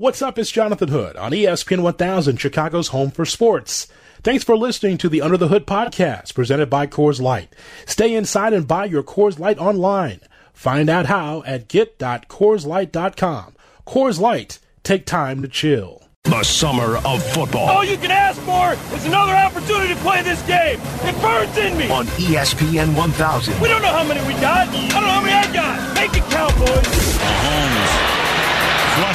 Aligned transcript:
What's 0.00 0.22
up? 0.22 0.38
It's 0.38 0.50
Jonathan 0.50 0.88
Hood 0.88 1.16
on 1.16 1.32
ESPN 1.32 1.82
1000, 1.82 2.38
Chicago's 2.38 2.88
home 2.88 3.10
for 3.10 3.26
sports. 3.26 3.86
Thanks 4.22 4.42
for 4.42 4.56
listening 4.56 4.96
to 4.96 5.10
the 5.10 5.20
Under 5.20 5.36
the 5.36 5.48
Hood 5.48 5.66
podcast 5.66 6.32
presented 6.34 6.70
by 6.70 6.86
Coors 6.86 7.20
Light. 7.20 7.54
Stay 7.84 8.14
inside 8.14 8.54
and 8.54 8.66
buy 8.66 8.86
your 8.86 9.02
Coors 9.02 9.38
Light 9.38 9.58
online. 9.58 10.20
Find 10.54 10.88
out 10.88 11.04
how 11.04 11.42
at 11.44 11.68
get.coorslight.com. 11.68 13.54
Coors 13.86 14.18
Light, 14.18 14.58
take 14.84 15.04
time 15.04 15.42
to 15.42 15.48
chill. 15.48 16.02
The 16.24 16.44
summer 16.44 16.96
of 17.04 17.22
football. 17.34 17.68
All 17.68 17.84
you 17.84 17.98
can 17.98 18.10
ask 18.10 18.40
for 18.40 18.72
is 18.96 19.04
another 19.04 19.32
opportunity 19.32 19.92
to 19.92 20.00
play 20.00 20.22
this 20.22 20.40
game. 20.46 20.80
It 21.02 21.20
burns 21.20 21.58
in 21.58 21.76
me. 21.76 21.90
On 21.90 22.06
ESPN 22.06 22.96
1000. 22.96 23.60
We 23.60 23.68
don't 23.68 23.82
know 23.82 23.92
how 23.92 24.04
many 24.04 24.26
we 24.26 24.32
got. 24.40 24.66
I 24.66 24.88
don't 24.88 25.02
know 25.02 25.08
how 25.08 25.20
many 25.20 25.34
I 25.34 25.52
got. 25.52 25.94
Make 25.94 26.16
it 26.16 26.24
count, 26.30 26.56
boys. 26.56 27.09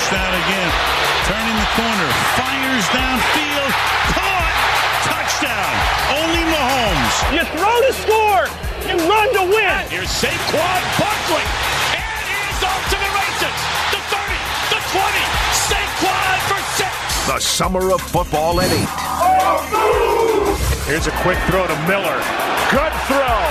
Mahomes 0.05 0.13
Flushed 0.13 0.21
out 0.21 0.33
again. 0.37 0.69
Turning 1.25 1.57
the 1.57 1.69
corner. 1.73 2.09
Fires 2.37 2.85
downfield. 2.93 3.71
Caught. 4.13 4.53
Touchdown. 5.09 5.73
Only 6.21 6.43
Mahomes. 6.45 7.15
You 7.33 7.41
throw 7.57 7.73
to 7.81 7.93
score. 7.93 8.45
You 8.85 9.01
run 9.09 9.33
to 9.33 9.43
win. 9.49 9.81
Here's 9.89 10.09
Saquon 10.09 10.81
Barkley. 11.01 11.45
And 11.97 12.21
he's 12.21 12.61
off 12.61 12.85
to 12.85 12.97
the 13.01 13.11
races. 13.17 13.57
The 13.89 13.99
30. 14.13 14.37
The 14.69 14.81
20. 14.93 15.25
Saquon 15.65 16.37
for 16.49 16.61
six. 16.77 16.93
The 17.25 17.39
summer 17.39 17.91
of 17.91 18.01
football 18.01 18.61
at 18.61 18.69
eight. 18.69 18.91
Here's 20.85 21.07
a 21.07 21.15
quick 21.25 21.39
throw 21.49 21.65
to 21.65 21.75
Miller. 21.89 22.21
Good 22.69 22.93
throw. 23.09 23.41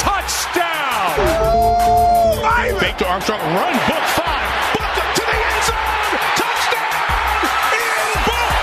Touchdown. 0.00 1.20
Fake 2.80 2.96
to 2.96 3.06
Armstrong. 3.06 3.40
Run. 3.40 3.72
Book 3.86 4.21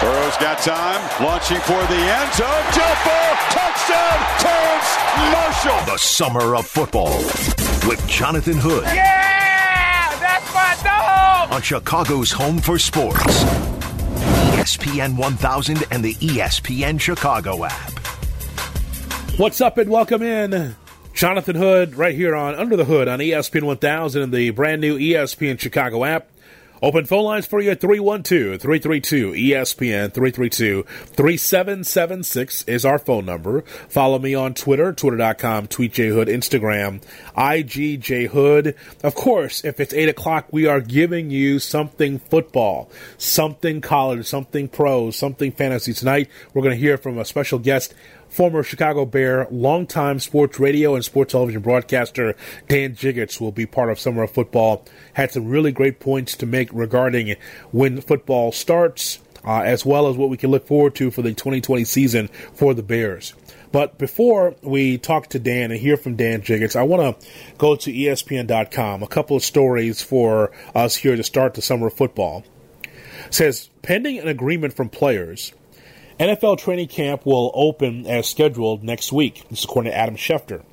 Burrow's 0.02 0.38
got 0.38 0.60
time, 0.60 1.02
launching 1.22 1.60
for 1.60 1.74
the 1.74 2.00
end 2.00 2.34
zone. 2.34 2.64
Jump 2.72 3.04
ball, 3.04 3.36
touchdown, 3.52 4.20
Terrace 4.40 4.98
Marshall. 5.34 5.94
The 5.94 5.98
summer 5.98 6.56
of 6.56 6.66
football 6.66 7.18
with 7.86 8.02
Jonathan 8.08 8.56
Hood. 8.56 8.86
Yeah, 8.86 10.18
that's 10.22 10.54
my 10.54 10.78
dog. 10.86 11.52
On 11.52 11.62
Chicago's 11.62 12.32
home 12.32 12.60
for 12.60 12.80
sports. 12.80 13.44
ESPN 14.56 15.18
1000 15.18 15.84
and 15.92 16.02
the 16.02 16.14
ESPN 16.16 16.98
Chicago 16.98 17.66
app. 17.66 17.92
What's 19.38 19.60
up 19.60 19.78
and 19.78 19.90
welcome 19.90 20.22
in. 20.22 20.78
Jonathan 21.14 21.58
Hood 21.58 21.96
right 21.96 22.16
here 22.16 22.36
on 22.36 22.56
Under 22.56 22.78
the 22.78 22.86
Hood 22.86 23.10
on 23.10 23.20
ESPN 23.20 23.64
1000 23.64 24.22
and 24.22 24.34
the 24.34 24.52
brand 24.52 24.80
new 24.80 24.98
ESPN 24.98 25.60
Chicago 25.60 26.06
app. 26.06 26.30
Open 26.82 27.04
phone 27.04 27.26
lines 27.26 27.46
for 27.46 27.60
you 27.60 27.72
at 27.72 27.82
312 27.82 28.62
332 28.62 29.32
ESPN 29.34 30.14
332 30.14 30.84
3776 30.84 32.64
is 32.64 32.86
our 32.86 32.98
phone 32.98 33.26
number. 33.26 33.62
Follow 33.90 34.18
me 34.18 34.34
on 34.34 34.54
Twitter, 34.54 34.94
twitter.com, 34.94 35.68
tweetjhood, 35.68 36.28
Instagram, 36.28 37.04
IGJHood. 37.36 38.76
Of 39.04 39.16
course, 39.16 39.66
if 39.66 39.82
it's 39.82 39.94
8 39.94 40.08
o'clock, 40.08 40.48
we 40.52 40.68
are 40.68 40.80
giving 40.80 41.32
you 41.32 41.60
something 41.60 42.20
football, 42.20 42.90
something 43.18 43.82
college, 43.82 44.26
something 44.26 44.70
pros, 44.70 45.18
something 45.18 45.52
fantasy. 45.52 45.92
Tonight, 45.92 46.30
we're 46.54 46.62
going 46.62 46.76
to 46.76 46.80
hear 46.80 46.98
from 46.98 47.18
a 47.18 47.26
special 47.26 47.60
guest 47.60 47.94
Former 48.30 48.62
Chicago 48.62 49.06
Bear, 49.06 49.48
longtime 49.50 50.20
sports 50.20 50.60
radio 50.60 50.96
and 50.96 51.04
sports 51.04 51.32
television 51.32 51.62
broadcaster 51.62 52.36
Dan 52.68 52.96
Jiggetts 52.96 53.42
will 53.42 53.52
be 53.52 53.66
part 53.66 53.90
of 53.90 54.00
Summer 54.00 54.24
of 54.24 54.32
Football. 54.32 54.86
Had 55.14 55.32
some 55.32 55.48
really 55.48 55.72
great 55.72 56.00
points 56.00 56.36
to 56.38 56.46
make 56.46 56.70
regarding 56.72 57.36
when 57.72 58.02
football 58.02 58.52
starts, 58.52 59.20
uh, 59.44 59.62
as 59.62 59.84
well 59.86 60.08
as 60.08 60.16
what 60.16 60.30
we 60.30 60.38
can 60.38 60.52
look 60.52 60.68
forward 60.68 60.96
to 60.96 61.10
for 61.10 61.24
the 61.24 61.30
2020 61.30 61.84
season 61.84 62.28
for 62.54 62.74
the 62.74 62.84
Bears. 62.84 63.34
But 63.72 63.98
before 63.98 64.56
we 64.62 64.98
talk 64.98 65.30
to 65.30 65.40
Dan 65.40 65.72
and 65.72 65.80
hear 65.80 65.98
from 65.98 66.16
Dan 66.16 66.42
Jiggetts, 66.42 66.76
I 66.76 66.84
want 66.84 67.20
to 67.20 67.28
go 67.58 67.76
to 67.76 67.92
ESPN.com. 67.92 69.04
A 69.04 69.08
couple 69.08 69.38
of 69.38 69.44
stories 69.44 70.02
for 70.02 70.52
us 70.74 70.96
here 70.96 71.16
to 71.16 71.24
start 71.24 71.56
the 71.56 71.62
summer 71.62 71.88
of 71.88 71.94
football. 71.94 72.44
It 72.84 73.34
says 73.34 73.70
pending 73.82 74.18
an 74.20 74.28
agreement 74.28 74.74
from 74.74 74.90
players, 74.90 75.54
NFL 76.20 76.58
training 76.58 76.90
camp 76.90 77.26
will 77.26 77.50
open 77.54 78.06
as 78.06 78.28
scheduled 78.28 78.84
next 78.84 79.14
week. 79.14 79.48
This 79.50 79.60
is 79.60 79.66
according 79.66 79.94
to 79.94 79.98
Adam 79.98 80.18
Schefter. 80.18 80.64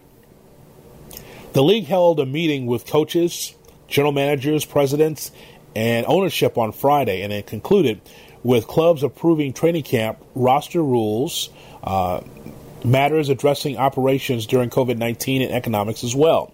The 1.52 1.62
league 1.62 1.86
held 1.86 2.18
a 2.18 2.26
meeting 2.26 2.66
with 2.66 2.84
coaches, 2.84 3.54
general 3.86 4.10
managers, 4.10 4.64
presidents, 4.64 5.30
and 5.76 6.04
ownership 6.08 6.58
on 6.58 6.72
Friday, 6.72 7.22
and 7.22 7.32
it 7.32 7.46
concluded 7.46 8.00
with 8.42 8.66
clubs 8.66 9.04
approving 9.04 9.52
training 9.52 9.84
camp 9.84 10.18
roster 10.34 10.82
rules, 10.82 11.48
uh, 11.84 12.22
matters 12.84 13.28
addressing 13.28 13.76
operations 13.76 14.46
during 14.46 14.68
COVID 14.68 14.98
19 14.98 15.42
and 15.42 15.52
economics 15.52 16.02
as 16.02 16.14
well. 16.14 16.52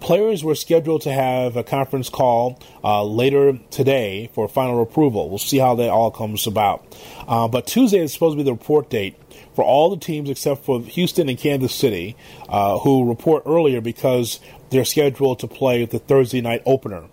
Players 0.00 0.44
were 0.44 0.54
scheduled 0.54 1.02
to 1.02 1.12
have 1.12 1.56
a 1.56 1.64
conference 1.64 2.08
call 2.08 2.60
uh, 2.82 3.02
later 3.04 3.58
today 3.70 4.30
for 4.34 4.48
final 4.48 4.82
approval. 4.82 5.28
We'll 5.28 5.38
see 5.38 5.58
how 5.58 5.74
that 5.76 5.88
all 5.88 6.10
comes 6.10 6.46
about. 6.46 6.84
Uh, 7.26 7.48
but 7.48 7.66
Tuesday 7.66 7.98
is 7.98 8.12
supposed 8.12 8.34
to 8.34 8.36
be 8.36 8.42
the 8.42 8.52
report 8.52 8.90
date 8.90 9.16
for 9.54 9.64
all 9.64 9.90
the 9.90 9.96
teams 9.96 10.28
except 10.28 10.64
for 10.64 10.80
Houston 10.82 11.28
and 11.28 11.38
Kansas 11.38 11.74
City, 11.74 12.16
uh, 12.48 12.78
who 12.78 13.08
report 13.08 13.44
earlier 13.46 13.80
because 13.80 14.40
they're 14.70 14.84
scheduled 14.84 15.38
to 15.38 15.46
play 15.46 15.84
the 15.84 15.98
Thursday 15.98 16.40
night 16.40 16.62
opener. 16.66 17.04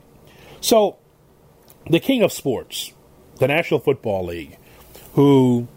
So, 0.60 0.98
the 1.90 2.00
king 2.00 2.24
of 2.24 2.32
sports, 2.32 2.92
the 3.38 3.48
National 3.48 3.80
Football 3.80 4.26
League, 4.26 4.58
who 5.14 5.68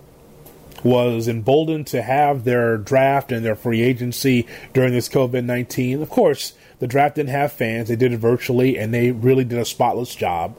was 0.82 1.28
emboldened 1.28 1.86
to 1.88 2.02
have 2.02 2.44
their 2.44 2.76
draft 2.76 3.32
and 3.32 3.44
their 3.44 3.56
free 3.56 3.80
agency 3.82 4.46
during 4.74 4.92
this 4.92 5.08
COVID 5.08 5.44
19. 5.44 6.02
Of 6.02 6.10
course, 6.10 6.52
the 6.78 6.86
draft 6.86 7.16
didn't 7.16 7.30
have 7.30 7.52
fans, 7.52 7.88
they 7.88 7.96
did 7.96 8.12
it 8.12 8.18
virtually, 8.18 8.78
and 8.78 8.92
they 8.92 9.10
really 9.10 9.44
did 9.44 9.58
a 9.58 9.64
spotless 9.64 10.14
job. 10.14 10.58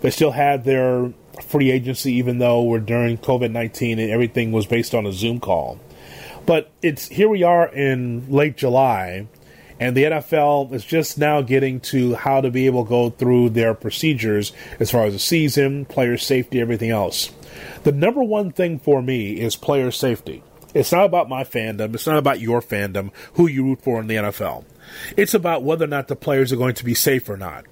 They 0.00 0.10
still 0.10 0.32
had 0.32 0.64
their 0.64 1.12
free 1.40 1.70
agency, 1.70 2.14
even 2.14 2.38
though 2.38 2.62
we're 2.62 2.80
during 2.80 3.18
COVID 3.18 3.50
19 3.50 3.98
and 3.98 4.10
everything 4.10 4.52
was 4.52 4.66
based 4.66 4.94
on 4.94 5.06
a 5.06 5.12
Zoom 5.12 5.40
call. 5.40 5.78
But 6.44 6.70
it's 6.82 7.08
here 7.08 7.28
we 7.28 7.42
are 7.42 7.68
in 7.68 8.30
late 8.30 8.56
July, 8.56 9.28
and 9.78 9.96
the 9.96 10.04
NFL 10.04 10.72
is 10.72 10.84
just 10.84 11.18
now 11.18 11.40
getting 11.40 11.80
to 11.80 12.14
how 12.14 12.40
to 12.40 12.50
be 12.50 12.66
able 12.66 12.84
to 12.84 12.88
go 12.88 13.10
through 13.10 13.50
their 13.50 13.74
procedures 13.74 14.52
as 14.80 14.90
far 14.90 15.04
as 15.04 15.12
the 15.12 15.18
season, 15.18 15.84
player 15.84 16.16
safety, 16.18 16.60
everything 16.60 16.90
else. 16.90 17.30
The 17.84 17.92
number 17.92 18.22
one 18.22 18.52
thing 18.52 18.78
for 18.78 19.02
me 19.02 19.40
is 19.40 19.56
player 19.56 19.90
safety. 19.90 20.42
It's 20.74 20.92
not 20.92 21.04
about 21.04 21.28
my 21.28 21.44
fandom. 21.44 21.94
It's 21.94 22.06
not 22.06 22.16
about 22.16 22.40
your 22.40 22.62
fandom, 22.62 23.10
who 23.34 23.46
you 23.46 23.64
root 23.64 23.82
for 23.82 24.00
in 24.00 24.06
the 24.06 24.16
NFL. 24.16 24.64
It's 25.16 25.34
about 25.34 25.62
whether 25.62 25.84
or 25.84 25.88
not 25.88 26.08
the 26.08 26.16
players 26.16 26.52
are 26.52 26.56
going 26.56 26.74
to 26.74 26.84
be 26.84 26.94
safe 26.94 27.28
or 27.28 27.36
not. 27.36 27.64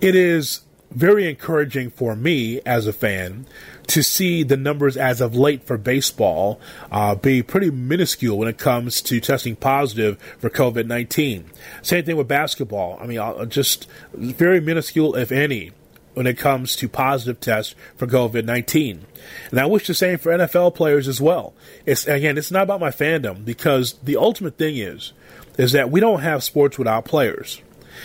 It 0.00 0.14
is 0.14 0.60
very 0.90 1.28
encouraging 1.28 1.90
for 1.90 2.14
me 2.14 2.60
as 2.64 2.86
a 2.86 2.92
fan 2.92 3.46
to 3.88 4.02
see 4.02 4.42
the 4.42 4.56
numbers 4.56 4.96
as 4.96 5.20
of 5.20 5.34
late 5.34 5.62
for 5.62 5.76
baseball 5.76 6.60
uh, 6.90 7.14
be 7.14 7.42
pretty 7.42 7.70
minuscule 7.70 8.38
when 8.38 8.48
it 8.48 8.58
comes 8.58 9.00
to 9.02 9.20
testing 9.20 9.56
positive 9.56 10.18
for 10.38 10.50
COVID 10.50 10.86
19. 10.86 11.50
Same 11.82 12.04
thing 12.04 12.16
with 12.16 12.28
basketball. 12.28 12.98
I 13.00 13.06
mean, 13.06 13.18
uh, 13.18 13.44
just 13.46 13.88
very 14.14 14.60
minuscule, 14.60 15.14
if 15.16 15.30
any, 15.30 15.72
when 16.14 16.26
it 16.26 16.38
comes 16.38 16.76
to 16.76 16.88
positive 16.88 17.40
tests 17.40 17.74
for 17.96 18.06
COVID 18.06 18.44
19. 18.44 19.06
And 19.50 19.60
I 19.60 19.66
wish 19.66 19.86
the 19.86 19.94
same 19.94 20.18
for 20.18 20.32
NFL 20.32 20.74
players 20.74 21.08
as 21.08 21.20
well. 21.20 21.54
It's 21.84 22.06
again, 22.06 22.38
it's 22.38 22.50
not 22.50 22.64
about 22.64 22.80
my 22.80 22.90
fandom 22.90 23.44
because 23.44 23.94
the 24.02 24.16
ultimate 24.16 24.56
thing 24.56 24.76
is 24.76 25.12
is 25.56 25.72
that 25.72 25.90
we 25.90 26.00
don't 26.00 26.20
have 26.20 26.42
sports 26.42 26.78
without 26.78 27.04
players. 27.04 27.60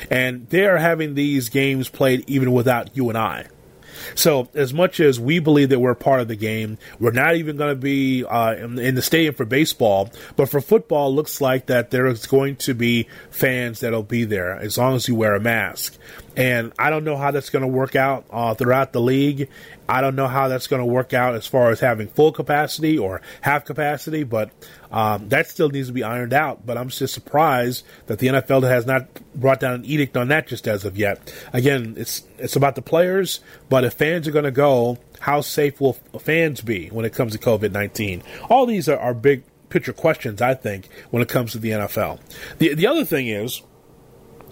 And 0.09 0.47
they 0.49 0.65
are 0.65 0.77
having 0.77 1.15
these 1.15 1.49
games 1.49 1.89
played 1.89 2.23
even 2.27 2.53
without 2.53 2.95
you 2.95 3.09
and 3.09 3.17
I. 3.17 3.47
So, 4.15 4.49
as 4.53 4.73
much 4.73 4.99
as 4.99 5.19
we 5.19 5.39
believe 5.39 5.69
that 5.69 5.79
we're 5.79 5.95
part 5.95 6.21
of 6.21 6.27
the 6.27 6.35
game, 6.35 6.77
we're 6.99 7.11
not 7.11 7.35
even 7.35 7.57
going 7.57 7.71
to 7.71 7.79
be 7.79 8.25
uh, 8.25 8.55
in, 8.55 8.79
in, 8.79 8.95
the 8.95 9.01
stadium 9.01 9.35
for 9.35 9.45
baseball. 9.45 10.09
But 10.35 10.49
for 10.49 10.61
football, 10.61 11.13
looks 11.13 11.41
like 11.41 11.67
that 11.67 11.91
there 11.91 12.07
is 12.07 12.25
going 12.25 12.57
to 12.57 12.73
be 12.73 13.07
fans 13.29 13.81
that'll 13.81 14.03
be 14.03 14.23
there 14.23 14.55
as 14.55 14.77
long 14.77 14.95
as 14.95 15.07
you 15.07 15.15
wear 15.15 15.35
a 15.35 15.39
mask. 15.39 15.97
And 16.35 16.71
I 16.79 16.89
don't 16.89 17.03
know 17.03 17.17
how 17.17 17.31
that's 17.31 17.49
going 17.49 17.63
to 17.63 17.67
work 17.67 17.95
out 17.95 18.25
uh, 18.31 18.53
throughout 18.53 18.93
the 18.93 19.01
league. 19.01 19.49
I 19.87 20.01
don't 20.01 20.15
know 20.15 20.27
how 20.27 20.47
that's 20.47 20.67
going 20.67 20.81
to 20.81 20.85
work 20.85 21.13
out 21.13 21.35
as 21.35 21.45
far 21.45 21.71
as 21.71 21.79
having 21.79 22.07
full 22.07 22.31
capacity 22.31 22.97
or 22.97 23.21
half 23.41 23.65
capacity, 23.65 24.23
but 24.23 24.51
um, 24.91 25.29
that 25.29 25.47
still 25.47 25.69
needs 25.69 25.87
to 25.87 25.93
be 25.93 26.03
ironed 26.03 26.33
out. 26.33 26.65
But 26.65 26.77
I'm 26.77 26.89
just 26.89 27.13
surprised 27.13 27.85
that 28.07 28.19
the 28.19 28.27
NFL 28.27 28.63
has 28.63 28.85
not 28.85 29.07
brought 29.35 29.59
down 29.59 29.75
an 29.75 29.85
edict 29.85 30.17
on 30.17 30.27
that 30.27 30.47
just 30.47 30.67
as 30.67 30.85
of 30.85 30.97
yet. 30.97 31.33
Again, 31.53 31.95
it's 31.97 32.23
it's 32.37 32.55
about 32.55 32.75
the 32.75 32.81
players, 32.81 33.39
but 33.69 33.83
if 33.83 33.93
fans 33.93 34.27
are 34.27 34.31
going 34.31 34.45
to 34.45 34.51
go, 34.51 34.97
how 35.19 35.41
safe 35.41 35.79
will 35.79 35.93
fans 36.19 36.61
be 36.61 36.87
when 36.89 37.05
it 37.05 37.13
comes 37.13 37.33
to 37.33 37.39
COVID 37.39 37.71
19? 37.71 38.23
All 38.49 38.65
these 38.65 38.89
are, 38.89 38.99
are 38.99 39.13
big 39.13 39.43
picture 39.69 39.93
questions, 39.93 40.41
I 40.41 40.53
think, 40.53 40.89
when 41.09 41.21
it 41.21 41.29
comes 41.29 41.53
to 41.53 41.59
the 41.59 41.69
NFL. 41.69 42.19
The 42.57 42.73
the 42.73 42.87
other 42.87 43.05
thing 43.05 43.27
is, 43.27 43.61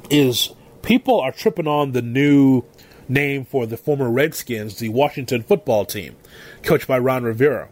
is 0.09 0.51
people 0.81 1.19
are 1.19 1.31
tripping 1.31 1.67
on 1.67 1.91
the 1.91 2.01
new 2.01 2.63
name 3.09 3.43
for 3.43 3.65
the 3.65 3.75
former 3.75 4.09
Redskins, 4.09 4.77
the 4.77 4.89
Washington 4.89 5.43
football 5.43 5.83
team, 5.83 6.15
coached 6.63 6.87
by 6.87 6.97
Ron 6.99 7.23
Rivera. 7.23 7.69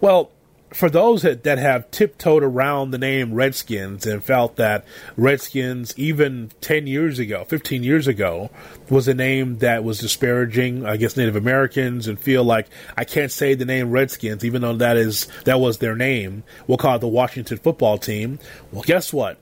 Well, 0.00 0.30
for 0.70 0.90
those 0.90 1.22
that, 1.22 1.44
that 1.44 1.58
have 1.58 1.90
tiptoed 1.90 2.42
around 2.42 2.90
the 2.90 2.98
name 2.98 3.34
Redskins 3.34 4.06
and 4.06 4.22
felt 4.22 4.56
that 4.56 4.84
Redskins, 5.16 5.94
even 5.96 6.50
10 6.60 6.86
years 6.86 7.18
ago, 7.18 7.44
15 7.44 7.82
years 7.82 8.08
ago, 8.08 8.50
was 8.90 9.06
a 9.06 9.14
name 9.14 9.58
that 9.58 9.84
was 9.84 9.98
disparaging 9.98 10.84
against 10.84 11.16
Native 11.16 11.36
Americans 11.36 12.08
and 12.08 12.18
feel 12.18 12.42
like 12.44 12.66
I 12.96 13.04
can't 13.04 13.30
say 13.30 13.54
the 13.54 13.64
name 13.64 13.90
Redskins, 13.90 14.44
even 14.44 14.62
though 14.62 14.76
that 14.76 14.96
is, 14.96 15.28
that 15.44 15.60
was 15.60 15.78
their 15.78 15.94
name. 15.94 16.42
We'll 16.66 16.78
call 16.78 16.96
it 16.96 17.00
the 17.00 17.08
Washington 17.08 17.58
football 17.58 17.98
team. 17.98 18.38
Well, 18.72 18.82
guess 18.82 19.12
what? 19.12 19.38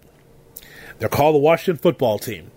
They're 0.98 1.08
called 1.08 1.34
the 1.34 1.40
Washington 1.40 1.80
football 1.80 2.18
team. 2.18 2.50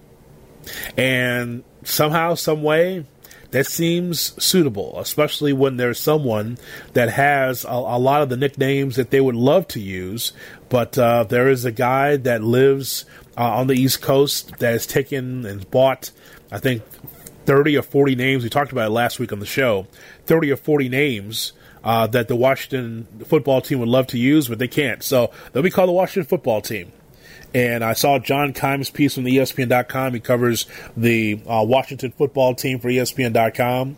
And 0.98 1.64
somehow, 1.84 2.36
some 2.36 2.62
way, 2.62 3.06
that 3.52 3.66
seems 3.66 4.42
suitable, 4.44 5.00
especially 5.00 5.54
when 5.54 5.78
there's 5.78 6.00
someone 6.00 6.58
that 6.94 7.10
has 7.10 7.64
a, 7.64 7.70
a 7.70 8.00
lot 8.00 8.22
of 8.22 8.30
the 8.30 8.38
nicknames 8.38 8.98
that 8.98 9.10
they 9.10 9.22
would 9.22 9.36
love 9.36 9.68
to 9.70 9.80
use. 9.80 10.34
But 10.70 10.98
uh, 10.98 11.24
there 11.24 11.48
is 11.48 11.66
a 11.66 11.72
guy 11.72 12.18
that 12.18 12.44
lives 12.44 13.06
uh, 13.38 13.56
on 13.58 13.68
the 13.68 13.76
East 13.76 14.02
Coast 14.02 14.60
that 14.60 14.72
has 14.72 14.86
taken 14.86 15.46
and 15.46 15.70
bought, 15.72 16.12
I 16.52 16.60
think, 16.60 16.84
30 17.46 17.78
or 17.78 17.84
40 17.84 18.16
names. 18.16 18.44
We 18.44 18.50
talked 18.50 18.72
about 18.72 18.88
it 18.88 18.94
last 18.94 19.20
week 19.20 19.32
on 19.32 19.40
the 19.40 19.46
show 19.46 19.88
30 20.26 20.52
or 20.52 20.58
40 20.58 20.90
names. 20.90 21.54
Uh, 21.84 22.06
that 22.06 22.28
the 22.28 22.36
Washington 22.36 23.08
football 23.28 23.62
team 23.62 23.80
would 23.80 23.88
love 23.88 24.08
to 24.08 24.18
use, 24.18 24.50
but 24.50 24.60
they 24.60 24.68
can't. 24.68 25.02
So 25.02 25.32
they'll 25.54 25.64
be 25.64 25.70
called 25.70 25.88
the 25.88 25.94
Washington 25.94 26.28
football 26.28 26.60
team. 26.60 26.92
And 27.54 27.84
I 27.84 27.94
saw 27.94 28.20
John 28.20 28.54
Keim's 28.54 28.90
piece 28.90 29.16
from 29.16 29.24
the 29.24 29.38
ESPN.com. 29.38 30.14
He 30.14 30.20
covers 30.20 30.66
the 30.96 31.40
uh, 31.48 31.64
Washington 31.68 32.12
football 32.12 32.56
team 32.56 32.80
for 32.80 32.90
ESPN.com. 32.90 33.98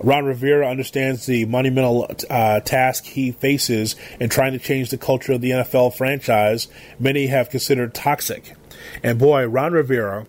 Ron 0.00 0.24
Rivera 0.24 0.68
understands 0.68 1.26
the 1.26 1.44
monumental 1.46 2.10
uh, 2.30 2.60
task 2.60 3.04
he 3.04 3.32
faces 3.32 3.96
in 4.20 4.30
trying 4.30 4.52
to 4.52 4.58
change 4.58 4.90
the 4.90 4.98
culture 4.98 5.32
of 5.32 5.40
the 5.40 5.50
NFL 5.50 5.94
franchise. 5.96 6.68
Many 6.98 7.26
have 7.26 7.50
considered 7.50 7.94
toxic. 7.94 8.54
And 9.02 9.18
boy, 9.18 9.46
Ron 9.46 9.72
Rivera, 9.72 10.26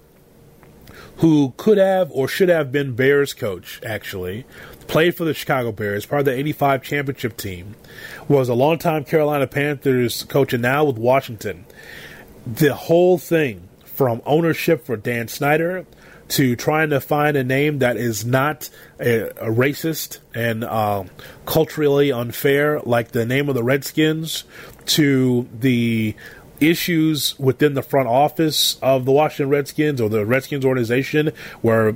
who 1.18 1.54
could 1.58 1.78
have 1.78 2.10
or 2.12 2.28
should 2.28 2.50
have 2.50 2.72
been 2.72 2.96
Bears 2.96 3.34
coach, 3.34 3.80
actually, 3.86 4.46
played 4.88 5.16
for 5.16 5.24
the 5.24 5.34
Chicago 5.34 5.72
Bears, 5.72 6.06
part 6.06 6.22
of 6.22 6.26
the 6.26 6.34
85 6.34 6.82
championship 6.82 7.38
team, 7.38 7.76
was 8.28 8.50
a 8.50 8.56
longtime 8.56 9.04
Carolina 9.04 9.46
Panthers 9.46 10.24
coach, 10.24 10.54
and 10.54 10.64
now 10.64 10.86
with 10.86 10.98
Washington 10.98 11.66
the 12.56 12.74
whole 12.74 13.18
thing 13.18 13.68
from 13.84 14.22
ownership 14.26 14.86
for 14.86 14.98
Dan 14.98 15.28
Snyder 15.28 15.86
to 16.30 16.56
trying 16.56 16.92
to 16.92 17.02
find 17.02 17.36
a 17.36 17.44
name 17.44 17.80
that 17.80 17.98
is 17.98 18.26
not 18.26 18.70
a, 19.00 19.30
a 19.30 19.52
racist 19.52 20.20
and 20.34 20.64
uh, 20.64 21.04
culturally 21.46 22.12
unfair, 22.12 22.80
like 22.82 23.12
the 23.12 23.26
name 23.26 23.50
of 23.50 23.56
the 23.56 23.64
Redskins, 23.64 24.44
to 24.86 25.48
the 25.60 26.16
issues 26.60 27.38
within 27.40 27.74
the 27.74 27.82
front 27.82 28.08
office 28.08 28.78
of 28.82 29.06
the 29.06 29.12
Washington 29.12 29.50
Redskins 29.50 30.00
or 30.02 30.10
the 30.10 30.26
Redskins 30.26 30.66
organization, 30.66 31.32
where 31.62 31.96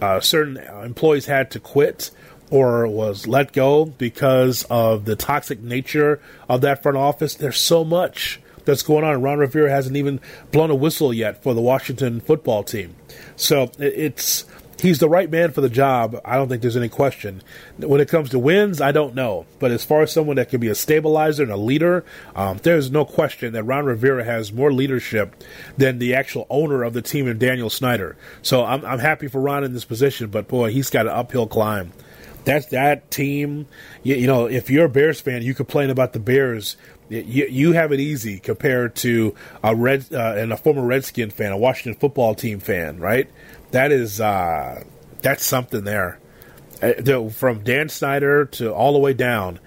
uh, 0.00 0.20
certain 0.20 0.56
employees 0.56 1.26
had 1.26 1.50
to 1.50 1.60
quit 1.60 2.10
or 2.50 2.86
was 2.86 3.26
let 3.26 3.52
go 3.52 3.84
because 3.84 4.64
of 4.70 5.04
the 5.04 5.16
toxic 5.16 5.60
nature 5.60 6.20
of 6.48 6.60
that 6.62 6.82
front 6.82 6.96
office. 6.96 7.34
There's 7.34 7.58
so 7.58 7.84
much 7.84 8.40
that's 8.66 8.82
going 8.82 9.04
on. 9.04 9.22
Ron 9.22 9.38
Rivera 9.38 9.70
hasn't 9.70 9.96
even 9.96 10.20
blown 10.52 10.70
a 10.70 10.74
whistle 10.74 11.14
yet 11.14 11.42
for 11.42 11.54
the 11.54 11.62
Washington 11.62 12.20
football 12.20 12.62
team. 12.62 12.94
So 13.36 13.70
it's 13.78 14.44
he's 14.80 14.98
the 14.98 15.08
right 15.08 15.30
man 15.30 15.52
for 15.52 15.60
the 15.60 15.68
job. 15.68 16.20
I 16.24 16.36
don't 16.36 16.48
think 16.48 16.62
there's 16.62 16.76
any 16.76 16.88
question. 16.88 17.42
When 17.78 18.00
it 18.00 18.08
comes 18.08 18.30
to 18.30 18.38
wins, 18.38 18.80
I 18.80 18.92
don't 18.92 19.14
know. 19.14 19.46
But 19.58 19.70
as 19.70 19.84
far 19.84 20.02
as 20.02 20.12
someone 20.12 20.36
that 20.36 20.50
can 20.50 20.60
be 20.60 20.68
a 20.68 20.74
stabilizer 20.74 21.42
and 21.42 21.52
a 21.52 21.56
leader, 21.56 22.04
um, 22.34 22.58
there's 22.62 22.90
no 22.90 23.04
question 23.04 23.52
that 23.54 23.64
Ron 23.64 23.86
Rivera 23.86 24.24
has 24.24 24.52
more 24.52 24.72
leadership 24.72 25.42
than 25.76 25.98
the 25.98 26.14
actual 26.14 26.46
owner 26.50 26.82
of 26.82 26.92
the 26.92 27.02
team 27.02 27.26
and 27.26 27.40
Daniel 27.40 27.70
Snyder. 27.70 28.16
So 28.42 28.64
I'm, 28.64 28.84
I'm 28.84 28.98
happy 28.98 29.28
for 29.28 29.40
Ron 29.40 29.64
in 29.64 29.72
this 29.72 29.84
position, 29.84 30.30
but 30.30 30.48
boy, 30.48 30.70
he's 30.70 30.90
got 30.90 31.06
an 31.06 31.12
uphill 31.12 31.46
climb. 31.46 31.92
That's 32.44 32.66
that 32.66 33.10
team. 33.10 33.66
You, 34.04 34.14
you 34.14 34.26
know, 34.28 34.46
if 34.46 34.70
you're 34.70 34.84
a 34.84 34.88
Bears 34.88 35.20
fan, 35.20 35.42
you 35.42 35.52
complain 35.52 35.90
about 35.90 36.12
the 36.12 36.20
Bears 36.20 36.76
you, 37.08 37.46
you 37.46 37.72
have 37.72 37.92
it 37.92 38.00
easy 38.00 38.38
compared 38.38 38.94
to 38.96 39.34
a 39.62 39.74
red 39.74 40.06
uh, 40.12 40.34
and 40.36 40.52
a 40.52 40.56
former 40.56 40.84
Redskin 40.84 41.30
fan, 41.30 41.52
a 41.52 41.56
Washington 41.56 41.98
football 41.98 42.34
team 42.34 42.60
fan, 42.60 42.98
right? 42.98 43.30
That 43.70 43.92
is 43.92 44.20
uh, 44.20 44.84
that's 45.22 45.44
something 45.44 45.84
there. 45.84 46.18
Uh, 46.82 47.28
from 47.30 47.62
Dan 47.62 47.88
Snyder 47.88 48.44
to 48.44 48.72
all 48.72 48.92
the 48.92 48.98
way 48.98 49.14
down, 49.14 49.58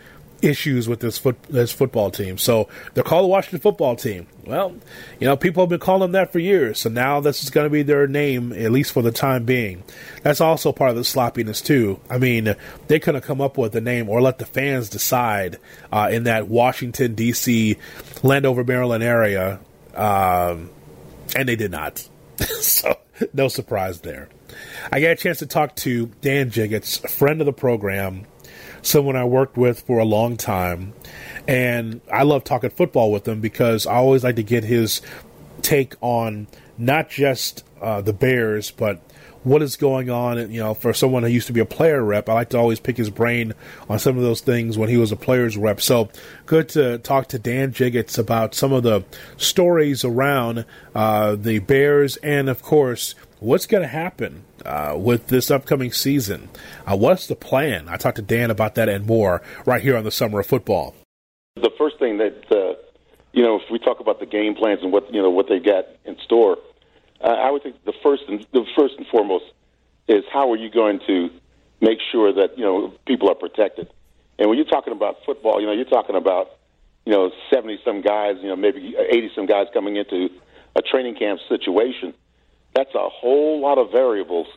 issues 0.41 0.87
with 0.87 0.99
this 0.99 1.17
foot 1.17 1.41
this 1.43 1.71
football 1.71 2.11
team. 2.11 2.37
So 2.37 2.69
they're 2.93 3.03
called 3.03 3.25
the 3.25 3.29
Washington 3.29 3.59
football 3.59 3.95
team. 3.95 4.27
Well, 4.45 4.75
you 5.19 5.27
know, 5.27 5.35
people 5.35 5.63
have 5.63 5.69
been 5.69 5.79
calling 5.79 6.01
them 6.01 6.11
that 6.13 6.31
for 6.31 6.39
years. 6.39 6.79
So 6.79 6.89
now 6.89 7.19
this 7.19 7.43
is 7.43 7.49
going 7.49 7.65
to 7.65 7.69
be 7.69 7.83
their 7.83 8.07
name, 8.07 8.53
at 8.53 8.71
least 8.71 8.91
for 8.91 9.01
the 9.01 9.11
time 9.11 9.45
being. 9.45 9.83
That's 10.23 10.41
also 10.41 10.71
part 10.71 10.91
of 10.91 10.95
the 10.95 11.03
sloppiness 11.03 11.61
too. 11.61 11.99
I 12.09 12.17
mean, 12.17 12.55
they 12.87 12.99
couldn't 12.99 13.21
come 13.21 13.41
up 13.41 13.57
with 13.57 13.75
a 13.75 13.81
name 13.81 14.09
or 14.09 14.21
let 14.21 14.39
the 14.39 14.45
fans 14.45 14.89
decide 14.89 15.57
uh, 15.91 16.09
in 16.11 16.23
that 16.23 16.47
Washington 16.47 17.15
D.C. 17.15 17.77
Landover, 18.23 18.63
Maryland 18.63 19.03
area, 19.03 19.59
um, 19.95 20.69
and 21.35 21.47
they 21.47 21.55
did 21.55 21.71
not. 21.71 22.07
so 22.37 22.97
no 23.33 23.47
surprise 23.47 24.01
there. 24.01 24.29
I 24.91 25.01
got 25.01 25.11
a 25.11 25.15
chance 25.15 25.39
to 25.39 25.45
talk 25.45 25.75
to 25.77 26.07
Dan 26.21 26.51
Jiggetts, 26.51 27.03
a 27.03 27.07
friend 27.07 27.41
of 27.41 27.45
the 27.45 27.53
program 27.53 28.25
someone 28.81 29.15
I 29.15 29.25
worked 29.25 29.57
with 29.57 29.81
for 29.81 29.99
a 29.99 30.05
long 30.05 30.37
time. 30.37 30.93
And 31.47 32.01
I 32.11 32.23
love 32.23 32.43
talking 32.43 32.69
football 32.69 33.11
with 33.11 33.27
him 33.27 33.41
because 33.41 33.87
I 33.87 33.95
always 33.95 34.23
like 34.23 34.35
to 34.35 34.43
get 34.43 34.63
his 34.63 35.01
take 35.61 35.95
on 36.01 36.47
not 36.77 37.09
just 37.09 37.63
uh, 37.81 38.01
the 38.01 38.13
Bears, 38.13 38.71
but 38.71 39.01
what 39.43 39.61
is 39.61 39.75
going 39.75 40.09
on. 40.09 40.37
And, 40.37 40.53
You 40.53 40.59
know, 40.59 40.73
for 40.73 40.93
someone 40.93 41.23
who 41.23 41.29
used 41.29 41.47
to 41.47 41.53
be 41.53 41.59
a 41.59 41.65
player 41.65 42.03
rep, 42.03 42.29
I 42.29 42.33
like 42.33 42.49
to 42.49 42.57
always 42.57 42.79
pick 42.79 42.97
his 42.97 43.09
brain 43.09 43.53
on 43.89 43.99
some 43.99 44.17
of 44.17 44.23
those 44.23 44.41
things 44.41 44.77
when 44.77 44.89
he 44.89 44.97
was 44.97 45.11
a 45.11 45.15
player's 45.15 45.57
rep. 45.57 45.81
So 45.81 46.09
good 46.45 46.69
to 46.69 46.97
talk 46.99 47.27
to 47.29 47.39
Dan 47.39 47.71
Jiggetts 47.71 48.17
about 48.17 48.53
some 48.53 48.73
of 48.73 48.83
the 48.83 49.03
stories 49.37 50.03
around 50.03 50.65
uh, 50.93 51.35
the 51.35 51.59
Bears 51.59 52.17
and, 52.17 52.49
of 52.49 52.61
course, 52.61 53.15
what's 53.39 53.65
going 53.65 53.83
to 53.83 53.89
happen 53.89 54.43
uh, 54.65 54.95
with 54.97 55.27
this 55.27 55.49
upcoming 55.49 55.91
season. 55.91 56.49
Uh, 56.85 56.95
what's 56.97 57.27
the 57.27 57.35
plan? 57.35 57.87
I 57.89 57.97
talked 57.97 58.17
to 58.17 58.21
Dan 58.21 58.51
about 58.51 58.75
that 58.75 58.89
and 58.89 59.05
more 59.05 59.41
right 59.65 59.81
here 59.81 59.97
on 59.97 60.03
the 60.03 60.11
Summer 60.11 60.39
of 60.39 60.47
Football. 60.47 60.95
The 61.55 61.71
first 61.77 61.99
thing 61.99 62.17
that 62.17 62.45
uh, 62.51 62.75
you 63.33 63.43
know, 63.43 63.57
if 63.57 63.63
we 63.71 63.79
talk 63.79 63.99
about 63.99 64.19
the 64.19 64.25
game 64.25 64.55
plans 64.55 64.79
and 64.81 64.91
what 64.91 65.13
you 65.13 65.21
know 65.21 65.29
what 65.29 65.47
they 65.47 65.59
got 65.59 65.85
in 66.05 66.17
store, 66.23 66.57
uh, 67.21 67.27
I 67.27 67.51
would 67.51 67.63
think 67.63 67.83
the 67.85 67.93
first 68.03 68.23
and 68.27 68.45
the 68.53 68.65
first 68.77 68.95
and 68.97 69.05
foremost 69.07 69.45
is 70.07 70.23
how 70.31 70.51
are 70.51 70.57
you 70.57 70.69
going 70.69 70.99
to 71.07 71.29
make 71.81 71.99
sure 72.11 72.33
that 72.33 72.57
you 72.57 72.63
know 72.63 72.93
people 73.05 73.29
are 73.29 73.35
protected. 73.35 73.89
And 74.37 74.47
when 74.49 74.57
you're 74.57 74.67
talking 74.67 74.93
about 74.93 75.17
football, 75.25 75.59
you 75.59 75.67
know, 75.67 75.73
you're 75.73 75.85
talking 75.85 76.15
about 76.15 76.57
you 77.05 77.13
know 77.13 77.31
seventy 77.53 77.79
some 77.83 78.01
guys, 78.01 78.37
you 78.41 78.47
know, 78.47 78.55
maybe 78.55 78.95
eighty 78.97 79.29
some 79.35 79.45
guys 79.45 79.67
coming 79.73 79.95
into 79.95 80.29
a 80.75 80.81
training 80.81 81.15
camp 81.15 81.39
situation 81.49 82.13
that's 82.73 82.93
a 82.95 83.09
whole 83.09 83.59
lot 83.59 83.77
of 83.77 83.91
variables. 83.91 84.47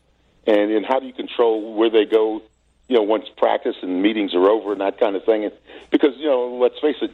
And, 0.47 0.71
and 0.73 0.85
how 0.85 0.99
do 0.99 1.07
you 1.07 1.13
control 1.13 1.75
where 1.75 1.91
they 1.91 2.05
go, 2.05 2.43
you 2.89 2.97
know, 2.97 3.03
once 3.03 3.27
practice 3.37 3.77
and 3.83 4.03
meetings 4.03 4.35
are 4.35 4.49
over 4.49 4.73
and 4.73 4.81
that 4.81 4.99
kind 4.99 5.17
of 5.17 5.25
thing? 5.25 5.45
And 5.45 5.53
because, 5.91 6.17
you 6.17 6.27
know, 6.27 6.59
let's 6.61 6.79
face 6.81 6.97
it, 7.01 7.13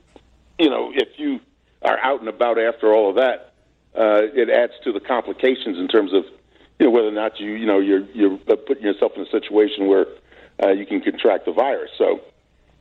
you 0.58 0.70
know, 0.70 0.90
if 0.94 1.18
you 1.18 1.40
are 1.82 1.98
out 1.98 2.20
and 2.20 2.28
about 2.28 2.58
after 2.58 2.92
all 2.92 3.10
of 3.10 3.16
that, 3.16 3.52
uh, 3.94 4.22
it 4.34 4.48
adds 4.50 4.72
to 4.84 4.92
the 4.92 5.00
complications 5.00 5.78
in 5.78 5.88
terms 5.88 6.12
of, 6.12 6.24
you 6.78 6.86
know, 6.86 6.90
whether 6.90 7.08
or 7.08 7.12
not 7.12 7.38
you, 7.40 7.52
you 7.52 7.66
know, 7.66 7.80
you're 7.80 8.06
you're 8.12 8.36
putting 8.38 8.82
yourself 8.82 9.12
in 9.16 9.22
a 9.22 9.30
situation 9.30 9.86
where 9.88 10.06
uh, 10.62 10.70
you 10.70 10.86
can 10.86 11.00
contract 11.00 11.44
the 11.44 11.52
virus. 11.52 11.90
So 11.98 12.20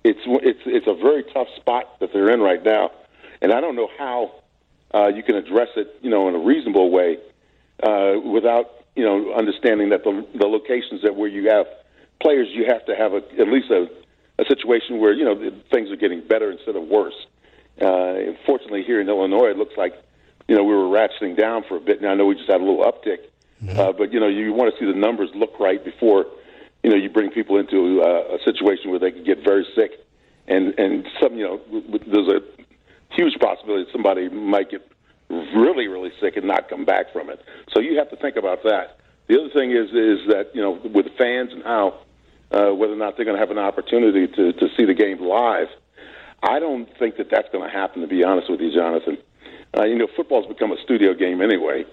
it's 0.03 0.19
it's 0.25 0.61
it's 0.65 0.87
a 0.87 0.93
very 0.93 1.23
tough 1.23 1.47
spot 1.55 1.99
that 1.99 2.13
they're 2.13 2.29
in 2.29 2.39
right 2.39 2.63
now, 2.63 2.91
and 3.41 3.51
I 3.51 3.61
don't 3.61 3.75
know 3.75 3.89
how 3.97 4.31
uh, 4.93 5.07
you 5.07 5.23
can 5.23 5.35
address 5.35 5.69
it, 5.75 5.95
you 6.01 6.09
know, 6.09 6.27
in 6.27 6.35
a 6.35 6.39
reasonable 6.39 6.91
way 6.91 7.17
uh, 7.83 8.19
without 8.23 8.71
you 8.95 9.03
know 9.03 9.33
understanding 9.33 9.89
that 9.89 10.03
the 10.03 10.25
the 10.37 10.47
locations 10.47 11.01
that 11.03 11.15
where 11.15 11.29
you 11.29 11.49
have 11.49 11.67
players, 12.21 12.47
you 12.51 12.65
have 12.65 12.85
to 12.85 12.95
have 12.95 13.13
a, 13.13 13.21
at 13.39 13.47
least 13.47 13.69
a, 13.69 13.87
a 14.39 14.45
situation 14.45 14.99
where 14.99 15.13
you 15.13 15.25
know 15.25 15.51
things 15.71 15.91
are 15.91 15.95
getting 15.95 16.21
better 16.27 16.51
instead 16.51 16.75
of 16.75 16.83
worse. 16.83 17.15
Uh, 17.79 18.33
fortunately, 18.45 18.83
here 18.83 18.99
in 18.99 19.07
Illinois, 19.07 19.49
it 19.49 19.57
looks 19.57 19.77
like 19.77 19.93
you 20.47 20.55
know 20.55 20.63
we 20.63 20.73
were 20.73 20.89
ratcheting 20.89 21.37
down 21.37 21.63
for 21.67 21.77
a 21.77 21.79
bit. 21.79 22.01
Now 22.01 22.11
I 22.11 22.15
know 22.15 22.25
we 22.25 22.35
just 22.35 22.49
had 22.49 22.61
a 22.61 22.63
little 22.63 22.83
uptick, 22.83 23.19
mm-hmm. 23.63 23.79
uh, 23.79 23.91
but 23.93 24.11
you 24.11 24.19
know 24.19 24.27
you 24.27 24.53
want 24.53 24.73
to 24.73 24.79
see 24.79 24.91
the 24.91 24.97
numbers 24.97 25.29
look 25.35 25.59
right 25.59 25.83
before 25.83 26.25
you 26.83 26.89
know 26.89 26.95
you 26.95 27.09
bring 27.09 27.29
people 27.31 27.57
into 27.57 28.01
uh, 28.01 28.37
a 28.37 28.43
situation 28.43 28.89
where 28.89 28.99
they 28.99 29.11
can 29.11 29.23
get 29.23 29.43
very 29.43 29.65
sick, 29.75 29.91
and 30.47 30.77
and 30.79 31.07
some 31.21 31.35
you 31.35 31.43
know 31.43 31.61
there's 32.07 32.29
a 32.29 32.41
huge 33.13 33.37
possibility 33.39 33.83
that 33.85 33.91
somebody 33.91 34.29
might 34.29 34.69
get 34.69 34.89
really, 35.29 35.87
really 35.87 36.11
sick 36.19 36.37
and 36.37 36.47
not 36.47 36.69
come 36.69 36.85
back 36.85 37.11
from 37.11 37.29
it. 37.29 37.41
So 37.73 37.79
you 37.79 37.97
have 37.97 38.09
to 38.09 38.15
think 38.15 38.35
about 38.35 38.63
that. 38.63 38.99
The 39.27 39.39
other 39.39 39.49
thing 39.49 39.71
is 39.71 39.89
is 39.89 40.27
that 40.29 40.51
you 40.53 40.61
know 40.61 40.71
with 40.71 41.07
fans 41.17 41.51
and 41.51 41.63
how 41.63 41.99
uh, 42.51 42.71
whether 42.73 42.93
or 42.93 42.97
not 42.97 43.17
they're 43.17 43.25
going 43.25 43.35
to 43.35 43.41
have 43.41 43.51
an 43.51 43.57
opportunity 43.57 44.27
to 44.27 44.53
to 44.53 44.67
see 44.77 44.85
the 44.85 44.93
game 44.93 45.21
live. 45.21 45.67
I 46.41 46.59
don't 46.59 46.87
think 46.97 47.17
that 47.17 47.29
that's 47.29 47.49
going 47.51 47.69
to 47.69 47.75
happen. 47.75 48.01
To 48.01 48.07
be 48.07 48.23
honest 48.23 48.49
with 48.49 48.61
you, 48.61 48.73
Jonathan, 48.73 49.17
uh, 49.77 49.83
you 49.83 49.97
know 49.97 50.07
football's 50.15 50.47
become 50.47 50.71
a 50.71 50.77
studio 50.83 51.13
game 51.13 51.41
anyway. 51.41 51.85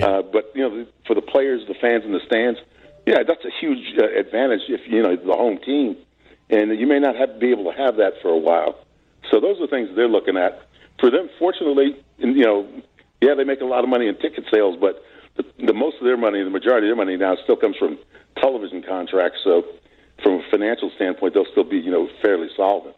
Uh, 0.00 0.22
but 0.22 0.52
you 0.54 0.62
know 0.62 0.86
for 1.06 1.14
the 1.14 1.22
players, 1.22 1.66
the 1.68 1.74
fans 1.74 2.04
in 2.04 2.12
the 2.12 2.20
stands, 2.24 2.58
yeah, 3.06 3.22
that's 3.26 3.44
a 3.44 3.50
huge 3.60 3.98
uh, 3.98 4.06
advantage 4.18 4.62
if 4.68 4.80
you 4.86 5.02
know 5.02 5.14
the 5.14 5.32
home 5.32 5.58
team, 5.58 5.96
and 6.48 6.78
you 6.78 6.86
may 6.86 7.00
not 7.00 7.16
have 7.16 7.38
be 7.38 7.50
able 7.50 7.70
to 7.70 7.76
have 7.76 7.96
that 7.96 8.14
for 8.22 8.28
a 8.28 8.38
while. 8.38 8.78
So 9.30 9.40
those 9.40 9.60
are 9.60 9.66
things 9.66 9.90
they're 9.94 10.08
looking 10.08 10.36
at. 10.38 10.67
For 11.00 11.10
them, 11.10 11.28
fortunately, 11.38 11.96
you 12.18 12.44
know, 12.44 12.68
yeah, 13.20 13.34
they 13.34 13.44
make 13.44 13.60
a 13.60 13.64
lot 13.64 13.84
of 13.84 13.90
money 13.90 14.08
in 14.08 14.16
ticket 14.16 14.44
sales, 14.52 14.76
but 14.80 15.02
the, 15.36 15.44
the 15.66 15.72
most 15.72 15.96
of 15.98 16.04
their 16.04 16.16
money, 16.16 16.42
the 16.42 16.50
majority 16.50 16.88
of 16.88 16.96
their 16.96 17.04
money 17.04 17.16
now, 17.16 17.36
still 17.42 17.56
comes 17.56 17.76
from 17.76 17.98
television 18.36 18.82
contracts. 18.82 19.38
So, 19.44 19.64
from 20.22 20.34
a 20.34 20.42
financial 20.50 20.90
standpoint, 20.96 21.34
they'll 21.34 21.50
still 21.52 21.64
be, 21.64 21.78
you 21.78 21.90
know, 21.90 22.08
fairly 22.20 22.48
solvent. 22.56 22.96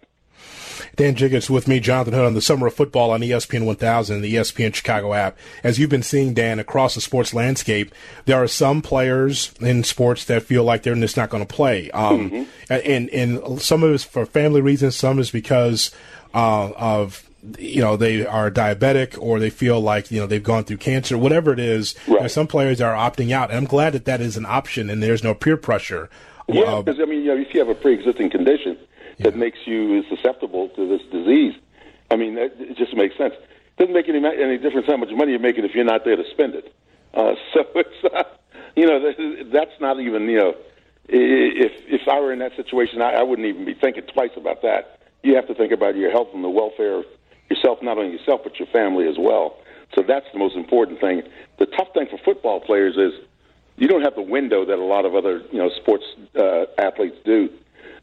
Dan 0.96 1.14
Jiggetts 1.14 1.48
with 1.48 1.68
me, 1.68 1.80
Jonathan 1.80 2.14
Hood, 2.14 2.26
on 2.26 2.34
the 2.34 2.42
Summer 2.42 2.66
of 2.66 2.74
Football 2.74 3.10
on 3.10 3.20
ESPN 3.20 3.64
1000 3.64 4.16
and 4.16 4.24
the 4.24 4.34
ESPN 4.34 4.74
Chicago 4.74 5.14
app. 5.14 5.38
As 5.62 5.78
you've 5.78 5.90
been 5.90 6.02
seeing, 6.02 6.34
Dan, 6.34 6.58
across 6.58 6.94
the 6.94 7.00
sports 7.00 7.32
landscape, 7.34 7.92
there 8.24 8.42
are 8.42 8.46
some 8.46 8.82
players 8.82 9.52
in 9.60 9.84
sports 9.84 10.24
that 10.26 10.42
feel 10.42 10.64
like 10.64 10.82
they're 10.82 10.94
just 10.94 11.16
not 11.16 11.30
going 11.30 11.46
to 11.46 11.54
play. 11.54 11.90
Um, 11.90 12.30
mm-hmm. 12.30 12.72
and, 12.72 13.08
and 13.10 13.62
some 13.62 13.82
of 13.82 13.92
it's 13.92 14.04
for 14.04 14.26
family 14.26 14.60
reasons, 14.60 14.96
some 14.96 15.18
is 15.18 15.30
because 15.30 15.90
uh, 16.34 16.70
of 16.76 17.29
you 17.58 17.80
know 17.80 17.96
they 17.96 18.26
are 18.26 18.50
diabetic 18.50 19.20
or 19.20 19.38
they 19.38 19.50
feel 19.50 19.80
like 19.80 20.10
you 20.10 20.20
know 20.20 20.26
they've 20.26 20.42
gone 20.42 20.64
through 20.64 20.76
cancer 20.76 21.16
whatever 21.16 21.52
it 21.52 21.58
is 21.58 21.94
right. 22.06 22.30
some 22.30 22.46
players 22.46 22.80
are 22.80 22.94
opting 22.94 23.30
out. 23.30 23.50
And 23.50 23.58
i'm 23.58 23.64
glad 23.64 23.94
that 23.94 24.04
that 24.04 24.20
is 24.20 24.36
an 24.36 24.46
option 24.46 24.90
and 24.90 25.02
there's 25.02 25.24
no 25.24 25.34
peer 25.34 25.56
pressure. 25.56 26.10
Yeah 26.48 26.82
because 26.82 26.98
uh, 26.98 27.02
i 27.02 27.06
mean 27.06 27.22
you 27.22 27.34
know, 27.34 27.40
if 27.40 27.54
you 27.54 27.60
have 27.60 27.68
a 27.68 27.74
pre-existing 27.74 28.30
condition 28.30 28.76
yeah. 29.18 29.24
that 29.24 29.36
makes 29.36 29.58
you 29.66 30.02
susceptible 30.08 30.68
to 30.70 30.88
this 30.88 31.02
disease 31.10 31.54
i 32.10 32.16
mean 32.16 32.34
that, 32.34 32.54
it 32.58 32.76
just 32.76 32.94
makes 32.94 33.16
sense. 33.16 33.34
It 33.34 33.86
doesn't 33.86 33.94
make 33.94 34.08
any 34.08 34.18
any 34.18 34.58
difference 34.58 34.86
how 34.86 34.96
much 34.96 35.10
money 35.12 35.32
you're 35.32 35.40
making 35.40 35.64
if 35.64 35.74
you're 35.74 35.84
not 35.84 36.04
there 36.04 36.16
to 36.16 36.24
spend 36.30 36.54
it. 36.54 36.74
Uh, 37.14 37.34
so 37.54 37.64
it's 37.74 38.14
uh, 38.14 38.24
you 38.76 38.86
know 38.86 39.00
that's 39.52 39.80
not 39.80 40.00
even 40.00 40.28
you 40.28 40.38
know 40.38 40.54
if 41.08 41.72
if 41.86 42.08
i 42.08 42.20
were 42.20 42.32
in 42.32 42.38
that 42.38 42.54
situation 42.56 43.02
I, 43.02 43.14
I 43.14 43.22
wouldn't 43.22 43.48
even 43.48 43.64
be 43.64 43.74
thinking 43.74 44.04
twice 44.12 44.30
about 44.36 44.62
that. 44.62 45.00
You 45.22 45.34
have 45.36 45.46
to 45.48 45.54
think 45.54 45.72
about 45.72 45.96
your 45.96 46.10
health 46.10 46.28
and 46.34 46.42
the 46.44 46.48
welfare 46.48 46.98
of 46.98 47.04
yourself, 47.50 47.82
not 47.82 47.98
only 47.98 48.12
yourself, 48.12 48.40
but 48.44 48.58
your 48.58 48.68
family 48.68 49.08
as 49.08 49.16
well. 49.18 49.58
So 49.94 50.02
that's 50.06 50.26
the 50.32 50.38
most 50.38 50.56
important 50.56 51.00
thing. 51.00 51.22
The 51.58 51.66
tough 51.66 51.88
thing 51.92 52.06
for 52.10 52.18
football 52.18 52.60
players 52.60 52.96
is 52.96 53.12
you 53.76 53.88
don't 53.88 54.02
have 54.02 54.14
the 54.14 54.22
window 54.22 54.64
that 54.64 54.78
a 54.78 54.84
lot 54.84 55.04
of 55.04 55.14
other 55.14 55.42
you 55.50 55.58
know 55.58 55.70
sports 55.70 56.04
uh, 56.38 56.66
athletes 56.78 57.16
do. 57.24 57.50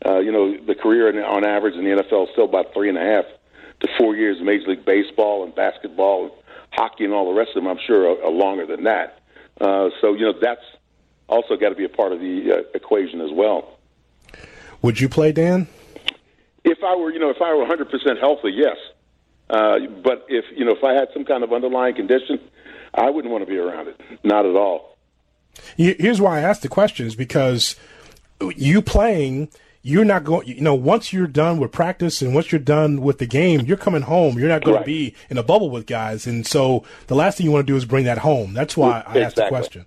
Uh, 0.05 0.19
you 0.19 0.31
know, 0.31 0.55
the 0.65 0.75
career 0.75 1.09
in, 1.09 1.17
on 1.17 1.45
average 1.45 1.75
in 1.75 1.83
the 1.83 1.89
NFL 1.89 2.25
is 2.25 2.29
still 2.33 2.45
about 2.45 2.73
three 2.73 2.89
and 2.89 2.97
a 2.97 3.01
half 3.01 3.25
to 3.79 3.87
four 3.97 4.15
years. 4.15 4.37
Major 4.41 4.69
League 4.69 4.85
Baseball 4.85 5.43
and 5.43 5.55
basketball, 5.55 6.23
and 6.25 6.31
hockey, 6.71 7.05
and 7.05 7.13
all 7.13 7.31
the 7.31 7.37
rest 7.37 7.51
of 7.55 7.63
them, 7.63 7.67
I'm 7.67 7.79
sure, 7.85 8.11
are, 8.11 8.25
are 8.25 8.31
longer 8.31 8.65
than 8.65 8.83
that. 8.83 9.21
Uh, 9.59 9.89
so 10.01 10.13
you 10.13 10.25
know 10.25 10.33
that's 10.39 10.61
also 11.27 11.55
got 11.55 11.69
to 11.69 11.75
be 11.75 11.85
a 11.85 11.89
part 11.89 12.11
of 12.11 12.19
the 12.19 12.51
uh, 12.51 12.61
equation 12.75 13.21
as 13.21 13.31
well. 13.31 13.77
Would 14.81 14.99
you 14.99 15.09
play, 15.09 15.31
Dan? 15.31 15.67
If 16.63 16.79
I 16.83 16.95
were, 16.95 17.11
you 17.11 17.19
know, 17.19 17.29
if 17.29 17.41
I 17.41 17.53
were 17.53 17.65
100% 17.65 18.19
healthy, 18.19 18.51
yes. 18.51 18.77
Uh, 19.49 19.79
but 20.03 20.25
if 20.27 20.45
you 20.55 20.65
know, 20.65 20.71
if 20.71 20.83
I 20.83 20.93
had 20.93 21.07
some 21.13 21.25
kind 21.25 21.43
of 21.43 21.53
underlying 21.53 21.95
condition, 21.95 22.39
I 22.93 23.09
wouldn't 23.09 23.31
want 23.31 23.45
to 23.45 23.49
be 23.49 23.57
around 23.57 23.87
it. 23.87 23.99
Not 24.23 24.45
at 24.45 24.55
all. 24.55 24.97
Here's 25.75 26.21
why 26.21 26.39
I 26.39 26.41
asked 26.41 26.61
the 26.61 26.69
question: 26.69 27.07
is 27.07 27.15
because 27.15 27.75
you 28.55 28.81
playing, 28.81 29.49
you're 29.81 30.05
not 30.05 30.23
going. 30.23 30.47
You 30.47 30.61
know, 30.61 30.75
once 30.75 31.13
you're 31.13 31.27
done 31.27 31.59
with 31.59 31.71
practice 31.71 32.21
and 32.21 32.35
once 32.35 32.51
you're 32.51 32.59
done 32.59 33.01
with 33.01 33.19
the 33.19 33.25
game, 33.25 33.61
you're 33.61 33.77
coming 33.77 34.01
home. 34.01 34.37
You're 34.37 34.49
not 34.49 34.63
going 34.63 34.75
right. 34.75 34.83
to 34.83 34.85
be 34.85 35.15
in 35.29 35.37
a 35.37 35.43
bubble 35.43 35.69
with 35.69 35.85
guys, 35.85 36.27
and 36.27 36.45
so 36.45 36.83
the 37.07 37.15
last 37.15 37.37
thing 37.37 37.45
you 37.45 37.51
want 37.51 37.65
to 37.65 37.71
do 37.71 37.77
is 37.77 37.85
bring 37.85 38.05
that 38.05 38.19
home. 38.19 38.53
That's 38.53 38.75
why 38.75 39.03
I 39.07 39.19
asked 39.21 39.37
the 39.37 39.47
question. 39.47 39.85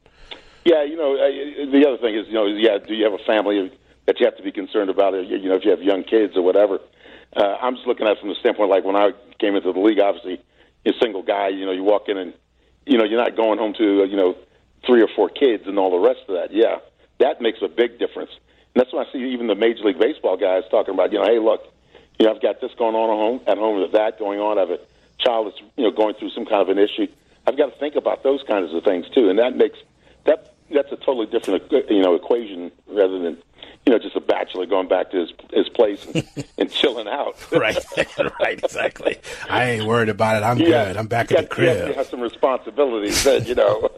Yeah, 0.65 0.85
you 0.85 0.97
know, 0.97 1.17
the 1.17 1.87
other 1.87 1.97
thing 1.99 2.15
is, 2.15 2.27
you 2.29 2.35
know, 2.35 2.47
yeah, 2.47 2.77
do 2.87 2.95
you 2.95 3.05
have 3.05 3.15
a 3.15 3.25
family? 3.25 3.71
that 4.11 4.19
you 4.19 4.27
have 4.27 4.37
to 4.37 4.43
be 4.43 4.51
concerned 4.51 4.91
about. 4.91 5.13
You 5.15 5.49
know, 5.49 5.55
if 5.55 5.65
you 5.65 5.71
have 5.71 5.83
young 5.83 6.03
kids 6.03 6.37
or 6.37 6.43
whatever. 6.43 6.81
Uh, 7.37 7.57
I'm 7.61 7.77
just 7.77 7.87
looking 7.87 8.07
at 8.07 8.13
it 8.13 8.21
from 8.21 8.29
the 8.29 8.35
standpoint 8.37 8.71
like 8.71 8.85
when 8.85 8.97
I 8.97 9.13
came 9.39 9.55
into 9.55 9.73
the 9.73 9.79
league. 9.81 10.01
Obviously, 10.01 10.41
you're 10.85 10.95
a 10.95 10.99
single 10.99 11.23
guy. 11.23 11.49
You 11.49 11.67
know, 11.67 11.73
you 11.73 11.85
walk 11.85 12.09
in 12.09 12.19
and 12.19 12.35
you 12.87 12.99
know 12.99 13.05
you're 13.05 13.23
not 13.23 13.37
going 13.37 13.59
home 13.59 13.75
to 13.75 14.03
uh, 14.03 14.05
you 14.05 14.17
know 14.17 14.37
three 14.87 15.03
or 15.03 15.09
four 15.15 15.29
kids 15.29 15.65
and 15.67 15.79
all 15.79 15.91
the 15.91 15.99
rest 15.99 16.21
of 16.29 16.35
that. 16.35 16.53
Yeah, 16.53 16.79
that 17.19 17.41
makes 17.41 17.59
a 17.63 17.69
big 17.69 17.99
difference. 17.99 18.31
And 18.75 18.81
that's 18.81 18.93
why 18.93 19.03
I 19.03 19.13
see 19.13 19.19
even 19.33 19.47
the 19.47 19.55
Major 19.55 19.85
League 19.85 19.99
Baseball 19.99 20.37
guys 20.37 20.63
talking 20.71 20.95
about, 20.95 21.13
you 21.13 21.19
know, 21.19 21.25
hey, 21.25 21.39
look, 21.39 21.63
you 22.19 22.27
know, 22.27 22.35
I've 22.35 22.43
got 22.43 22.61
this 22.61 22.71
going 22.79 22.95
on 22.95 23.11
at 23.11 23.17
home, 23.17 23.41
at 23.47 23.59
home 23.59 23.81
with 23.81 23.93
that 23.93 24.19
going 24.19 24.41
on. 24.41 24.59
I 24.59 24.63
have 24.63 24.71
a 24.71 24.79
child 25.19 25.49
that's, 25.49 25.61
you 25.77 25.85
know, 25.85 25.91
going 25.91 26.15
through 26.15 26.31
some 26.31 26.47
kind 26.47 26.63
of 26.63 26.69
an 26.69 26.79
issue. 26.79 27.09
I've 27.47 27.57
got 27.57 27.73
to 27.73 27.79
think 27.79 27.97
about 27.97 28.23
those 28.23 28.43
kinds 28.47 28.73
of 28.73 28.85
things 28.85 29.09
too, 29.11 29.29
and 29.29 29.39
that 29.39 29.57
makes 29.57 29.79
that 30.25 30.55
that's 30.71 30.93
a 30.93 30.97
totally 30.97 31.27
different, 31.27 31.65
you 31.91 32.03
know, 32.03 32.15
equation 32.15 32.71
rather 32.87 33.19
than 33.19 33.39
you 33.87 33.93
know, 33.93 33.99
just 33.99 34.15
a 34.15 34.21
bachelor 34.21 34.67
going 34.67 34.89
back 34.89 35.11
to 35.11 35.21
his 35.21 35.33
his 35.53 35.69
place 35.69 36.07
and, 36.07 36.29
and 36.59 36.71
chilling 36.71 37.09
out. 37.09 37.35
right, 37.53 37.77
right, 38.41 38.63
exactly. 38.63 39.19
I 39.49 39.71
ain't 39.71 39.87
worried 39.87 40.09
about 40.09 40.37
it. 40.37 40.45
I'm 40.45 40.59
yeah. 40.59 40.87
good. 40.87 40.97
I'm 40.97 41.07
back 41.07 41.33
at 41.33 41.39
the 41.39 41.47
crib. 41.47 41.89
You 41.89 41.95
have 41.95 42.07
some 42.07 42.21
responsibilities, 42.21 43.25
then, 43.25 43.45
you 43.47 43.55
know. 43.55 43.91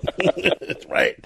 right. 0.88 1.22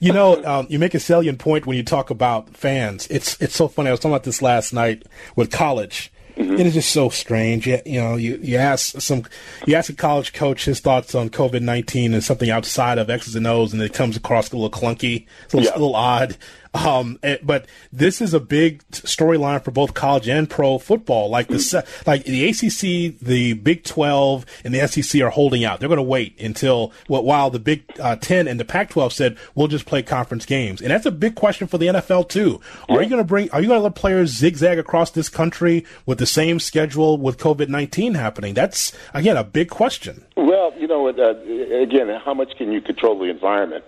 You 0.00 0.12
know, 0.12 0.44
um, 0.44 0.66
you 0.68 0.78
make 0.78 0.94
a 0.94 1.00
salient 1.00 1.38
point 1.38 1.66
when 1.66 1.76
you 1.76 1.84
talk 1.84 2.10
about 2.10 2.56
fans. 2.56 3.06
It's 3.08 3.40
it's 3.40 3.54
so 3.54 3.68
funny. 3.68 3.88
I 3.88 3.92
was 3.92 4.00
talking 4.00 4.12
about 4.12 4.24
this 4.24 4.42
last 4.42 4.72
night 4.72 5.04
with 5.36 5.50
college. 5.50 6.12
Mm-hmm. 6.36 6.54
It 6.54 6.66
is 6.66 6.74
just 6.74 6.90
so 6.90 7.08
strange. 7.10 7.66
You, 7.66 7.80
you, 7.84 8.00
know, 8.00 8.16
you, 8.16 8.38
you 8.42 8.56
ask 8.56 9.00
some, 9.00 9.24
you 9.66 9.74
ask 9.74 9.90
a 9.90 9.94
college 9.94 10.32
coach 10.32 10.64
his 10.64 10.80
thoughts 10.80 11.14
on 11.14 11.28
COVID 11.28 11.60
nineteen 11.60 12.14
and 12.14 12.24
something 12.24 12.50
outside 12.50 12.98
of 12.98 13.10
X's 13.10 13.36
and 13.36 13.46
O's, 13.46 13.72
and 13.72 13.82
it 13.82 13.92
comes 13.92 14.16
across 14.16 14.50
a 14.50 14.56
little 14.56 14.70
clunky, 14.70 15.26
a 15.52 15.56
little, 15.56 15.70
yeah. 15.70 15.72
a 15.72 15.78
little 15.78 15.96
odd. 15.96 16.36
Um, 16.74 17.18
eh, 17.22 17.36
but 17.42 17.66
this 17.92 18.20
is 18.20 18.32
a 18.32 18.40
big 18.40 18.82
storyline 18.90 19.62
for 19.62 19.70
both 19.70 19.92
college 19.92 20.28
and 20.28 20.48
pro 20.48 20.78
football. 20.78 21.28
Like 21.28 21.48
the 21.48 21.86
like 22.06 22.24
the 22.24 22.48
ACC, 22.48 23.18
the 23.20 23.52
Big 23.54 23.84
Twelve, 23.84 24.46
and 24.64 24.74
the 24.74 24.86
SEC 24.88 25.20
are 25.20 25.30
holding 25.30 25.64
out. 25.64 25.80
They're 25.80 25.88
going 25.88 25.96
to 25.98 26.02
wait 26.02 26.40
until 26.40 26.92
well, 27.08 27.22
while 27.22 27.50
the 27.50 27.58
Big 27.58 27.84
uh, 28.00 28.16
Ten 28.16 28.48
and 28.48 28.58
the 28.58 28.64
Pac 28.64 28.90
twelve 28.90 29.12
said 29.12 29.36
we'll 29.54 29.68
just 29.68 29.84
play 29.84 30.02
conference 30.02 30.46
games, 30.46 30.80
and 30.80 30.90
that's 30.90 31.04
a 31.04 31.10
big 31.10 31.34
question 31.34 31.66
for 31.66 31.76
the 31.76 31.88
NFL 31.88 32.28
too. 32.28 32.60
Are 32.88 32.96
yeah. 32.96 33.02
you 33.02 33.08
going 33.10 33.22
to 33.22 33.28
bring? 33.28 33.50
Are 33.50 33.60
you 33.60 33.68
going 33.68 33.78
to 33.78 33.84
let 33.84 33.94
players 33.94 34.30
zigzag 34.30 34.78
across 34.78 35.10
this 35.10 35.28
country 35.28 35.84
with 36.06 36.18
the 36.18 36.26
same 36.26 36.58
schedule 36.58 37.18
with 37.18 37.36
COVID 37.36 37.68
nineteen 37.68 38.14
happening? 38.14 38.54
That's 38.54 38.92
again 39.12 39.36
a 39.36 39.44
big 39.44 39.68
question. 39.68 40.24
Well, 40.36 40.72
you 40.78 40.86
know, 40.86 41.08
uh, 41.08 41.82
again, 41.82 42.08
how 42.24 42.32
much 42.32 42.56
can 42.56 42.72
you 42.72 42.80
control 42.80 43.18
the 43.18 43.26
environment? 43.26 43.84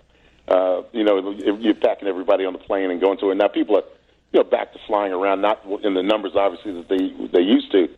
Uh, 0.49 0.83
you 0.93 1.05
know, 1.05 1.31
you're 1.33 1.75
packing 1.75 2.09
everybody 2.09 2.45
on 2.45 2.53
the 2.53 2.59
plane 2.59 2.91
and 2.91 3.01
going 3.01 3.19
to 3.19 3.31
it. 3.31 3.37
Now 3.37 3.49
people 3.49 3.77
are, 3.77 3.85
you 4.33 4.41
know, 4.41 4.45
back 4.45 4.73
to 4.73 4.79
flying 4.87 5.13
around, 5.13 5.41
not 5.41 5.65
in 5.83 5.95
the 5.95 6.03
numbers 6.03 6.33
obviously 6.35 6.73
that 6.73 6.89
they 6.89 7.29
they 7.33 7.43
used 7.43 7.73
to. 7.73 7.89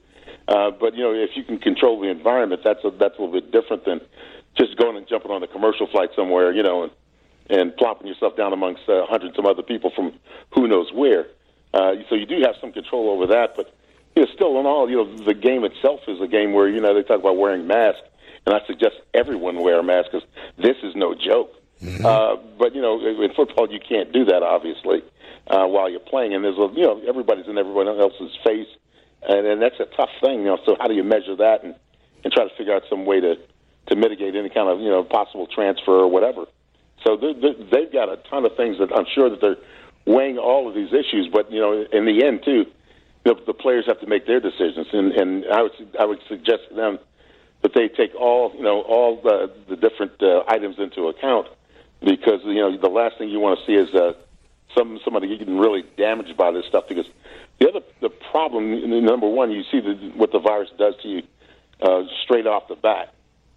Uh, 0.49 0.71
but 0.71 0.95
you 0.95 1.03
know, 1.03 1.13
if 1.13 1.31
you 1.35 1.43
can 1.43 1.59
control 1.59 2.01
the 2.01 2.09
environment, 2.09 2.63
that's 2.63 2.85
a, 2.85 2.91
that's 2.91 3.19
a 3.19 3.23
little 3.23 3.33
bit 3.33 3.51
different 3.51 3.85
than 3.85 4.01
just 4.57 4.77
going 4.77 4.97
and 4.97 5.09
jumping 5.09 5.31
on 5.31 5.43
a 5.43 5.49
commercial 5.49 5.87
flight 5.89 6.11
somewhere, 6.15 6.53
you 6.53 6.63
know, 6.63 6.85
and 6.85 6.93
and 7.49 7.77
plopping 7.77 8.07
yourself 8.07 8.37
down 8.37 8.53
amongst 8.53 8.89
uh, 8.89 9.07
hundreds 9.07 9.39
of 9.39 9.47
other 9.47 9.63
people 9.63 9.91
from 9.95 10.13
who 10.55 10.67
knows 10.67 10.93
where. 10.93 11.27
Uh, 11.73 11.93
so 12.09 12.15
you 12.15 12.27
do 12.27 12.41
have 12.43 12.55
some 12.61 12.73
control 12.73 13.11
over 13.11 13.27
that, 13.27 13.55
but 13.57 13.73
you 14.17 14.23
know, 14.23 14.29
still 14.35 14.59
in 14.59 14.67
all, 14.67 14.89
you 14.89 14.97
know, 14.97 15.17
the 15.25 15.35
game 15.35 15.65
itself 15.65 16.01
is 16.09 16.21
a 16.21 16.27
game 16.27 16.53
where 16.53 16.69
you 16.69 16.81
know 16.81 16.95
they 16.95 17.03
talk 17.03 17.21
about 17.21 17.37
wearing 17.37 17.67
masks, 17.67 18.03
and 18.47 18.55
I 18.55 18.65
suggest 18.67 18.97
everyone 19.15 19.63
wear 19.63 19.79
a 19.79 19.83
mask 19.83 20.11
because 20.13 20.27
this 20.57 20.77
is 20.83 20.95
no 20.95 21.15
joke. 21.15 21.53
Mm-hmm. 21.83 22.07
Uh, 22.07 22.37
but 22.59 22.75
you 22.75 22.81
know, 22.81 23.01
in 23.01 23.33
football, 23.35 23.71
you 23.71 23.81
can't 23.81 24.13
do 24.13 24.25
that 24.25 24.43
obviously 24.43 25.03
uh, 25.49 25.67
while 25.67 25.91
you're 25.91 26.01
playing, 26.01 26.35
and 26.35 26.45
there's 26.45 26.59
a 26.59 26.69
you 26.75 26.83
know 26.83 27.01
everybody's 27.07 27.47
in 27.47 27.59
everyone 27.59 27.89
else's 27.89 28.33
face, 28.45 28.69
and, 29.29 29.47
and 29.47 29.63
that's 29.63 29.79
a 29.81 29.87
tough 29.97 30.11
thing. 30.21 30.41
You 30.41 30.47
know, 30.47 30.59
so 30.65 30.77
how 30.81 30.89
do 30.89 30.95
you 30.95 31.05
measure 31.05 31.37
that 31.37 31.65
and 31.65 31.75
and 32.25 32.33
try 32.33 32.45
to 32.45 32.55
figure 32.57 32.75
out 32.75 32.83
some 32.89 33.05
way 33.05 33.21
to 33.21 33.37
to 33.89 33.97
mitigate 33.97 34.35
any 34.35 34.49
kind 34.49 34.69
of 34.69 34.81
you 34.81 34.89
know 34.89 35.05
possible 35.05 35.47
transfer 35.47 35.93
or 35.93 36.09
whatever. 36.09 36.47
So 37.05 37.17
they 37.17 37.33
they've 37.71 37.93
got 37.93 38.09
a 38.09 38.17
ton 38.29 38.45
of 38.45 38.57
things 38.57 38.79
that 38.79 38.93
I'm 38.93 39.07
sure 39.15 39.31
that 39.31 39.41
they're 39.41 39.57
weighing 40.07 40.39
all 40.39 40.69
of 40.69 40.75
these 40.75 40.93
issues, 40.93 41.29
but 41.33 41.51
you 41.53 41.61
know, 41.61 41.85
in 41.93 42.07
the 42.07 42.25
end 42.25 42.43
too, 42.45 42.67
the, 43.25 43.35
the 43.47 43.55
players 43.55 43.85
have 43.87 44.01
to 44.01 44.07
make 44.07 44.27
their 44.27 44.41
decisions, 44.41 44.87
and 44.93 45.13
and 45.13 45.45
I 45.53 45.63
would 45.63 45.73
I 46.01 46.05
would 46.05 46.21
suggest 46.29 46.69
to 46.71 46.75
them 46.75 46.99
that 47.63 47.75
they 47.75 47.89
take 47.89 48.15
all 48.15 48.53
you 48.57 48.63
know 48.63 48.83
all 48.83 49.21
the 49.23 49.53
the 49.69 49.77
different 49.77 50.21
uh, 50.23 50.43
items 50.49 50.77
into 50.79 51.09
account 51.09 51.49
because 52.01 52.41
you 52.45 52.55
know 52.55 52.77
the 52.77 52.89
last 52.89 53.19
thing 53.19 53.29
you 53.29 53.41
want 53.41 53.59
to 53.59 53.67
see 53.67 53.75
is 53.75 53.95
uh, 53.95 54.13
some 54.77 54.99
somebody 55.05 55.37
getting 55.37 55.59
really 55.59 55.85
damaged 55.97 56.37
by 56.37 56.51
this 56.51 56.65
stuff. 56.67 56.85
Because 56.89 57.07
the 57.59 57.69
other 57.69 57.81
the 58.01 58.11
problem, 58.11 59.05
number 59.05 59.29
one, 59.29 59.51
you 59.51 59.63
see 59.71 59.81
the, 59.81 59.95
what 60.17 60.33
the 60.33 60.39
virus 60.39 60.71
does 60.79 60.95
to 61.03 61.09
you 61.09 61.23
uh, 61.81 62.03
straight 62.23 62.47
off 62.47 62.69
the 62.69 62.77
bat, 62.77 63.15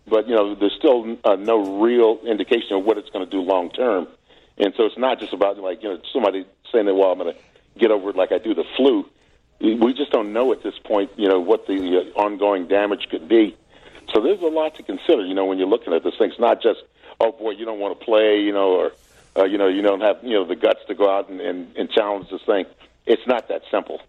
but 0.08 0.28
you 0.28 0.36
know 0.36 0.56
there's 0.56 0.76
still 0.78 1.18
uh, 1.24 1.36
no 1.36 1.82
real 1.82 2.20
indication 2.26 2.74
of 2.74 2.84
what 2.84 2.98
it's 2.98 3.10
going 3.10 3.26
to 3.26 3.32
do 3.32 3.42
long 3.42 3.70
term. 3.72 4.08
And 4.58 4.74
so 4.76 4.86
it's 4.86 4.98
not 4.98 5.20
just 5.20 5.34
about 5.34 5.58
like 5.58 5.84
you 5.84 5.90
know 5.90 6.02
somebody 6.12 6.46
saying 6.72 6.86
that 6.86 6.96
well 6.96 7.12
I'm 7.12 7.20
going 7.20 7.34
to 7.34 7.40
get 7.80 7.92
over 7.92 8.10
it 8.10 8.16
like 8.16 8.32
I 8.32 8.38
do 8.38 8.54
the 8.54 8.66
flu. 8.76 9.06
We 9.60 9.94
just 9.94 10.12
don't 10.12 10.32
know 10.32 10.54
at 10.54 10.64
this 10.64 10.78
point, 10.86 11.12
you 11.18 11.28
know, 11.28 11.40
what 11.40 11.68
the 11.68 11.76
uh, 12.16 12.20
ongoing 12.20 12.68
damage 12.68 13.08
could 13.10 13.28
be. 13.28 13.58
So 14.14 14.22
there's 14.22 14.42
a 14.42 14.48
lot 14.48 14.76
to 14.76 14.84
consider, 14.84 15.26
you 15.26 15.34
know, 15.34 15.46
when 15.46 15.58
you're 15.58 15.68
looking 15.68 15.94
at 15.94 16.04
this 16.04 16.16
thing. 16.18 16.32
It's 16.32 16.40
not 16.40 16.62
just, 16.62 16.80
oh 17.20 17.32
boy, 17.32 17.52
you 17.52 17.66
don't 17.66 17.80
want 17.80 18.00
to 18.00 18.06
play, 18.06 18.40
you 18.40 18.52
know, 18.52 18.72
or 18.72 18.92
uh, 19.38 19.46
you 19.46 19.58
know, 19.58 19.68
you 19.68 19.82
don't 19.82 20.02
have 20.02 20.18
you 20.24 20.34
know 20.34 20.46
the 20.46 20.56
guts 20.56 20.82
to 20.88 20.96
go 20.96 21.10
out 21.10 21.30
and, 21.30 21.40
and, 21.42 21.76
and 21.78 21.90
challenge 21.90 22.30
this 22.30 22.42
thing. 22.44 22.66
It's 23.06 23.26
not 23.28 23.48
that 23.48 23.64
simple. 23.72 24.02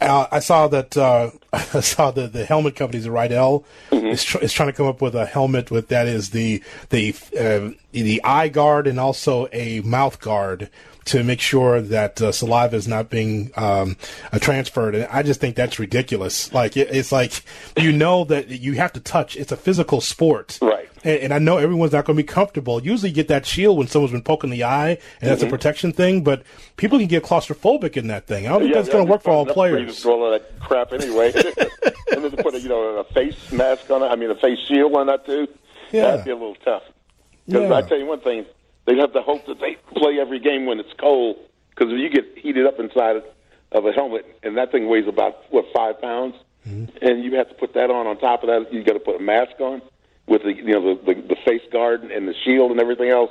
Uh, 0.00 0.26
I 0.30 0.40
saw 0.40 0.68
that 0.68 0.96
uh, 0.96 1.30
I 1.52 1.80
saw 1.80 2.10
that 2.10 2.32
the 2.32 2.44
helmet 2.44 2.76
companies, 2.76 3.08
Riddell, 3.08 3.64
mm-hmm. 3.90 4.06
is, 4.06 4.24
tr- 4.24 4.38
is, 4.38 4.52
trying 4.52 4.68
to 4.68 4.72
come 4.72 4.86
up 4.86 5.00
with 5.00 5.14
a 5.14 5.26
helmet 5.26 5.70
with 5.70 5.88
that 5.88 6.06
is 6.06 6.30
the 6.30 6.62
the 6.90 7.14
uh, 7.38 7.70
the 7.92 8.22
eye 8.22 8.48
guard 8.48 8.86
and 8.86 9.00
also 9.00 9.48
a 9.52 9.80
mouth 9.80 10.20
guard 10.20 10.70
to 11.06 11.22
make 11.22 11.40
sure 11.40 11.80
that 11.80 12.20
uh, 12.20 12.32
saliva 12.32 12.76
is 12.76 12.88
not 12.88 13.08
being 13.08 13.52
um, 13.56 13.96
uh, 14.32 14.38
transferred. 14.38 14.94
And 14.94 15.06
I 15.06 15.22
just 15.22 15.40
think 15.40 15.54
that's 15.56 15.78
ridiculous. 15.78 16.52
Like 16.52 16.76
it, 16.76 16.88
it's 16.94 17.12
like 17.12 17.42
you 17.78 17.92
know 17.92 18.24
that 18.24 18.50
you 18.50 18.74
have 18.74 18.92
to 18.94 19.00
touch. 19.00 19.36
It's 19.36 19.52
a 19.52 19.56
physical 19.56 20.00
sport, 20.00 20.58
right? 20.60 20.85
And, 21.06 21.22
and 21.22 21.34
I 21.34 21.38
know 21.38 21.56
everyone's 21.56 21.92
not 21.92 22.04
going 22.04 22.16
to 22.16 22.22
be 22.22 22.26
comfortable. 22.26 22.82
Usually, 22.82 23.10
you 23.10 23.14
get 23.14 23.28
that 23.28 23.46
shield 23.46 23.78
when 23.78 23.86
someone's 23.86 24.10
been 24.10 24.22
poking 24.22 24.50
the 24.50 24.64
eye, 24.64 24.88
and 24.88 24.98
mm-hmm. 24.98 25.26
that's 25.26 25.42
a 25.42 25.44
mm-hmm. 25.44 25.54
protection 25.54 25.92
thing. 25.92 26.24
But 26.24 26.42
people 26.76 26.98
can 26.98 27.06
get 27.06 27.22
claustrophobic 27.22 27.96
in 27.96 28.08
that 28.08 28.26
thing. 28.26 28.46
I 28.46 28.50
don't 28.50 28.62
think 28.62 28.74
yeah, 28.74 28.80
that's 28.80 28.88
yeah, 28.88 28.94
going 28.94 29.06
to 29.06 29.12
work 29.12 29.22
for 29.22 29.30
all 29.30 29.46
players. 29.46 30.02
For 30.02 30.10
all 30.10 30.30
that 30.32 30.58
crap 30.58 30.92
anyway, 30.92 31.32
and 32.12 32.24
then 32.24 32.32
to 32.32 32.42
put 32.42 32.54
a 32.54 32.60
you 32.60 32.68
know 32.68 32.82
a 32.96 33.04
face 33.04 33.52
mask 33.52 33.88
on 33.88 34.02
it. 34.02 34.06
I 34.06 34.16
mean, 34.16 34.30
a 34.30 34.34
face 34.34 34.58
shield 34.66 34.94
on 34.94 35.06
that 35.06 35.24
too. 35.24 35.46
Yeah, 35.92 36.10
that'd 36.10 36.24
be 36.24 36.32
a 36.32 36.34
little 36.34 36.56
tough. 36.56 36.82
Because 37.46 37.70
yeah. 37.70 37.76
I 37.76 37.82
tell 37.82 37.98
you 37.98 38.06
one 38.06 38.20
thing, 38.20 38.44
they 38.86 38.96
have 38.96 39.12
to 39.12 39.22
hope 39.22 39.46
that 39.46 39.60
they 39.60 39.76
play 39.94 40.18
every 40.18 40.40
game 40.40 40.66
when 40.66 40.80
it's 40.80 40.92
cold 40.98 41.36
because 41.70 41.92
if 41.92 42.00
you 42.00 42.10
get 42.10 42.36
heated 42.36 42.66
up 42.66 42.80
inside 42.80 43.22
of 43.70 43.84
a 43.86 43.92
helmet 43.92 44.26
and 44.42 44.56
that 44.56 44.72
thing 44.72 44.88
weighs 44.88 45.06
about 45.06 45.44
what 45.52 45.66
five 45.72 46.00
pounds, 46.00 46.34
mm-hmm. 46.66 46.86
and 47.00 47.22
you 47.22 47.36
have 47.36 47.48
to 47.48 47.54
put 47.54 47.74
that 47.74 47.90
on. 47.90 48.08
On 48.08 48.18
top 48.18 48.42
of 48.42 48.48
that, 48.48 48.72
you 48.72 48.82
got 48.82 48.94
to 48.94 48.98
put 48.98 49.14
a 49.14 49.22
mask 49.22 49.60
on 49.60 49.80
with 50.26 50.42
the 50.42 50.54
you 50.54 50.72
know 50.72 50.94
the, 50.94 51.14
the 51.14 51.20
the 51.28 51.36
face 51.44 51.62
guard 51.72 52.02
and 52.02 52.28
the 52.28 52.34
shield 52.44 52.70
and 52.70 52.80
everything 52.80 53.10
else. 53.10 53.30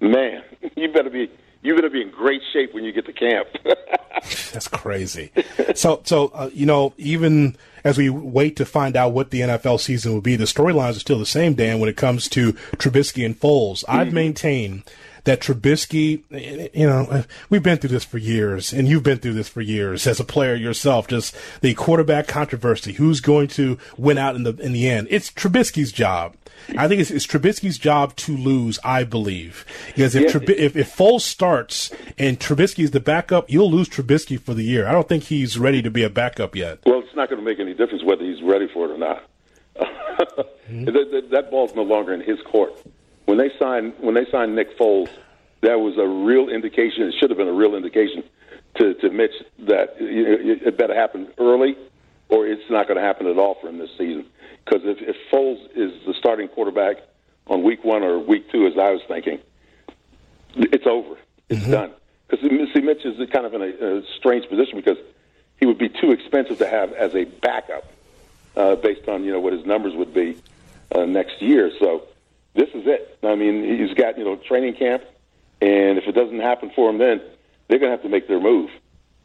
Man, 0.00 0.42
you 0.76 0.92
better 0.92 1.10
be 1.10 1.30
you 1.62 1.74
better 1.74 1.90
be 1.90 2.02
in 2.02 2.10
great 2.10 2.42
shape 2.52 2.74
when 2.74 2.84
you 2.84 2.92
get 2.92 3.06
to 3.06 3.12
camp. 3.12 3.48
That's 4.52 4.68
crazy. 4.68 5.32
So, 5.74 6.00
so 6.04 6.28
uh, 6.34 6.50
you 6.52 6.66
know, 6.66 6.92
even 6.96 7.56
as 7.84 7.98
we 7.98 8.10
wait 8.10 8.56
to 8.56 8.64
find 8.64 8.96
out 8.96 9.12
what 9.12 9.30
the 9.30 9.40
NFL 9.40 9.80
season 9.80 10.12
will 10.12 10.20
be, 10.20 10.36
the 10.36 10.44
storylines 10.44 10.96
are 10.96 11.00
still 11.00 11.18
the 11.18 11.26
same, 11.26 11.54
Dan. 11.54 11.78
When 11.80 11.88
it 11.88 11.96
comes 11.96 12.28
to 12.30 12.52
Trubisky 12.76 13.24
and 13.24 13.38
Foles, 13.38 13.84
mm-hmm. 13.84 13.98
I've 13.98 14.12
maintained 14.12 14.84
that 15.28 15.40
Trubisky, 15.40 16.22
you 16.74 16.86
know, 16.86 17.22
we've 17.50 17.62
been 17.62 17.76
through 17.76 17.90
this 17.90 18.04
for 18.04 18.16
years, 18.16 18.72
and 18.72 18.88
you've 18.88 19.02
been 19.02 19.18
through 19.18 19.34
this 19.34 19.48
for 19.48 19.60
years 19.60 20.06
as 20.06 20.18
a 20.18 20.24
player 20.24 20.54
yourself. 20.54 21.06
Just 21.06 21.36
the 21.60 21.74
quarterback 21.74 22.26
controversy, 22.26 22.94
who's 22.94 23.20
going 23.20 23.48
to 23.48 23.76
win 23.98 24.16
out 24.16 24.36
in 24.36 24.44
the 24.44 24.54
in 24.56 24.72
the 24.72 24.88
end? 24.88 25.06
It's 25.10 25.30
Trubisky's 25.30 25.92
job. 25.92 26.34
I 26.78 26.88
think 26.88 27.02
it's, 27.02 27.10
it's 27.10 27.26
Trubisky's 27.26 27.76
job 27.76 28.16
to 28.16 28.36
lose. 28.36 28.78
I 28.82 29.04
believe 29.04 29.66
because 29.88 30.14
if, 30.14 30.34
yeah. 30.34 30.54
if 30.56 30.74
if 30.74 30.96
Foles 30.96 31.20
starts 31.20 31.92
and 32.16 32.40
Trubisky 32.40 32.84
is 32.84 32.92
the 32.92 33.00
backup, 33.00 33.50
you'll 33.50 33.70
lose 33.70 33.90
Trubisky 33.90 34.40
for 34.40 34.54
the 34.54 34.64
year. 34.64 34.88
I 34.88 34.92
don't 34.92 35.08
think 35.08 35.24
he's 35.24 35.58
ready 35.58 35.82
to 35.82 35.90
be 35.90 36.04
a 36.04 36.10
backup 36.10 36.56
yet. 36.56 36.78
Well, 36.86 37.00
it's 37.00 37.14
not 37.14 37.28
going 37.28 37.40
to 37.40 37.44
make 37.44 37.60
any 37.60 37.74
difference 37.74 38.02
whether 38.02 38.24
he's 38.24 38.42
ready 38.42 38.66
for 38.72 38.86
it 38.86 38.92
or 38.92 38.98
not. 38.98 39.24
mm-hmm. 39.76 40.84
that, 40.86 41.10
that, 41.12 41.28
that 41.32 41.50
ball's 41.50 41.74
no 41.74 41.82
longer 41.82 42.14
in 42.14 42.22
his 42.22 42.40
court. 42.46 42.72
When 43.28 43.36
they 43.36 43.50
signed 43.58 43.92
when 44.00 44.14
they 44.14 44.24
signed 44.30 44.56
Nick 44.56 44.78
Foles, 44.78 45.10
that 45.60 45.78
was 45.80 45.98
a 45.98 46.06
real 46.06 46.48
indication. 46.48 47.02
It 47.02 47.14
should 47.20 47.28
have 47.28 47.36
been 47.36 47.46
a 47.46 47.52
real 47.52 47.74
indication 47.74 48.24
to, 48.76 48.94
to 48.94 49.10
Mitch 49.10 49.34
that 49.58 49.96
it, 49.98 50.62
it 50.66 50.78
better 50.78 50.94
happen 50.94 51.28
early, 51.36 51.76
or 52.30 52.46
it's 52.46 52.70
not 52.70 52.88
going 52.88 52.96
to 52.96 53.04
happen 53.04 53.26
at 53.26 53.36
all 53.36 53.56
for 53.60 53.68
him 53.68 53.76
this 53.76 53.90
season. 53.98 54.24
Because 54.64 54.80
if, 54.86 55.02
if 55.02 55.16
Foles 55.30 55.62
is 55.76 55.92
the 56.06 56.14
starting 56.18 56.48
quarterback 56.48 57.02
on 57.48 57.62
week 57.64 57.84
one 57.84 58.02
or 58.02 58.18
week 58.18 58.50
two, 58.50 58.66
as 58.66 58.78
I 58.78 58.92
was 58.92 59.02
thinking, 59.06 59.40
it's 60.56 60.86
over. 60.86 61.18
It's 61.50 61.60
mm-hmm. 61.60 61.70
done. 61.70 61.90
Because 62.28 62.72
see, 62.72 62.80
Mitch 62.80 63.04
is 63.04 63.18
kind 63.28 63.44
of 63.44 63.52
in 63.52 63.60
a, 63.60 63.98
a 63.98 64.02
strange 64.16 64.48
position 64.48 64.76
because 64.76 64.96
he 65.60 65.66
would 65.66 65.76
be 65.76 65.90
too 65.90 66.12
expensive 66.12 66.56
to 66.60 66.66
have 66.66 66.94
as 66.94 67.14
a 67.14 67.24
backup, 67.24 67.92
uh, 68.56 68.76
based 68.76 69.06
on 69.06 69.22
you 69.22 69.32
know 69.32 69.40
what 69.40 69.52
his 69.52 69.66
numbers 69.66 69.94
would 69.94 70.14
be 70.14 70.38
uh, 70.92 71.04
next 71.04 71.42
year. 71.42 71.70
So 71.78 72.04
this 72.54 72.68
is 72.74 72.84
it. 72.86 73.18
I 73.22 73.34
mean, 73.34 73.64
he's 73.78 73.94
got 73.94 74.18
you 74.18 74.24
know 74.24 74.36
training 74.36 74.74
camp, 74.74 75.02
and 75.60 75.98
if 75.98 76.04
it 76.06 76.12
doesn't 76.12 76.40
happen 76.40 76.70
for 76.74 76.90
him, 76.90 76.98
then 76.98 77.20
they're 77.68 77.78
going 77.78 77.90
to 77.90 77.96
have 77.96 78.02
to 78.02 78.08
make 78.08 78.28
their 78.28 78.40
move. 78.40 78.70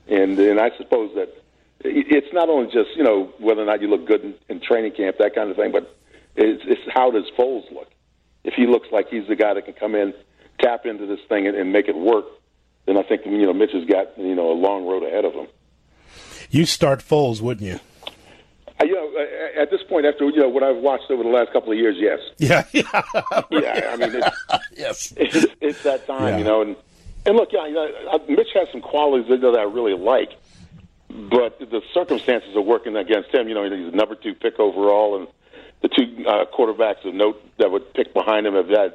And 0.07 0.37
and 0.37 0.59
I 0.59 0.71
suppose 0.77 1.13
that 1.15 1.33
it's 1.81 2.33
not 2.33 2.49
only 2.49 2.71
just 2.71 2.95
you 2.95 3.03
know 3.03 3.33
whether 3.39 3.61
or 3.61 3.65
not 3.65 3.81
you 3.81 3.87
look 3.87 4.05
good 4.05 4.23
in, 4.23 4.33
in 4.49 4.59
training 4.61 4.93
camp, 4.93 5.17
that 5.19 5.35
kind 5.35 5.49
of 5.49 5.55
thing, 5.55 5.71
but 5.71 5.95
it's, 6.35 6.63
it's 6.65 6.81
how 6.93 7.11
does 7.11 7.25
Foles 7.37 7.71
look? 7.71 7.89
If 8.43 8.55
he 8.55 8.67
looks 8.67 8.87
like 8.91 9.09
he's 9.09 9.27
the 9.27 9.35
guy 9.35 9.53
that 9.53 9.65
can 9.65 9.73
come 9.73 9.95
in, 9.95 10.13
tap 10.59 10.85
into 10.85 11.05
this 11.05 11.19
thing, 11.29 11.47
and, 11.47 11.55
and 11.55 11.71
make 11.71 11.87
it 11.87 11.95
work, 11.95 12.25
then 12.85 12.97
I 12.97 13.03
think 13.03 13.25
you 13.25 13.45
know 13.45 13.53
Mitch 13.53 13.71
has 13.71 13.85
got 13.85 14.17
you 14.17 14.35
know 14.35 14.51
a 14.51 14.57
long 14.57 14.85
road 14.85 15.03
ahead 15.03 15.25
of 15.25 15.33
him. 15.33 15.47
You 16.49 16.65
start 16.65 16.99
Foles, 16.99 17.41
wouldn't 17.41 17.65
you? 17.67 17.79
Uh, 18.83 18.85
you 18.85 18.95
know, 18.95 19.61
at 19.61 19.71
this 19.71 19.81
point, 19.83 20.05
after 20.05 20.25
you 20.25 20.37
know 20.37 20.49
what 20.49 20.63
I've 20.63 20.77
watched 20.77 21.09
over 21.09 21.23
the 21.23 21.29
last 21.29 21.51
couple 21.53 21.71
of 21.71 21.77
years, 21.77 21.95
yes. 21.99 22.19
Yeah, 22.37 22.63
yeah, 22.71 23.41
yeah. 23.51 23.89
I 23.91 23.95
mean, 23.97 24.15
it's, 24.15 24.37
yes, 24.77 25.13
it's, 25.17 25.45
it's 25.61 25.83
that 25.83 26.05
time, 26.05 26.33
yeah. 26.33 26.37
you 26.37 26.43
know, 26.43 26.61
and 26.61 26.75
and 27.25 27.35
look, 27.35 27.49
yeah, 27.51 27.65
you 27.67 27.73
know, 27.73 28.19
Mitch 28.27 28.49
has 28.53 28.67
some 28.71 28.81
qualities 28.81 29.29
that 29.41 29.55
I 29.57 29.63
really 29.63 29.97
like 29.97 30.31
but 31.13 31.59
the 31.59 31.81
circumstances 31.93 32.55
are 32.55 32.61
working 32.61 32.95
against 32.95 33.33
him. 33.33 33.47
You 33.47 33.53
know, 33.53 33.63
he's 33.63 33.91
the 33.91 33.95
number 33.97 34.15
two 34.15 34.33
pick 34.33 34.59
overall, 34.59 35.15
and 35.17 35.27
the 35.81 35.89
two 35.89 36.25
uh, 36.27 36.45
quarterbacks 36.45 37.05
of 37.05 37.13
note 37.13 37.41
that 37.57 37.71
would 37.71 37.93
pick 37.93 38.13
behind 38.13 38.47
him 38.47 38.55
have 38.55 38.69
had 38.69 38.93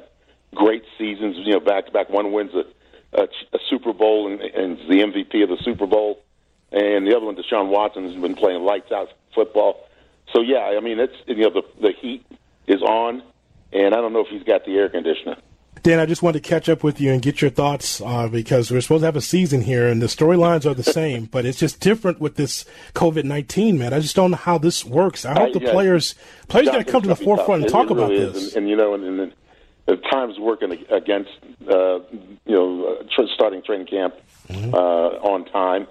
great 0.53 0.83
seasons. 0.97 1.37
You 1.37 1.53
know, 1.53 1.59
back 1.59 1.85
to 1.85 1.91
back. 1.91 2.09
One 2.09 2.31
wins 2.31 2.51
a, 2.53 3.21
a, 3.21 3.23
a 3.53 3.59
Super 3.69 3.93
Bowl 3.93 4.27
and, 4.27 4.41
and 4.41 4.79
is 4.79 4.87
the 4.89 4.99
MVP 4.99 5.43
of 5.43 5.49
the 5.49 5.57
Super 5.63 5.87
Bowl, 5.87 6.21
and 6.71 7.07
the 7.07 7.15
other 7.15 7.25
one, 7.25 7.35
Deshaun 7.35 7.69
Watson, 7.69 8.03
has 8.03 8.15
been 8.15 8.35
playing 8.35 8.61
lights 8.61 8.91
out 8.91 9.09
football. 9.33 9.87
So 10.33 10.41
yeah, 10.41 10.75
I 10.77 10.79
mean, 10.79 10.99
it's 10.99 11.15
you 11.25 11.35
know 11.37 11.49
the 11.49 11.63
the 11.81 11.91
heat 11.91 12.25
is 12.67 12.81
on, 12.81 13.23
and 13.73 13.95
I 13.95 13.97
don't 13.97 14.13
know 14.13 14.21
if 14.21 14.27
he's 14.27 14.43
got 14.43 14.65
the 14.65 14.77
air 14.77 14.89
conditioner. 14.89 15.37
Dan, 15.81 15.99
I 15.99 16.05
just 16.05 16.21
wanted 16.21 16.43
to 16.43 16.49
catch 16.49 16.67
up 16.67 16.83
with 16.83 16.99
you 16.99 17.11
and 17.13 17.21
get 17.21 17.41
your 17.41 17.49
thoughts 17.49 18.01
uh, 18.01 18.27
because 18.27 18.69
we're 18.69 18.81
supposed 18.81 19.01
to 19.01 19.05
have 19.05 19.15
a 19.15 19.21
season 19.21 19.61
here 19.61 19.87
and 19.87 20.01
the 20.01 20.07
storylines 20.07 20.65
are 20.69 20.73
the 20.73 20.83
same, 20.83 21.23
but 21.23 21.45
it's 21.45 21.57
just 21.57 21.79
different 21.79 22.19
with 22.19 22.35
this 22.35 22.65
COVID 22.95 23.23
nineteen, 23.23 23.77
man. 23.77 23.93
I 23.93 23.99
just 23.99 24.15
don't 24.15 24.31
know 24.31 24.37
how 24.37 24.57
this 24.57 24.83
works. 24.83 25.25
I 25.25 25.39
hope 25.39 25.53
the 25.53 25.61
yeah, 25.61 25.71
players 25.71 26.15
players 26.47 26.67
got 26.67 26.79
to 26.79 26.83
come 26.83 27.01
to 27.03 27.07
the 27.07 27.15
forefront 27.15 27.63
and 27.63 27.71
talk 27.71 27.89
really 27.89 28.03
about 28.03 28.11
is. 28.11 28.33
this. 28.33 28.47
And, 28.55 28.63
and, 28.63 28.69
you 28.69 28.75
know, 28.75 28.93
and, 28.93 29.19
and 29.21 29.33
the 29.85 29.97
times 29.97 30.37
working 30.37 30.71
against 30.89 31.31
uh, 31.69 31.99
you 32.45 32.55
know 32.55 32.97
uh, 33.17 33.27
starting 33.33 33.63
training 33.63 33.87
camp 33.87 34.15
mm-hmm. 34.49 34.73
uh, 34.73 34.77
on 34.77 35.45
time 35.45 35.87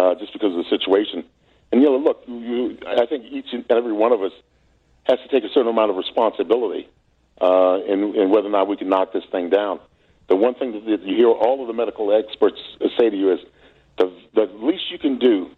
uh, 0.00 0.14
just 0.14 0.32
because 0.32 0.56
of 0.56 0.64
the 0.64 0.70
situation. 0.70 1.24
And 1.70 1.82
you 1.82 1.88
know, 1.88 1.98
look, 1.98 2.22
you, 2.26 2.78
I 2.86 3.06
think 3.06 3.26
each 3.30 3.52
and 3.52 3.64
every 3.70 3.92
one 3.92 4.12
of 4.12 4.22
us 4.22 4.32
has 5.04 5.18
to 5.20 5.28
take 5.28 5.44
a 5.44 5.52
certain 5.52 5.68
amount 5.68 5.90
of 5.90 5.96
responsibility 5.96 6.88
uh, 7.40 7.80
and, 7.82 8.14
and 8.16 8.30
whether 8.30 8.48
or 8.48 8.50
not 8.50 8.66
we 8.66 8.76
can 8.76 8.88
knock 8.88 9.12
this 9.12 9.24
thing 9.30 9.50
down. 9.50 9.78
The 10.28 10.36
one 10.36 10.54
thing 10.54 10.72
that 10.72 11.02
you 11.02 11.16
hear 11.16 11.28
all 11.28 11.60
of 11.60 11.66
the 11.66 11.72
medical 11.72 12.16
experts 12.16 12.58
say 12.98 13.10
to 13.10 13.16
you 13.16 13.32
is 13.32 13.40
the, 13.98 14.12
the 14.34 14.42
least 14.62 14.84
you 14.90 14.98
can 14.98 15.18
do, 15.18 15.50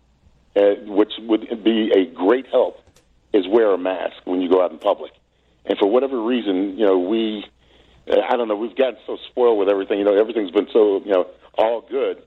uh, 0.56 0.74
which 0.86 1.12
would 1.20 1.62
be 1.62 1.92
a 1.94 2.06
great 2.06 2.46
help, 2.48 2.80
is 3.32 3.46
wear 3.46 3.72
a 3.72 3.78
mask 3.78 4.16
when 4.24 4.40
you 4.40 4.48
go 4.48 4.62
out 4.62 4.72
in 4.72 4.78
public. 4.78 5.12
And 5.66 5.78
for 5.78 5.86
whatever 5.86 6.20
reason, 6.20 6.76
you 6.78 6.84
know, 6.84 6.98
we, 6.98 7.44
uh, 8.10 8.16
I 8.28 8.36
don't 8.36 8.48
know, 8.48 8.56
we've 8.56 8.76
gotten 8.76 8.98
so 9.06 9.18
spoiled 9.30 9.58
with 9.58 9.68
everything. 9.68 9.98
You 9.98 10.04
know, 10.04 10.16
everything's 10.18 10.50
been 10.50 10.68
so, 10.72 11.00
you 11.04 11.12
know, 11.12 11.26
all 11.56 11.82
good 11.82 12.22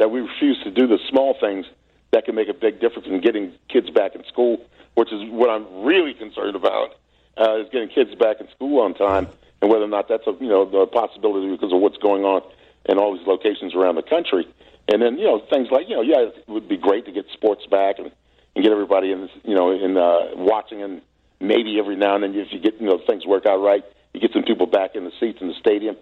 that 0.00 0.10
we 0.10 0.20
refuse 0.20 0.58
to 0.64 0.70
do 0.70 0.86
the 0.88 0.98
small 1.10 1.36
things 1.38 1.66
that 2.10 2.24
can 2.24 2.34
make 2.34 2.48
a 2.48 2.54
big 2.54 2.80
difference 2.80 3.06
in 3.06 3.20
getting 3.20 3.52
kids 3.68 3.90
back 3.90 4.14
in 4.14 4.24
school, 4.24 4.58
which 4.94 5.12
is 5.12 5.20
what 5.30 5.50
I'm 5.50 5.84
really 5.84 6.14
concerned 6.14 6.56
about 6.56 6.96
uh, 7.36 7.60
is 7.60 7.68
getting 7.70 7.90
kids 7.90 8.14
back 8.14 8.40
in 8.40 8.48
school 8.48 8.80
on 8.80 8.94
time, 8.94 9.28
and 9.60 9.70
whether 9.70 9.84
or 9.84 9.88
not 9.88 10.08
that's 10.08 10.26
a 10.26 10.32
you 10.40 10.48
know 10.48 10.62
a 10.62 10.86
possibility 10.86 11.50
because 11.50 11.72
of 11.72 11.80
what's 11.80 11.98
going 11.98 12.24
on 12.24 12.42
in 12.86 12.98
all 12.98 13.16
these 13.16 13.26
locations 13.26 13.74
around 13.74 13.96
the 13.96 14.02
country. 14.02 14.48
And 14.90 15.02
then 15.02 15.18
you 15.18 15.24
know 15.24 15.38
things 15.52 15.68
like 15.70 15.86
you 15.88 15.96
know 15.96 16.02
yeah 16.02 16.32
it 16.32 16.48
would 16.48 16.66
be 16.66 16.78
great 16.78 17.04
to 17.04 17.12
get 17.12 17.26
sports 17.34 17.66
back 17.66 17.98
and 17.98 18.10
and 18.56 18.64
get 18.64 18.72
everybody 18.72 19.12
in 19.12 19.28
you 19.44 19.54
know 19.54 19.70
in 19.70 19.98
uh, 19.98 20.30
watching 20.34 20.82
and 20.82 21.02
maybe 21.40 21.78
every 21.78 21.94
now 21.94 22.14
and 22.14 22.24
then 22.24 22.34
if 22.34 22.48
you 22.52 22.58
get 22.58 22.80
you 22.80 22.86
know 22.86 22.98
things 23.06 23.26
work 23.26 23.44
out 23.44 23.60
right 23.62 23.84
you 24.14 24.20
get 24.20 24.32
some 24.32 24.42
people 24.42 24.66
back 24.66 24.96
in 24.96 25.04
the 25.04 25.12
seats 25.20 25.38
in 25.40 25.48
the 25.48 25.54
stadium. 25.60 25.96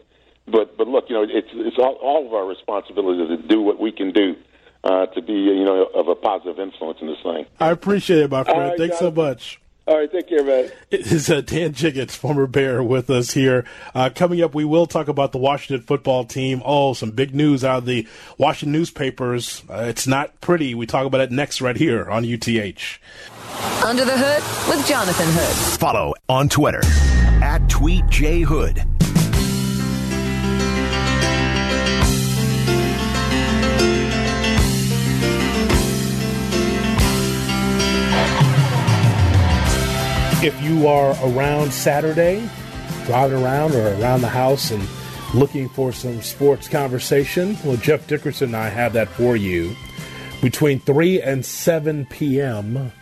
But 0.50 0.76
but 0.76 0.88
look 0.88 1.04
you 1.08 1.14
know 1.14 1.22
it's 1.28 1.48
it's 1.52 1.78
all, 1.78 1.94
all 2.02 2.26
of 2.26 2.34
our 2.34 2.46
responsibility 2.46 3.26
to 3.36 3.42
do 3.48 3.62
what 3.62 3.78
we 3.78 3.92
can 3.92 4.12
do 4.12 4.34
uh, 4.84 5.06
to 5.06 5.22
be 5.22 5.32
you 5.32 5.64
know 5.64 5.84
of 5.94 6.08
a 6.08 6.14
positive 6.14 6.58
influence 6.58 6.98
in 7.00 7.08
this 7.08 7.22
thing. 7.22 7.46
I 7.60 7.70
appreciate 7.70 8.20
it, 8.22 8.30
my 8.30 8.44
friend. 8.44 8.60
Right, 8.60 8.78
Thanks 8.78 8.94
guys. 8.94 9.00
so 9.00 9.10
much. 9.10 9.60
All 9.88 9.96
right, 9.96 10.12
take 10.12 10.28
care, 10.28 10.44
man. 10.44 10.70
It 10.90 11.10
is 11.10 11.30
uh, 11.30 11.40
Dan 11.40 11.72
Jiggetts, 11.72 12.10
former 12.10 12.46
Bear, 12.46 12.82
with 12.82 13.08
us 13.08 13.30
here. 13.30 13.64
Uh, 13.94 14.10
coming 14.14 14.42
up, 14.42 14.54
we 14.54 14.66
will 14.66 14.84
talk 14.84 15.08
about 15.08 15.32
the 15.32 15.38
Washington 15.38 15.86
football 15.86 16.24
team. 16.24 16.60
Oh, 16.62 16.92
some 16.92 17.10
big 17.10 17.34
news 17.34 17.64
out 17.64 17.78
of 17.78 17.84
the 17.86 18.06
Washington 18.36 18.72
newspapers. 18.72 19.62
Uh, 19.66 19.86
it's 19.88 20.06
not 20.06 20.38
pretty. 20.42 20.74
We 20.74 20.84
talk 20.84 21.06
about 21.06 21.22
it 21.22 21.32
next 21.32 21.62
right 21.62 21.74
here 21.74 22.04
on 22.10 22.22
UTH. 22.22 22.98
Under 23.82 24.04
the 24.04 24.12
Hood 24.14 24.76
with 24.76 24.86
Jonathan 24.86 25.26
Hood. 25.30 25.78
Follow 25.80 26.12
on 26.28 26.50
Twitter 26.50 26.82
at 27.42 27.62
TweetJHood. 27.62 29.07
If 40.40 40.62
you 40.62 40.86
are 40.86 41.16
around 41.24 41.72
Saturday, 41.72 42.48
driving 43.06 43.42
around 43.42 43.74
or 43.74 43.88
around 44.00 44.20
the 44.20 44.28
house 44.28 44.70
and 44.70 44.86
looking 45.34 45.68
for 45.68 45.92
some 45.92 46.22
sports 46.22 46.68
conversation, 46.68 47.56
well, 47.64 47.76
Jeff 47.76 48.06
Dickerson 48.06 48.50
and 48.50 48.56
I 48.56 48.68
have 48.68 48.92
that 48.92 49.08
for 49.08 49.34
you 49.34 49.74
between 50.40 50.78
3 50.78 51.20
and 51.22 51.44
7 51.44 52.06
p.m. 52.06 52.92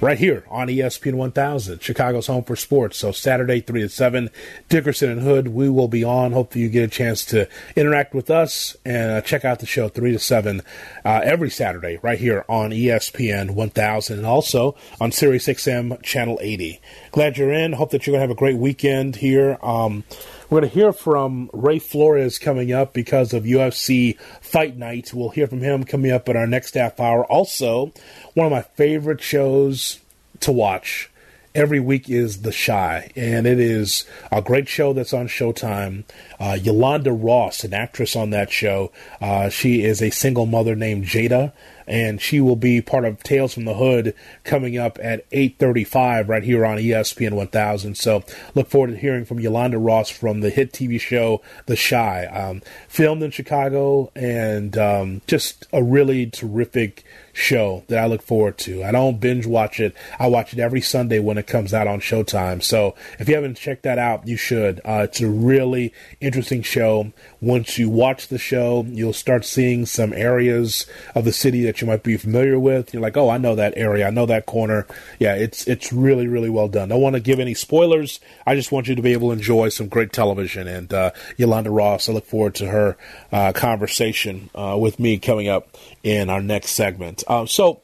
right 0.00 0.18
here 0.18 0.44
on 0.48 0.68
ESPN 0.68 1.14
1000, 1.14 1.82
Chicago's 1.82 2.26
home 2.26 2.44
for 2.44 2.56
sports. 2.56 2.98
So 2.98 3.12
Saturday, 3.12 3.60
3 3.60 3.82
to 3.82 3.88
7, 3.88 4.30
Dickerson 4.68 5.10
and 5.10 5.22
Hood, 5.22 5.48
we 5.48 5.68
will 5.68 5.88
be 5.88 6.04
on. 6.04 6.32
Hopefully 6.32 6.64
you 6.64 6.70
get 6.70 6.84
a 6.84 6.88
chance 6.88 7.24
to 7.26 7.48
interact 7.76 8.14
with 8.14 8.30
us 8.30 8.76
and 8.84 9.10
uh, 9.10 9.20
check 9.20 9.44
out 9.44 9.58
the 9.60 9.66
show 9.66 9.88
3 9.88 10.12
to 10.12 10.18
7 10.18 10.62
uh, 11.04 11.20
every 11.24 11.50
Saturday 11.50 11.98
right 12.02 12.18
here 12.18 12.44
on 12.48 12.70
ESPN 12.70 13.52
1000 13.52 14.18
and 14.18 14.26
also 14.26 14.76
on 15.00 15.12
Sirius 15.12 15.46
XM 15.46 16.00
Channel 16.02 16.38
80. 16.40 16.80
Glad 17.10 17.38
you're 17.38 17.52
in. 17.52 17.72
Hope 17.72 17.90
that 17.90 18.06
you're 18.06 18.12
going 18.12 18.20
to 18.20 18.28
have 18.28 18.36
a 18.36 18.38
great 18.38 18.56
weekend 18.56 19.16
here. 19.16 19.58
Um, 19.62 20.04
we're 20.50 20.60
going 20.60 20.70
to 20.70 20.74
hear 20.74 20.92
from 20.92 21.50
Ray 21.52 21.78
Flores 21.78 22.38
coming 22.38 22.72
up 22.72 22.94
because 22.94 23.34
of 23.34 23.44
UFC 23.44 24.18
Fight 24.40 24.76
Night. 24.76 25.12
We'll 25.12 25.28
hear 25.28 25.46
from 25.46 25.60
him 25.60 25.84
coming 25.84 26.10
up 26.10 26.28
in 26.28 26.36
our 26.36 26.46
next 26.46 26.74
half 26.74 26.98
hour. 26.98 27.24
Also, 27.26 27.92
one 28.34 28.46
of 28.46 28.52
my 28.52 28.62
favorite 28.62 29.20
shows 29.20 30.00
to 30.40 30.50
watch 30.52 31.10
every 31.54 31.80
week 31.80 32.08
is 32.08 32.42
The 32.42 32.52
Chi, 32.52 33.10
and 33.16 33.46
it 33.46 33.58
is 33.58 34.06
a 34.30 34.40
great 34.40 34.68
show 34.68 34.92
that's 34.92 35.12
on 35.12 35.28
Showtime. 35.28 36.04
Uh, 36.38 36.56
Yolanda 36.60 37.12
Ross, 37.12 37.64
an 37.64 37.74
actress 37.74 38.16
on 38.16 38.30
that 38.30 38.50
show, 38.50 38.92
uh, 39.20 39.48
she 39.48 39.82
is 39.82 40.00
a 40.00 40.10
single 40.10 40.46
mother 40.46 40.74
named 40.74 41.04
Jada, 41.04 41.52
and 41.88 42.20
she 42.20 42.40
will 42.40 42.56
be 42.56 42.80
part 42.80 43.04
of 43.04 43.22
Tales 43.22 43.54
from 43.54 43.64
the 43.64 43.74
Hood 43.74 44.14
coming 44.44 44.76
up 44.76 44.98
at 45.02 45.28
8:35 45.30 46.28
right 46.28 46.42
here 46.42 46.64
on 46.64 46.78
ESPN 46.78 47.32
1000. 47.32 47.96
So 47.96 48.22
look 48.54 48.68
forward 48.68 48.92
to 48.92 48.96
hearing 48.96 49.24
from 49.24 49.40
Yolanda 49.40 49.78
Ross 49.78 50.10
from 50.10 50.40
the 50.40 50.50
hit 50.50 50.72
TV 50.72 51.00
show 51.00 51.40
The 51.66 51.76
Chi, 51.76 52.26
um, 52.26 52.62
filmed 52.88 53.22
in 53.22 53.30
Chicago, 53.30 54.12
and 54.14 54.76
um, 54.76 55.22
just 55.26 55.66
a 55.72 55.82
really 55.82 56.26
terrific 56.26 57.04
show 57.32 57.84
that 57.88 57.98
I 57.98 58.06
look 58.06 58.22
forward 58.22 58.58
to. 58.58 58.82
I 58.84 58.90
don't 58.90 59.20
binge 59.20 59.46
watch 59.46 59.80
it. 59.80 59.94
I 60.18 60.26
watch 60.26 60.52
it 60.52 60.58
every 60.58 60.80
Sunday 60.80 61.20
when 61.20 61.38
it 61.38 61.46
comes 61.46 61.72
out 61.72 61.86
on 61.86 62.00
Showtime. 62.00 62.62
So 62.62 62.94
if 63.18 63.28
you 63.28 63.34
haven't 63.34 63.56
checked 63.56 63.84
that 63.84 63.98
out, 63.98 64.26
you 64.26 64.36
should. 64.36 64.80
Uh, 64.84 65.02
it's 65.04 65.20
a 65.20 65.28
really 65.28 65.92
interesting 66.20 66.62
show. 66.62 67.12
Once 67.40 67.78
you 67.78 67.88
watch 67.88 68.28
the 68.28 68.38
show, 68.38 68.84
you'll 68.88 69.12
start 69.12 69.44
seeing 69.44 69.86
some 69.86 70.12
areas 70.12 70.86
of 71.14 71.24
the 71.24 71.32
city 71.32 71.62
that 71.64 71.77
you 71.80 71.86
might 71.86 72.02
be 72.02 72.16
familiar 72.16 72.58
with. 72.58 72.92
You're 72.92 73.02
like, 73.02 73.16
oh, 73.16 73.30
I 73.30 73.38
know 73.38 73.54
that 73.54 73.74
area. 73.76 74.06
I 74.06 74.10
know 74.10 74.26
that 74.26 74.46
corner. 74.46 74.86
Yeah, 75.18 75.34
it's 75.34 75.66
it's 75.66 75.92
really 75.92 76.26
really 76.26 76.50
well 76.50 76.68
done. 76.68 76.88
Don't 76.88 77.00
want 77.00 77.14
to 77.14 77.20
give 77.20 77.40
any 77.40 77.54
spoilers. 77.54 78.20
I 78.46 78.54
just 78.54 78.72
want 78.72 78.88
you 78.88 78.94
to 78.94 79.02
be 79.02 79.12
able 79.12 79.28
to 79.28 79.32
enjoy 79.32 79.68
some 79.68 79.88
great 79.88 80.12
television. 80.12 80.68
And 80.68 80.92
uh, 80.92 81.10
Yolanda 81.36 81.70
Ross, 81.70 82.08
I 82.08 82.12
look 82.12 82.26
forward 82.26 82.54
to 82.56 82.66
her 82.66 82.96
uh, 83.32 83.52
conversation 83.52 84.50
uh, 84.54 84.76
with 84.78 84.98
me 84.98 85.18
coming 85.18 85.48
up 85.48 85.76
in 86.02 86.30
our 86.30 86.42
next 86.42 86.72
segment. 86.72 87.24
Uh, 87.26 87.46
so. 87.46 87.82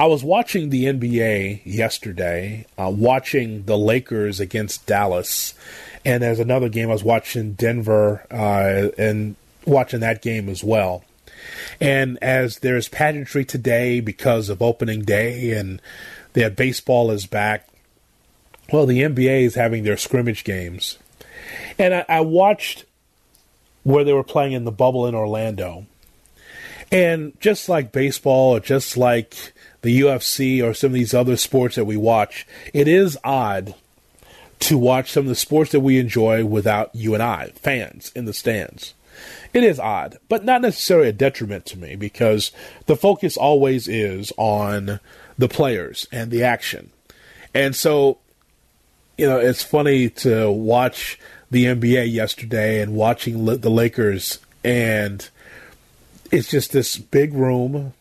I 0.00 0.06
was 0.06 0.22
watching 0.22 0.70
the 0.70 0.84
NBA 0.84 1.62
yesterday, 1.64 2.66
uh, 2.78 2.88
watching 2.88 3.64
the 3.64 3.76
Lakers 3.76 4.38
against 4.38 4.86
Dallas, 4.86 5.54
and 6.04 6.22
there's 6.22 6.38
another 6.38 6.68
game 6.68 6.88
I 6.88 6.92
was 6.92 7.02
watching 7.02 7.54
Denver 7.54 8.24
uh, 8.30 8.90
and 8.96 9.34
watching 9.66 10.00
that 10.00 10.22
game 10.22 10.48
as 10.48 10.64
well. 10.64 11.04
And 11.80 12.18
as 12.22 12.58
there's 12.58 12.88
pageantry 12.88 13.44
today 13.44 14.00
because 14.00 14.48
of 14.48 14.62
opening 14.62 15.02
day, 15.02 15.52
and 15.52 15.80
their 16.32 16.50
baseball 16.50 17.10
is 17.10 17.26
back, 17.26 17.68
well, 18.72 18.86
the 18.86 19.02
NBA 19.02 19.42
is 19.42 19.54
having 19.54 19.84
their 19.84 19.96
scrimmage 19.96 20.44
games, 20.44 20.98
and 21.78 21.94
I, 21.94 22.04
I 22.08 22.20
watched 22.20 22.84
where 23.82 24.04
they 24.04 24.12
were 24.12 24.24
playing 24.24 24.52
in 24.52 24.64
the 24.64 24.72
bubble 24.72 25.06
in 25.06 25.14
Orlando. 25.14 25.86
And 26.90 27.38
just 27.40 27.68
like 27.68 27.92
baseball, 27.92 28.56
or 28.56 28.60
just 28.60 28.96
like 28.96 29.52
the 29.82 30.00
UFC, 30.00 30.62
or 30.62 30.74
some 30.74 30.88
of 30.88 30.94
these 30.94 31.14
other 31.14 31.36
sports 31.36 31.76
that 31.76 31.84
we 31.84 31.96
watch, 31.96 32.46
it 32.72 32.88
is 32.88 33.18
odd 33.24 33.74
to 34.60 34.78
watch 34.78 35.12
some 35.12 35.24
of 35.24 35.28
the 35.28 35.34
sports 35.34 35.72
that 35.72 35.80
we 35.80 35.98
enjoy 35.98 36.44
without 36.44 36.94
you 36.94 37.14
and 37.14 37.22
I, 37.22 37.52
fans, 37.56 38.10
in 38.14 38.24
the 38.24 38.32
stands. 38.32 38.94
It 39.58 39.64
is 39.64 39.80
odd, 39.80 40.18
but 40.28 40.44
not 40.44 40.62
necessarily 40.62 41.08
a 41.08 41.12
detriment 41.12 41.66
to 41.66 41.78
me 41.78 41.96
because 41.96 42.52
the 42.86 42.94
focus 42.94 43.36
always 43.36 43.88
is 43.88 44.32
on 44.36 45.00
the 45.36 45.48
players 45.48 46.06
and 46.12 46.30
the 46.30 46.44
action. 46.44 46.90
And 47.52 47.74
so, 47.74 48.18
you 49.16 49.26
know, 49.26 49.40
it's 49.40 49.64
funny 49.64 50.10
to 50.10 50.48
watch 50.48 51.18
the 51.50 51.64
NBA 51.64 52.12
yesterday 52.12 52.80
and 52.80 52.94
watching 52.94 53.46
the 53.46 53.68
Lakers, 53.68 54.38
and 54.62 55.28
it's 56.30 56.48
just 56.48 56.70
this 56.70 56.96
big 56.96 57.34
room, 57.34 57.94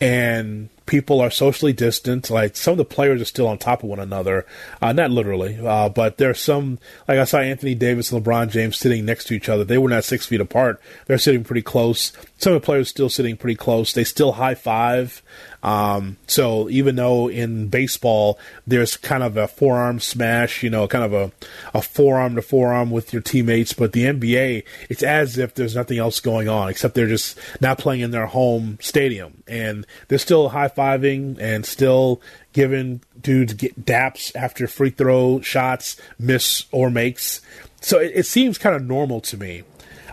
and 0.00 0.70
people 0.86 1.20
are 1.20 1.30
socially 1.30 1.72
distant. 1.72 2.30
Like 2.30 2.56
some 2.56 2.72
of 2.72 2.78
the 2.78 2.84
players 2.84 3.20
are 3.20 3.26
still 3.26 3.46
on 3.46 3.58
top 3.58 3.82
of 3.82 3.88
one 3.88 4.00
another, 4.00 4.46
uh, 4.80 4.92
not 4.92 5.10
literally, 5.10 5.58
uh, 5.64 5.88
but 5.88 6.18
there's 6.18 6.40
some. 6.40 6.78
Like 7.08 7.18
I 7.18 7.24
saw 7.24 7.38
Anthony 7.38 7.74
Davis 7.74 8.12
and 8.12 8.24
LeBron 8.24 8.50
James 8.50 8.76
sitting 8.76 9.04
next 9.04 9.24
to 9.26 9.34
each 9.34 9.48
other. 9.48 9.64
They 9.64 9.78
were 9.78 9.88
not 9.88 10.04
six 10.04 10.26
feet 10.26 10.40
apart. 10.40 10.80
They're 11.06 11.18
sitting 11.18 11.44
pretty 11.44 11.62
close. 11.62 12.12
Some 12.38 12.54
of 12.54 12.60
the 12.60 12.64
players 12.64 12.88
still 12.88 13.08
sitting 13.08 13.36
pretty 13.36 13.56
close. 13.56 13.92
They 13.92 14.04
still 14.04 14.32
high 14.32 14.54
five. 14.54 15.22
Um, 15.62 16.16
so 16.26 16.68
even 16.70 16.96
though 16.96 17.28
in 17.28 17.68
baseball 17.68 18.38
there's 18.66 18.96
kind 18.96 19.22
of 19.22 19.36
a 19.36 19.46
forearm 19.46 20.00
smash, 20.00 20.62
you 20.62 20.70
know, 20.70 20.88
kind 20.88 21.04
of 21.04 21.12
a, 21.12 21.32
a 21.72 21.82
forearm 21.82 22.34
to 22.34 22.42
forearm 22.42 22.90
with 22.90 23.12
your 23.12 23.22
teammates, 23.22 23.72
but 23.72 23.92
the 23.92 24.04
NBA, 24.04 24.64
it's 24.88 25.02
as 25.02 25.38
if 25.38 25.54
there's 25.54 25.76
nothing 25.76 25.98
else 25.98 26.20
going 26.20 26.48
on 26.48 26.68
except 26.68 26.94
they're 26.94 27.06
just 27.06 27.38
not 27.60 27.78
playing 27.78 28.00
in 28.00 28.10
their 28.10 28.26
home 28.26 28.78
stadium 28.80 29.42
and 29.46 29.86
they're 30.08 30.18
still 30.18 30.48
high 30.48 30.68
fiving 30.68 31.38
and 31.38 31.64
still 31.64 32.20
giving 32.52 33.00
dudes 33.20 33.54
get 33.54 33.84
daps 33.84 34.34
after 34.34 34.66
free 34.66 34.90
throw 34.90 35.40
shots 35.40 35.96
miss 36.18 36.64
or 36.72 36.90
makes. 36.90 37.40
So 37.80 37.98
it, 37.98 38.12
it 38.14 38.26
seems 38.26 38.58
kind 38.58 38.74
of 38.74 38.82
normal 38.82 39.20
to 39.22 39.36
me. 39.36 39.62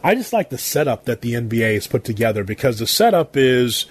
I 0.04 0.16
just 0.16 0.32
like 0.32 0.50
the 0.50 0.58
setup 0.58 1.06
that 1.06 1.22
the 1.22 1.34
NBA 1.34 1.74
has 1.74 1.88
put 1.88 2.04
together 2.04 2.44
because 2.44 2.80
the 2.80 2.88
setup 2.88 3.36
is 3.36 3.86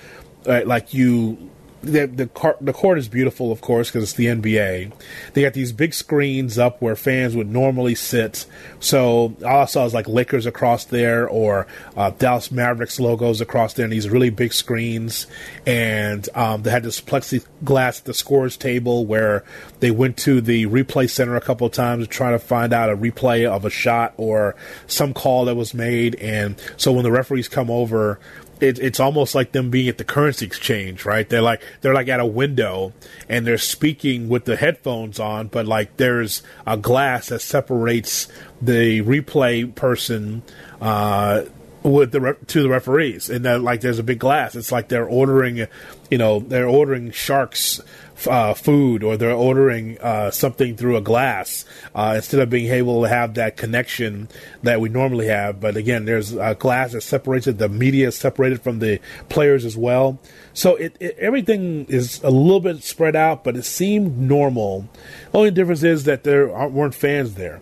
uh, 0.48 0.62
like 0.64 0.94
you 0.94 1.50
the 1.82 2.06
the, 2.06 2.26
car, 2.26 2.56
the 2.60 2.72
court 2.72 2.98
is 2.98 3.08
beautiful, 3.08 3.52
of 3.52 3.60
course, 3.60 3.88
because 3.88 4.02
it's 4.02 4.14
the 4.14 4.26
NBA. 4.26 4.92
They 5.32 5.42
got 5.42 5.52
these 5.52 5.72
big 5.72 5.94
screens 5.94 6.58
up 6.58 6.82
where 6.82 6.96
fans 6.96 7.36
would 7.36 7.50
normally 7.50 7.94
sit. 7.94 8.46
So 8.80 9.36
all 9.44 9.62
I 9.62 9.64
saw 9.66 9.84
is 9.84 9.94
like 9.94 10.08
Lakers 10.08 10.46
across 10.46 10.84
there 10.84 11.28
or 11.28 11.66
uh, 11.96 12.10
Dallas 12.10 12.50
Mavericks 12.50 12.98
logos 12.98 13.40
across 13.40 13.74
there, 13.74 13.84
and 13.84 13.92
these 13.92 14.08
really 14.08 14.30
big 14.30 14.52
screens. 14.52 15.26
And 15.66 16.28
um, 16.34 16.62
they 16.62 16.70
had 16.70 16.82
this 16.82 17.00
plexiglass 17.00 18.00
at 18.00 18.04
the 18.04 18.14
scores 18.14 18.56
table 18.56 19.06
where 19.06 19.44
they 19.80 19.90
went 19.90 20.16
to 20.18 20.40
the 20.40 20.66
replay 20.66 21.08
center 21.08 21.36
a 21.36 21.40
couple 21.40 21.66
of 21.66 21.72
times 21.72 22.04
to 22.04 22.10
try 22.10 22.32
to 22.32 22.38
find 22.38 22.72
out 22.72 22.90
a 22.90 22.96
replay 22.96 23.48
of 23.48 23.64
a 23.64 23.70
shot 23.70 24.14
or 24.16 24.56
some 24.86 25.14
call 25.14 25.44
that 25.44 25.54
was 25.54 25.74
made. 25.74 26.16
And 26.16 26.60
so 26.76 26.92
when 26.92 27.04
the 27.04 27.12
referees 27.12 27.48
come 27.48 27.70
over, 27.70 28.18
it, 28.60 28.78
it's 28.78 29.00
almost 29.00 29.34
like 29.34 29.52
them 29.52 29.70
being 29.70 29.88
at 29.88 29.98
the 29.98 30.04
currency 30.04 30.46
exchange, 30.46 31.04
right? 31.04 31.28
They're 31.28 31.42
like 31.42 31.62
they're 31.80 31.94
like 31.94 32.08
at 32.08 32.20
a 32.20 32.26
window 32.26 32.92
and 33.28 33.46
they're 33.46 33.58
speaking 33.58 34.28
with 34.28 34.44
the 34.44 34.56
headphones 34.56 35.20
on, 35.20 35.48
but 35.48 35.66
like 35.66 35.96
there's 35.96 36.42
a 36.66 36.76
glass 36.76 37.28
that 37.28 37.40
separates 37.40 38.28
the 38.60 39.02
replay 39.02 39.72
person 39.74 40.42
uh, 40.80 41.44
with 41.82 42.12
the 42.12 42.36
to 42.48 42.62
the 42.62 42.68
referees, 42.68 43.30
and 43.30 43.44
that 43.44 43.62
like 43.62 43.80
there's 43.80 43.98
a 43.98 44.04
big 44.04 44.18
glass. 44.18 44.56
It's 44.56 44.72
like 44.72 44.88
they're 44.88 45.08
ordering, 45.08 45.66
you 46.10 46.18
know, 46.18 46.40
they're 46.40 46.68
ordering 46.68 47.10
sharks 47.12 47.80
uh, 48.26 48.54
food 48.54 49.04
or 49.04 49.16
they're 49.16 49.30
ordering 49.30 49.98
uh, 50.00 50.30
something 50.30 50.76
through 50.76 50.96
a 50.96 51.00
glass 51.00 51.64
uh, 51.94 52.14
instead 52.16 52.40
of 52.40 52.50
being 52.50 52.72
able 52.72 53.02
to 53.02 53.08
have 53.08 53.34
that 53.34 53.56
connection 53.56 54.28
that 54.62 54.80
we 54.80 54.88
normally 54.88 55.26
have. 55.26 55.60
But 55.60 55.76
again, 55.76 56.04
there's 56.04 56.32
a 56.32 56.54
glass 56.54 56.92
that 56.92 57.02
separates 57.02 57.46
it. 57.46 57.58
The 57.58 57.68
media 57.68 58.08
is 58.08 58.16
separated 58.16 58.62
from 58.62 58.78
the 58.78 59.00
players 59.28 59.64
as 59.64 59.76
well. 59.76 60.18
So 60.54 60.76
it, 60.76 60.96
it, 60.98 61.16
everything 61.18 61.86
is 61.86 62.22
a 62.22 62.30
little 62.30 62.60
bit 62.60 62.82
spread 62.82 63.14
out, 63.14 63.44
but 63.44 63.56
it 63.56 63.64
seemed 63.64 64.18
normal. 64.18 64.88
Only 65.32 65.50
difference 65.50 65.82
is 65.82 66.04
that 66.04 66.24
there 66.24 66.48
weren't 66.48 66.94
fans 66.94 67.34
there, 67.34 67.60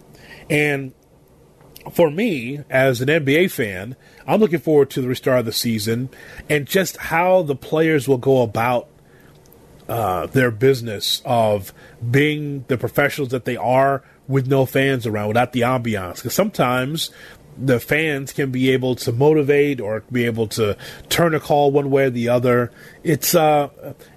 and 0.49 0.95
for 1.93 2.11
me, 2.11 2.61
as 2.69 3.01
an 3.01 3.09
NBA 3.09 3.51
fan, 3.51 3.97
I'm 4.27 4.41
looking 4.41 4.59
forward 4.59 4.91
to 4.91 5.01
the 5.01 5.09
restart 5.09 5.41
of 5.41 5.45
the 5.47 5.53
season 5.53 6.09
and 6.49 6.67
just 6.67 6.97
how 6.97 7.43
the 7.43 7.55
players 7.55 8.09
will 8.09 8.19
go 8.19 8.43
about 8.43 8.89
uh, 9.89 10.27
their 10.27 10.51
business 10.51 11.23
of 11.25 11.73
being 12.09 12.65
the 12.69 12.79
professionals 12.79 13.31
that 13.31 13.45
they 13.45 13.57
are 13.57 14.03
with 14.29 14.47
no 14.47 14.67
fans 14.67 15.07
around, 15.07 15.29
without 15.29 15.53
the 15.53 15.61
ambiance. 15.61 16.17
Because 16.17 16.35
sometimes 16.35 17.11
the 17.59 17.81
fans 17.81 18.33
can 18.33 18.51
be 18.51 18.71
able 18.71 18.95
to 18.95 19.13
motivate 19.13 19.81
or 19.81 20.03
be 20.13 20.25
able 20.27 20.47
to 20.47 20.77
turn 21.09 21.35
a 21.35 21.41
call 21.41 21.71
one 21.71 21.91
way 21.91 22.05
or 22.05 22.11
the 22.11 22.29
other. 22.29 22.71
It's 23.03 23.35
uh, 23.35 23.69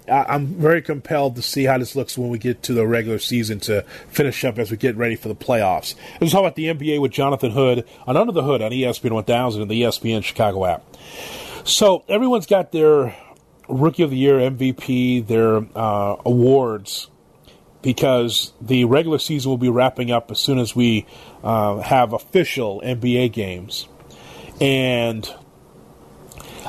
I'm 0.09 0.47
very 0.47 0.81
compelled 0.81 1.35
to 1.37 1.41
see 1.41 1.63
how 1.63 1.77
this 1.77 1.95
looks 1.95 2.17
when 2.17 2.29
we 2.29 2.37
get 2.37 2.63
to 2.63 2.73
the 2.73 2.85
regular 2.85 3.19
season 3.19 3.59
to 3.61 3.83
finish 4.09 4.43
up 4.43 4.57
as 4.57 4.71
we 4.71 4.77
get 4.77 4.95
ready 4.97 5.15
for 5.15 5.27
the 5.29 5.35
playoffs. 5.35 5.95
Let's 6.19 6.33
talk 6.33 6.41
about 6.41 6.55
the 6.55 6.65
NBA 6.65 7.01
with 7.01 7.11
Jonathan 7.11 7.51
Hood 7.51 7.87
on 8.05 8.17
Under 8.17 8.33
the 8.33 8.43
Hood 8.43 8.61
on 8.61 8.71
ESPN 8.71 9.11
1000 9.11 9.61
and 9.61 9.71
the 9.71 9.83
ESPN 9.83 10.23
Chicago 10.23 10.65
app. 10.65 10.83
So 11.63 12.03
everyone's 12.07 12.45
got 12.45 12.71
their 12.71 13.15
Rookie 13.69 14.03
of 14.03 14.09
the 14.09 14.17
Year, 14.17 14.37
MVP, 14.37 15.27
their 15.27 15.65
uh, 15.75 16.17
awards 16.25 17.09
because 17.81 18.53
the 18.59 18.85
regular 18.85 19.19
season 19.19 19.49
will 19.49 19.57
be 19.57 19.69
wrapping 19.69 20.11
up 20.11 20.31
as 20.31 20.39
soon 20.39 20.59
as 20.59 20.75
we 20.75 21.05
uh, 21.43 21.77
have 21.77 22.13
official 22.13 22.81
NBA 22.83 23.31
games. 23.31 23.87
And 24.59 25.31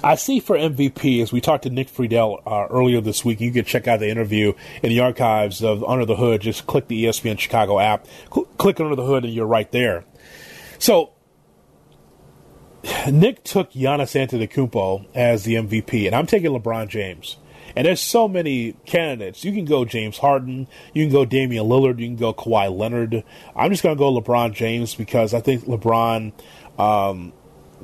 I 0.02 0.14
see 0.14 0.40
for 0.40 0.56
MVP, 0.56 1.22
as 1.22 1.32
we 1.32 1.40
talked 1.40 1.64
to 1.64 1.70
Nick 1.70 1.88
Friedell 1.88 2.40
uh, 2.46 2.68
earlier 2.70 3.00
this 3.00 3.24
week, 3.24 3.40
you 3.40 3.50
can 3.50 3.64
check 3.64 3.88
out 3.88 4.00
the 4.00 4.08
interview 4.08 4.52
in 4.82 4.90
the 4.90 5.00
archives 5.00 5.62
of 5.62 5.82
Under 5.84 6.06
the 6.06 6.16
Hood. 6.16 6.40
Just 6.40 6.66
click 6.66 6.86
the 6.86 7.04
ESPN 7.04 7.38
Chicago 7.38 7.80
app, 7.80 8.06
cl- 8.32 8.46
click 8.56 8.78
Under 8.80 8.94
the 8.94 9.04
Hood, 9.04 9.24
and 9.24 9.34
you're 9.34 9.46
right 9.46 9.70
there. 9.72 10.04
So 10.78 11.12
Nick 13.10 13.44
took 13.44 13.72
Giannis 13.72 14.14
Antetokounmpo 14.14 15.06
as 15.14 15.44
the 15.44 15.54
MVP, 15.54 16.06
and 16.06 16.14
I'm 16.14 16.26
taking 16.26 16.50
LeBron 16.50 16.88
James. 16.88 17.36
And 17.76 17.86
there's 17.86 18.00
so 18.00 18.26
many 18.26 18.72
candidates. 18.84 19.44
You 19.44 19.52
can 19.52 19.64
go 19.64 19.84
James 19.84 20.18
Harden, 20.18 20.66
you 20.92 21.04
can 21.04 21.12
go 21.12 21.24
Damian 21.24 21.66
Lillard, 21.66 22.00
you 22.00 22.06
can 22.06 22.16
go 22.16 22.34
Kawhi 22.34 22.76
Leonard. 22.76 23.22
I'm 23.54 23.70
just 23.70 23.82
going 23.82 23.96
to 23.96 23.98
go 23.98 24.12
LeBron 24.20 24.54
James 24.54 24.94
because 24.94 25.34
I 25.34 25.40
think 25.40 25.64
LeBron 25.64 26.32
um, 26.78 27.32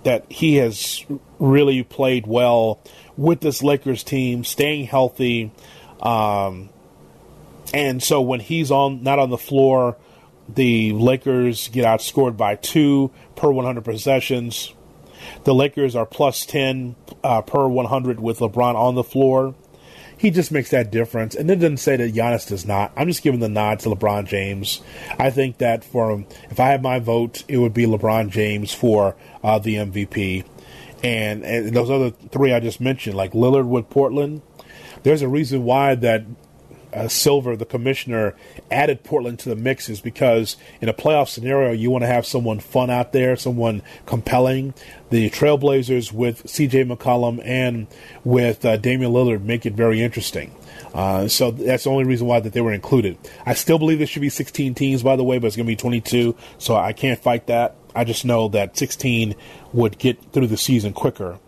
that 0.02 0.30
he 0.30 0.56
has 0.56 1.04
really 1.38 1.82
played 1.82 2.26
well 2.26 2.80
with 3.16 3.40
this 3.40 3.62
Lakers 3.62 4.02
team, 4.02 4.44
staying 4.44 4.87
healthy. 4.87 5.52
Um, 6.00 6.70
and 7.72 8.02
so 8.02 8.20
when 8.20 8.40
he's 8.40 8.70
on 8.70 9.02
not 9.02 9.18
on 9.18 9.30
the 9.30 9.38
floor, 9.38 9.96
the 10.48 10.92
Lakers 10.92 11.68
get 11.68 11.85
outscored 11.85 12.37
by 12.37 12.56
two 12.56 13.11
per 13.35 13.50
100 13.50 13.85
possessions. 13.85 14.72
The 15.44 15.55
Lakers 15.55 15.96
are 15.96 16.07
plus 16.07 16.44
10 16.46 16.96
uh, 17.22 17.42
per 17.42 17.66
100 17.66 18.20
with 18.20 18.38
LeBron 18.38 18.74
on 18.74 18.94
the 18.94 19.05
floor. 19.05 19.55
He 20.18 20.31
just 20.31 20.50
makes 20.50 20.70
that 20.70 20.90
difference. 20.90 21.35
And 21.35 21.50
it 21.50 21.57
doesn't 21.57 21.76
say 21.76 21.96
that 21.96 22.14
Giannis 22.14 22.48
does 22.48 22.64
not. 22.64 22.92
I'm 22.96 23.07
just 23.07 23.22
giving 23.22 23.40
the 23.40 23.48
nod 23.48 23.81
to 23.81 23.90
LeBron 23.90 24.26
James. 24.26 24.81
I 25.18 25.31
think 25.31 25.59
that 25.59 25.85
for 25.85 26.24
if 26.50 26.59
I 26.59 26.68
had 26.68 26.83
my 26.83 26.98
vote, 26.98 27.44
it 27.48 27.59
would 27.59 27.74
be 27.74 27.85
LeBron 27.85 28.31
James 28.31 28.72
for 28.72 29.14
uh, 29.44 29.59
the 29.59 29.74
MVP. 29.74 30.44
And, 31.02 31.44
and 31.44 31.74
those 31.76 31.90
other 31.90 32.11
three 32.11 32.52
I 32.52 32.61
just 32.61 32.81
mentioned, 32.81 33.16
like 33.16 33.33
Lillard 33.33 33.68
with 33.68 33.90
Portland, 33.90 34.40
there's 35.02 35.22
a 35.22 35.29
reason 35.29 35.64
why 35.64 35.94
that 35.96 36.24
uh, 36.96 37.09
Silver, 37.09 37.56
the 37.56 37.66
commissioner, 37.66 38.35
added 38.70 39.04
Portland 39.04 39.38
to 39.40 39.48
the 39.48 39.56
mix 39.56 39.88
is 39.88 40.00
because 40.00 40.56
in 40.80 40.88
a 40.88 40.94
playoff 40.94 41.28
scenario, 41.28 41.72
you 41.72 41.90
want 41.90 42.02
to 42.02 42.09
have 42.09 42.24
someone 42.24 42.59
fun 42.59 42.90
out 42.90 43.12
there, 43.12 43.37
someone 43.37 43.82
compelling. 44.06 44.74
The 45.11 45.30
Trailblazers 45.30 46.11
with 46.12 46.48
C.J. 46.48 46.85
McCollum 46.85 47.40
and 47.44 47.87
with 48.24 48.64
uh, 48.64 48.76
Damian 48.78 49.12
Lillard 49.12 49.42
make 49.42 49.66
it 49.66 49.74
very 49.74 50.02
interesting. 50.02 50.54
Uh, 50.94 51.28
so 51.28 51.50
that's 51.50 51.85
the 51.85 51.90
only 51.90 52.04
reason 52.04 52.26
why 52.26 52.40
that 52.40 52.54
they 52.54 52.61
were 52.61 52.72
included. 52.72 53.18
I 53.44 53.54
still 53.54 53.78
believe 53.78 53.98
there 53.98 54.06
should 54.06 54.22
be 54.22 54.30
16 54.30 54.74
teams, 54.74 55.02
by 55.02 55.16
the 55.16 55.24
way, 55.24 55.38
but 55.38 55.48
it's 55.48 55.56
going 55.56 55.66
to 55.66 55.70
be 55.70 55.76
22, 55.76 56.35
so 56.59 56.74
I 56.74 56.92
can't 56.92 57.20
fight 57.20 57.46
that. 57.48 57.76
I 57.94 58.04
just 58.04 58.24
know 58.24 58.48
that 58.48 58.76
16 58.76 59.35
would 59.72 59.98
get 59.98 60.32
through 60.32 60.46
the 60.46 60.56
season 60.56 60.92
quicker. 60.92 61.38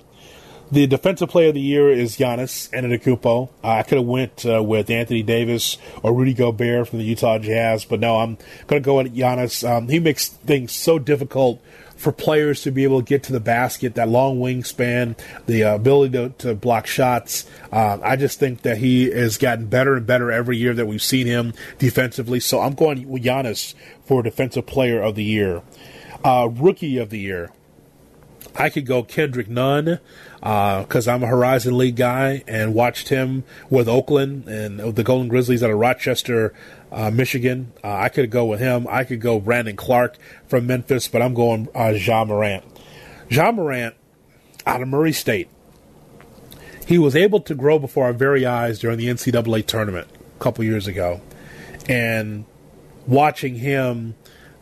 The 0.70 0.86
defensive 0.86 1.30
player 1.30 1.48
of 1.48 1.54
the 1.54 1.62
year 1.62 1.90
is 1.90 2.18
Giannis 2.18 2.68
Antetokounmpo. 2.70 3.48
I 3.64 3.82
could 3.84 3.96
have 3.98 4.06
went 4.06 4.44
uh, 4.44 4.62
with 4.62 4.90
Anthony 4.90 5.22
Davis 5.22 5.78
or 6.02 6.12
Rudy 6.12 6.34
Gobert 6.34 6.88
from 6.88 6.98
the 6.98 7.06
Utah 7.06 7.38
Jazz, 7.38 7.86
but 7.86 8.00
no, 8.00 8.18
I'm 8.18 8.36
going 8.66 8.82
to 8.82 8.84
go 8.84 8.98
with 8.98 9.16
Giannis. 9.16 9.66
Um, 9.66 9.88
he 9.88 9.98
makes 9.98 10.28
things 10.28 10.72
so 10.72 10.98
difficult 10.98 11.62
for 11.96 12.12
players 12.12 12.62
to 12.62 12.70
be 12.70 12.84
able 12.84 13.00
to 13.00 13.04
get 13.04 13.22
to 13.24 13.32
the 13.32 13.40
basket, 13.40 13.94
that 13.94 14.10
long 14.10 14.38
wingspan, 14.40 15.18
the 15.46 15.64
uh, 15.64 15.74
ability 15.74 16.12
to, 16.12 16.28
to, 16.36 16.54
block 16.54 16.86
shots. 16.86 17.46
Uh, 17.72 17.98
I 18.02 18.16
just 18.16 18.38
think 18.38 18.60
that 18.62 18.76
he 18.76 19.10
has 19.10 19.38
gotten 19.38 19.66
better 19.66 19.96
and 19.96 20.06
better 20.06 20.30
every 20.30 20.58
year 20.58 20.74
that 20.74 20.86
we've 20.86 21.02
seen 21.02 21.26
him 21.26 21.54
defensively. 21.78 22.40
So 22.40 22.60
I'm 22.60 22.74
going 22.74 23.08
with 23.08 23.24
Giannis 23.24 23.74
for 24.04 24.22
Defensive 24.22 24.66
Player 24.66 25.00
of 25.00 25.14
the 25.14 25.24
Year. 25.24 25.62
Uh, 26.22 26.50
rookie 26.52 26.98
of 26.98 27.08
the 27.08 27.18
Year. 27.18 27.52
I 28.54 28.70
could 28.70 28.86
go 28.86 29.02
Kendrick 29.02 29.48
Nunn 29.48 30.00
because 30.40 31.08
uh, 31.08 31.12
I'm 31.12 31.22
a 31.24 31.26
Horizon 31.26 31.76
League 31.76 31.96
guy 31.96 32.44
and 32.46 32.72
watched 32.72 33.08
him 33.08 33.42
with 33.70 33.88
Oakland 33.88 34.46
and 34.46 34.78
the 34.94 35.02
Golden 35.02 35.28
Grizzlies 35.28 35.62
out 35.62 35.70
of 35.70 35.78
Rochester, 35.78 36.54
uh, 36.92 37.10
Michigan. 37.10 37.72
Uh, 37.82 37.94
I 37.94 38.08
could 38.08 38.30
go 38.30 38.44
with 38.44 38.60
him. 38.60 38.86
I 38.88 39.04
could 39.04 39.20
go 39.20 39.40
Brandon 39.40 39.74
Clarke 39.74 40.16
from 40.46 40.66
Memphis, 40.66 41.08
but 41.08 41.22
I'm 41.22 41.34
going 41.34 41.68
uh, 41.74 41.92
Morant. 42.24 42.64
Ja 43.28 43.50
Morant 43.50 43.96
out 44.64 44.80
of 44.80 44.88
Murray 44.88 45.12
State. 45.12 45.48
He 46.86 46.98
was 46.98 47.16
able 47.16 47.40
to 47.40 47.54
grow 47.54 47.78
before 47.78 48.06
our 48.06 48.12
very 48.12 48.46
eyes 48.46 48.78
during 48.78 48.96
the 48.96 49.08
NCAA 49.08 49.66
tournament 49.66 50.08
a 50.36 50.42
couple 50.42 50.64
years 50.64 50.86
ago. 50.86 51.20
And 51.88 52.44
watching 53.06 53.56
him 53.56 54.14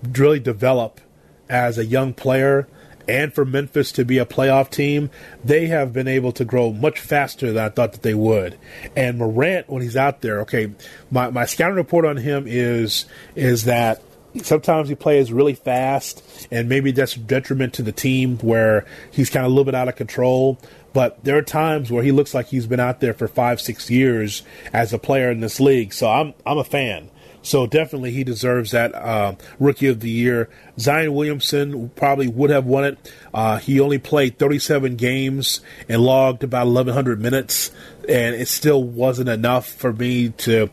really 0.03 0.41
develop 0.41 1.01
as 1.49 1.79
a 1.79 1.85
young 1.85 2.15
player 2.15 2.67
and 3.09 3.33
for 3.33 3.45
Memphis 3.45 3.93
to 3.93 4.05
be 4.05 4.19
a 4.19 4.27
playoff 4.27 4.71
team, 4.71 5.11
they 5.45 5.67
have 5.67 5.93
been 5.93 6.09
able 6.09 6.33
to 6.33 6.45
grow 6.45 6.73
much 6.73 6.99
faster 6.99 7.53
than 7.53 7.65
I 7.65 7.69
thought 7.69 7.93
that 7.93 8.03
they 8.03 8.15
would. 8.15 8.59
And 8.97 9.19
Morant, 9.19 9.69
when 9.69 9.83
he's 9.83 9.97
out 9.97 10.21
there, 10.21 10.41
okay, 10.41 10.73
my, 11.11 11.31
my 11.31 11.47
scouting 11.47 11.77
report 11.77 12.05
on 12.05 12.17
him 12.17 12.45
is 12.47 13.07
is 13.35 13.65
that 13.65 14.03
sometimes 14.43 14.89
he 14.89 14.95
plays 14.95 15.33
really 15.33 15.55
fast, 15.55 16.49
and 16.51 16.69
maybe 16.69 16.91
that's 16.91 17.15
detriment 17.15 17.75
to 17.75 17.83
the 17.83 17.93
team 17.93 18.39
where 18.39 18.85
he's 19.11 19.31
kind 19.31 19.45
of 19.47 19.53
a 19.53 19.55
little 19.55 19.65
bit 19.65 19.75
out 19.75 19.89
of 19.89 19.97
control. 19.97 20.59
But 20.93 21.23
there 21.25 21.37
are 21.37 21.43
times 21.43 21.91
where 21.91 22.03
he 22.03 22.13
looks 22.13 22.35
like 22.35 22.47
he's 22.47 22.67
been 22.67 22.81
out 22.81 23.01
there 23.01 23.13
for 23.13 23.29
five, 23.29 23.61
six 23.61 23.91
years 23.91 24.43
as 24.73 24.93
a 24.93 24.99
player 24.99 25.31
in 25.31 25.41
this 25.41 25.61
league. 25.61 25.93
So 25.93 26.11
I'm 26.11 26.35
I'm 26.45 26.59
a 26.59 26.65
fan. 26.65 27.11
So 27.47 27.65
definitely 27.65 28.11
he 28.11 28.25
deserves 28.25 28.73
that 28.73 28.93
uh, 28.93 29.37
Rookie 29.61 29.87
of 29.87 30.01
the 30.01 30.11
Year. 30.11 30.51
Zion 30.81 31.15
Williamson 31.15 31.91
probably 31.91 32.27
would 32.27 32.51
have 32.51 32.67
won 32.67 32.83
it. 32.83 33.13
Uh, 33.33 33.59
he 33.59 33.79
only 33.79 33.99
played 33.99 34.37
37 34.37 34.97
games 34.97 35.61
and 35.89 36.03
logged 36.03 36.43
about 36.43 36.67
1,100 36.67 37.21
minutes, 37.21 37.71
and 38.09 38.35
it 38.35 38.49
still 38.49 38.83
wasn't 38.83 39.29
enough 39.29 39.69
for 39.69 39.93
me 39.93 40.31
to 40.31 40.69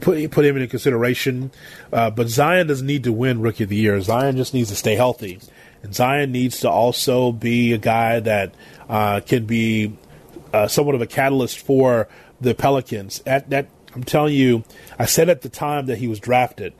put, 0.00 0.30
put 0.30 0.44
him 0.44 0.54
into 0.54 0.68
consideration. 0.68 1.50
Uh, 1.92 2.08
but 2.08 2.28
Zion 2.28 2.68
doesn't 2.68 2.86
need 2.86 3.02
to 3.02 3.12
win 3.12 3.40
Rookie 3.40 3.64
of 3.64 3.70
the 3.70 3.76
Year. 3.76 4.00
Zion 4.00 4.36
just 4.36 4.54
needs 4.54 4.68
to 4.68 4.76
stay 4.76 4.94
healthy. 4.94 5.40
And 5.82 5.92
Zion 5.92 6.30
needs 6.30 6.60
to 6.60 6.70
also 6.70 7.32
be 7.32 7.72
a 7.72 7.78
guy 7.78 8.20
that 8.20 8.54
uh, 8.88 9.22
can 9.26 9.44
be 9.44 9.96
uh, 10.52 10.68
somewhat 10.68 10.94
of 10.94 11.02
a 11.02 11.06
catalyst 11.08 11.58
for 11.58 12.08
the 12.40 12.54
Pelicans. 12.54 13.24
At 13.26 13.50
that 13.50 13.66
I'm 13.94 14.04
telling 14.04 14.34
you, 14.34 14.64
I 14.98 15.06
said 15.06 15.28
at 15.28 15.42
the 15.42 15.48
time 15.48 15.86
that 15.86 15.98
he 15.98 16.08
was 16.08 16.20
drafted, 16.20 16.72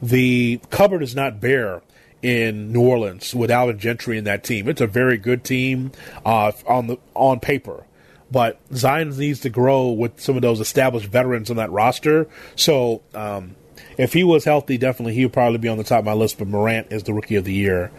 the 0.00 0.60
cupboard 0.70 1.02
is 1.02 1.14
not 1.14 1.40
bare 1.40 1.82
in 2.22 2.72
New 2.72 2.82
Orleans 2.82 3.34
with 3.34 3.50
Alvin 3.50 3.78
Gentry 3.78 4.18
in 4.18 4.24
that 4.24 4.44
team. 4.44 4.68
It's 4.68 4.80
a 4.80 4.86
very 4.86 5.16
good 5.16 5.44
team 5.44 5.92
uh, 6.24 6.52
on 6.66 6.86
the 6.86 6.98
on 7.14 7.40
paper, 7.40 7.84
but 8.30 8.60
Zion 8.74 9.16
needs 9.16 9.40
to 9.40 9.50
grow 9.50 9.88
with 9.90 10.20
some 10.20 10.36
of 10.36 10.42
those 10.42 10.60
established 10.60 11.06
veterans 11.06 11.50
on 11.50 11.56
that 11.56 11.70
roster. 11.70 12.28
So 12.56 13.02
um, 13.14 13.56
if 13.98 14.12
he 14.12 14.24
was 14.24 14.44
healthy, 14.44 14.78
definitely 14.78 15.14
he 15.14 15.24
would 15.24 15.32
probably 15.32 15.58
be 15.58 15.68
on 15.68 15.78
the 15.78 15.84
top 15.84 16.00
of 16.00 16.04
my 16.04 16.12
list. 16.14 16.38
But 16.38 16.48
Morant 16.48 16.88
is 16.90 17.02
the 17.04 17.12
rookie 17.12 17.36
of 17.36 17.44
the 17.44 17.54
year. 17.54 17.90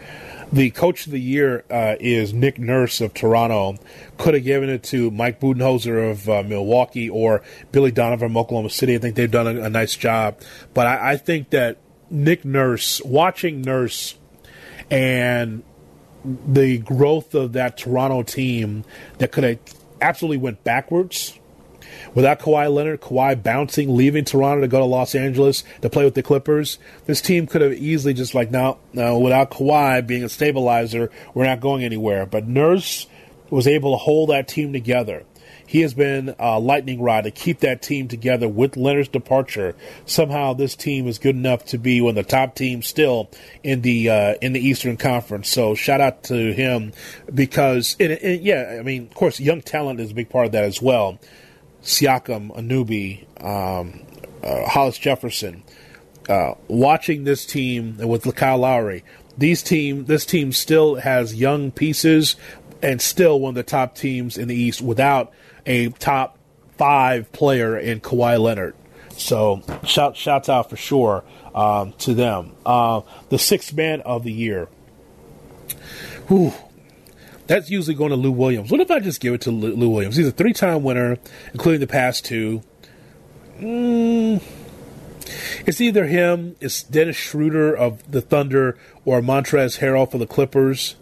The 0.52 0.70
coach 0.70 1.06
of 1.06 1.12
the 1.12 1.20
year 1.20 1.64
uh, 1.70 1.96
is 1.98 2.34
Nick 2.34 2.58
Nurse 2.58 3.00
of 3.00 3.14
Toronto. 3.14 3.76
Could 4.18 4.34
have 4.34 4.44
given 4.44 4.68
it 4.68 4.82
to 4.84 5.10
Mike 5.10 5.40
Budenholzer 5.40 6.10
of 6.10 6.28
uh, 6.28 6.42
Milwaukee 6.42 7.08
or 7.08 7.42
Billy 7.72 7.90
Donovan 7.90 8.28
from 8.28 8.36
Oklahoma 8.36 8.70
City. 8.70 8.94
I 8.94 8.98
think 8.98 9.16
they've 9.16 9.30
done 9.30 9.46
a, 9.46 9.62
a 9.62 9.70
nice 9.70 9.96
job. 9.96 10.38
But 10.74 10.86
I, 10.86 11.12
I 11.12 11.16
think 11.16 11.50
that 11.50 11.78
Nick 12.10 12.44
Nurse, 12.44 13.00
watching 13.02 13.62
Nurse 13.62 14.16
and 14.90 15.62
the 16.24 16.78
growth 16.78 17.34
of 17.34 17.54
that 17.54 17.78
Toronto 17.78 18.22
team 18.22 18.84
that 19.18 19.32
could 19.32 19.44
have 19.44 19.58
absolutely 20.00 20.36
went 20.36 20.62
backwards 20.62 21.38
without 22.14 22.40
Kawhi 22.40 22.72
Leonard, 22.72 23.00
Kawhi 23.00 23.42
bouncing, 23.42 23.96
leaving 23.96 24.24
Toronto 24.24 24.62
to 24.62 24.68
go 24.68 24.78
to 24.78 24.84
Los 24.84 25.14
Angeles 25.14 25.64
to 25.80 25.90
play 25.90 26.04
with 26.04 26.14
the 26.14 26.22
Clippers. 26.22 26.78
This 27.06 27.20
team 27.20 27.46
could 27.46 27.60
have 27.60 27.72
easily 27.72 28.14
just 28.14 28.34
like, 28.34 28.50
no, 28.50 28.78
no, 28.92 29.18
without 29.18 29.50
Kawhi 29.50 30.06
being 30.06 30.24
a 30.24 30.28
stabilizer, 30.28 31.10
we're 31.34 31.46
not 31.46 31.60
going 31.60 31.84
anywhere. 31.84 32.26
But 32.26 32.46
Nurse 32.46 33.06
was 33.50 33.66
able 33.66 33.92
to 33.92 33.98
hold 33.98 34.30
that 34.30 34.48
team 34.48 34.72
together. 34.72 35.24
He 35.66 35.80
has 35.80 35.94
been 35.94 36.34
a 36.38 36.60
lightning 36.60 37.00
rod 37.00 37.24
to 37.24 37.30
keep 37.30 37.60
that 37.60 37.80
team 37.80 38.06
together 38.06 38.46
with 38.46 38.76
Leonard's 38.76 39.08
departure. 39.08 39.74
Somehow, 40.04 40.52
this 40.52 40.76
team 40.76 41.06
is 41.06 41.18
good 41.18 41.34
enough 41.34 41.64
to 41.66 41.78
be 41.78 42.00
one 42.02 42.10
of 42.10 42.16
the 42.16 42.30
top 42.30 42.54
teams 42.54 42.86
still 42.86 43.30
in 43.62 43.80
the 43.80 44.10
uh, 44.10 44.34
in 44.42 44.52
the 44.52 44.60
Eastern 44.60 44.98
Conference. 44.98 45.48
So, 45.48 45.74
shout 45.74 46.02
out 46.02 46.24
to 46.24 46.52
him 46.52 46.92
because, 47.32 47.96
and, 47.98 48.12
and 48.12 48.42
yeah, 48.42 48.76
I 48.78 48.82
mean, 48.82 49.04
of 49.04 49.14
course, 49.14 49.40
young 49.40 49.62
talent 49.62 49.98
is 50.00 50.10
a 50.10 50.14
big 50.14 50.28
part 50.28 50.44
of 50.46 50.52
that 50.52 50.64
as 50.64 50.82
well. 50.82 51.18
Siakam, 51.82 52.56
Anunoby, 52.56 53.24
um, 53.44 54.00
uh, 54.42 54.68
Hollis 54.68 54.98
Jefferson. 54.98 55.62
Uh, 56.28 56.54
watching 56.68 57.24
this 57.24 57.44
team 57.44 57.96
with 57.98 58.32
Kyle 58.36 58.58
Lowry, 58.58 59.02
these 59.36 59.62
team, 59.62 60.04
this 60.04 60.24
team 60.24 60.52
still 60.52 60.96
has 60.96 61.34
young 61.34 61.72
pieces 61.72 62.36
and 62.80 63.00
still 63.00 63.40
one 63.40 63.50
of 63.50 63.54
the 63.54 63.62
top 63.62 63.94
teams 63.94 64.36
in 64.36 64.48
the 64.48 64.54
East 64.54 64.82
without 64.82 65.32
a 65.66 65.88
top 65.90 66.38
five 66.76 67.30
player 67.32 67.78
in 67.78 68.00
Kawhi 68.00 68.40
Leonard. 68.40 68.74
So 69.10 69.62
shout 69.84 70.16
shouts 70.16 70.48
out 70.48 70.70
for 70.70 70.76
sure 70.76 71.24
um, 71.54 71.92
to 71.98 72.14
them. 72.14 72.52
Uh, 72.64 73.02
the 73.28 73.38
sixth 73.38 73.72
man 73.74 74.00
of 74.02 74.24
the 74.24 74.32
year. 74.32 74.68
Whew. 76.28 76.52
That's 77.46 77.70
usually 77.70 77.94
going 77.94 78.10
to 78.10 78.16
Lou 78.16 78.30
Williams. 78.30 78.70
What 78.70 78.80
if 78.80 78.90
I 78.90 79.00
just 79.00 79.20
give 79.20 79.34
it 79.34 79.40
to 79.42 79.50
Lou, 79.50 79.88
Williams? 79.88 80.16
He's 80.16 80.28
a 80.28 80.32
three 80.32 80.52
time 80.52 80.82
winner, 80.82 81.18
including 81.52 81.80
the 81.80 81.86
past 81.86 82.24
two. 82.24 82.62
Mm, 83.58 84.42
it's 85.66 85.80
either 85.80 86.06
him, 86.06 86.56
it's 86.60 86.82
Dennis 86.82 87.16
Schroeder 87.16 87.74
of 87.74 88.10
the 88.10 88.20
Thunder, 88.20 88.76
or 89.04 89.20
Montrezl 89.20 89.80
Harrell 89.80 90.10
for 90.10 90.18
the 90.18 90.26
Clippers. 90.26 90.96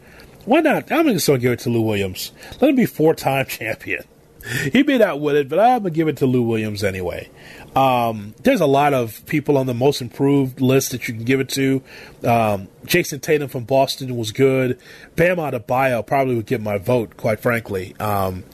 Why 0.44 0.61
not? 0.61 0.90
I'm 0.90 1.05
going 1.05 1.18
to 1.18 1.38
give 1.38 1.53
it 1.53 1.59
to 1.61 1.70
Lou 1.70 1.83
Williams. 1.83 2.33
Let 2.61 2.70
him 2.70 2.76
be 2.76 2.87
four 2.87 3.14
time 3.14 3.46
champion. 3.48 4.05
he 4.72 4.83
may 4.83 4.98
not 4.98 5.20
win 5.20 5.37
it, 5.37 5.48
but 5.48 5.59
I'm 5.59 5.83
gonna 5.83 5.90
give 5.90 6.09
it 6.09 6.18
to 6.18 6.26
Lou 6.26 6.42
Williams 6.42 6.85
anyway. 6.85 7.29
Um, 7.74 8.35
there's 8.42 8.61
a 8.61 8.66
lot 8.66 8.94
of 8.94 9.24
people 9.26 9.57
on 9.57 9.66
the 9.66 9.74
most 9.74 10.00
improved 10.00 10.61
list 10.61 10.90
that 10.90 11.07
you 11.07 11.14
can 11.14 11.24
give 11.24 11.40
it 11.40 11.48
to. 11.50 11.83
Um, 12.24 12.68
Jayson 12.85 13.20
Tatum 13.20 13.48
from 13.48 13.64
Boston 13.64 14.16
was 14.16 14.33
good. 14.33 14.81
Bam 15.16 15.37
Adebayo 15.37 16.05
probably 16.05 16.35
would 16.35 16.46
get 16.46 16.61
my 16.61 16.79
vote, 16.79 17.16
quite 17.16 17.40
frankly. 17.40 17.94
Um, 18.00 18.44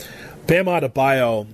Bam 0.46 0.66
Adebayo, 0.66 1.46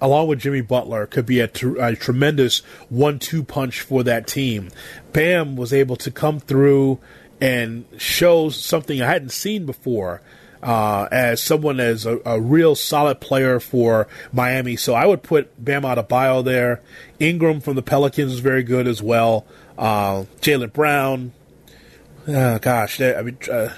along 0.00 0.28
with 0.28 0.38
Jimmy 0.38 0.60
Butler, 0.60 1.06
could 1.06 1.26
be 1.26 1.40
a, 1.40 1.48
tr- 1.48 1.80
a 1.80 1.96
tremendous 1.96 2.60
one-two 2.90 3.42
punch 3.42 3.80
for 3.80 4.04
that 4.04 4.28
team. 4.28 4.70
Bam 5.12 5.56
was 5.56 5.72
able 5.72 5.96
to 5.96 6.10
come 6.12 6.38
through 6.38 7.00
and 7.40 7.86
show 7.96 8.50
something 8.50 9.02
I 9.02 9.06
hadn't 9.06 9.30
seen 9.30 9.66
before 9.66 10.22
uh, 10.62 11.08
as 11.10 11.42
someone 11.42 11.80
as 11.80 12.06
a, 12.06 12.20
a, 12.24 12.40
real 12.40 12.74
solid 12.74 13.20
player 13.20 13.60
for 13.60 14.06
Miami. 14.32 14.76
So 14.76 14.94
I 14.94 15.06
would 15.06 15.22
put 15.22 15.62
Bam 15.62 15.82
Adebayo 15.82 16.44
there. 16.44 16.82
Ingram 17.18 17.60
from 17.60 17.76
the 17.76 17.82
Pelicans 17.82 18.32
is 18.32 18.40
very 18.40 18.62
good 18.62 18.86
as 18.86 19.02
well. 19.02 19.46
Uh, 19.78 20.24
Jaylen 20.40 20.72
Brown. 20.72 21.32
Oh, 22.28 22.58
gosh, 22.58 23.00
I 23.00 23.22
mean 23.22 23.38
uh, 23.50 23.70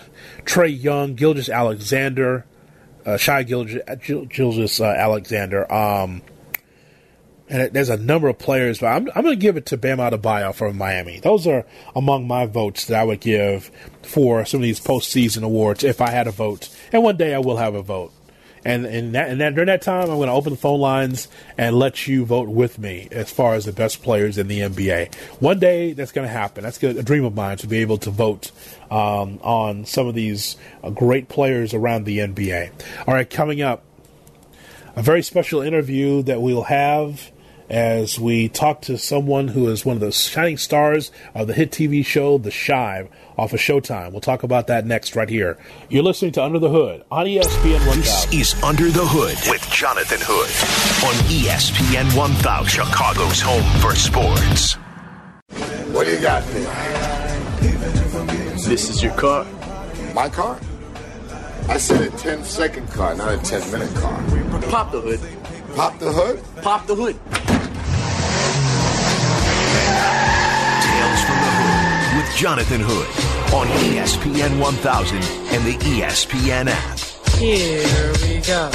Trae 0.45 0.83
Young, 0.83 1.15
Gilgeous-Alexander, 1.15 2.45
uh, 3.07 3.17
Shai 3.17 3.45
Gilgeous, 3.45 4.81
uh, 4.81 4.85
Alexander. 4.85 5.73
Um, 5.73 6.23
and 7.53 7.73
there's 7.73 7.91
a 7.91 7.99
number 7.99 8.29
of 8.29 8.39
players, 8.39 8.79
but 8.79 8.87
I'm, 8.87 9.09
I'm 9.15 9.23
going 9.23 9.39
to 9.39 9.41
give 9.41 9.59
it 9.59 9.67
to 9.67 9.77
Bam 9.77 9.99
Adebayo 9.99 10.55
from 10.55 10.79
Miami. 10.79 11.21
Those 11.21 11.47
are 11.47 11.67
among 11.95 12.27
my 12.27 12.47
votes 12.47 12.87
that 12.87 12.99
I 12.99 13.05
would 13.05 13.21
give 13.21 13.71
for 14.03 14.47
some 14.47 14.61
of 14.61 14.63
these 14.63 14.81
postseason 14.81 15.43
awards 15.43 15.85
if 15.85 16.01
I 16.01 16.11
had 16.11 16.27
a 16.27 16.31
vote. 16.31 16.72
And 16.93 17.03
one 17.03 17.17
day 17.17 17.35
I 17.35 17.39
will 17.39 17.57
have 17.57 17.75
a 17.75 17.83
vote. 17.83 18.13
And 18.65 18.87
and, 18.87 19.15
that, 19.15 19.29
and 19.29 19.41
that, 19.41 19.55
during 19.55 19.67
that 19.67 19.83
time, 19.83 20.03
I'm 20.03 20.17
going 20.17 20.29
to 20.29 20.35
open 20.35 20.53
the 20.53 20.59
phone 20.59 20.81
lines 20.81 21.27
and 21.59 21.77
let 21.77 22.07
you 22.07 22.25
vote 22.25 22.49
with 22.49 22.79
me 22.79 23.09
as 23.11 23.31
far 23.31 23.55
as 23.55 23.65
the 23.65 23.73
best 23.73 24.03
players 24.03 24.39
in 24.39 24.47
the 24.47 24.61
NBA. 24.61 25.13
One 25.41 25.59
day 25.59 25.95
that's 25.95 26.13
going 26.13 26.27
to 26.27 26.33
happen. 26.33 26.63
That's 26.63 26.81
a 26.83 27.03
dream 27.03 27.25
of 27.25 27.35
mine 27.35 27.57
to 27.59 27.67
be 27.67 27.79
able 27.79 27.99
to 27.99 28.11
vote 28.11 28.53
um, 28.91 29.41
on 29.43 29.85
some 29.85 30.07
of 30.07 30.15
these 30.15 30.57
uh, 30.85 30.91
great 30.91 31.29
players 31.29 31.75
around 31.75 32.05
the 32.05 32.19
NBA. 32.19 32.71
All 33.09 33.15
right, 33.15 33.29
coming 33.29 33.63
up, 33.63 33.83
a 34.95 35.03
very 35.03 35.23
special 35.23 35.61
interview 35.61 36.23
that 36.23 36.41
we'll 36.41 36.65
have 36.65 37.33
as 37.69 38.19
we 38.19 38.49
talk 38.49 38.81
to 38.83 38.99
someone 38.99 39.49
who 39.49 39.69
is 39.69 39.85
one 39.85 39.97
of 39.97 40.01
the 40.01 40.13
shining 40.13 40.57
stars 40.57 41.11
of 41.35 41.47
the 41.47 41.55
hit 41.55 41.71
TV 41.71 42.05
show 42.05 42.39
The 42.39 42.51
Chi 42.51 43.09
off 43.39 43.53
of 43.53 43.61
Showtime. 43.61 44.13
We'll 44.13 44.21
talk 44.21 44.43
about 44.43 44.67
that 44.67 44.87
next 44.87 45.17
right 45.17 45.29
here. 45.29 45.59
You're 45.89 46.03
listening 46.03 46.33
to 46.33 46.45
Under 46.45 46.59
the 46.59 46.69
Hood 46.69 47.05
on 47.11 47.27
ESPN 47.27 47.87
1000. 47.87 48.01
This 48.01 48.33
is 48.33 48.63
Under 48.63 48.91
the 48.91 49.05
Hood 49.05 49.37
with 49.51 49.69
Jonathan 49.71 50.21
Hood 50.21 50.51
on 51.05 51.15
ESPN 51.31 52.17
1000, 52.17 52.69
Chicago's 52.69 53.41
home 53.41 53.81
for 53.81 53.95
sports. 53.95 54.75
What 55.93 56.07
do 56.07 56.13
you 56.13 56.21
got 56.21 56.45
there? 56.45 56.93
This 58.67 58.89
is 58.89 59.03
your 59.03 59.13
car. 59.15 59.47
My 60.15 60.29
car? 60.29 60.59
I 61.69 61.79
said 61.79 62.01
a 62.03 62.17
10 62.17 62.45
second 62.45 62.89
car, 62.91 63.15
not 63.15 63.35
a 63.35 63.39
10 63.39 63.71
minute 63.71 63.95
car. 63.97 64.17
Pop 64.71 64.93
the 64.93 65.01
hood. 65.01 65.21
Pop 65.75 65.99
the 65.99 66.13
hood? 66.13 66.43
Pop 66.63 66.87
the 66.87 66.95
hood. 66.95 67.17
Tales 70.83 71.21
from 71.25 71.37
the 71.37 71.51
Hood 71.57 72.17
with 72.19 72.37
Jonathan 72.37 72.81
Hood 72.85 73.07
on 73.55 73.67
ESPN 73.79 74.61
1000 74.61 75.17
and 75.17 75.65
the 75.65 75.79
ESPN 75.85 76.69
app. 76.69 76.99
Here 77.39 78.13
we 78.23 78.41
go. 78.47 78.71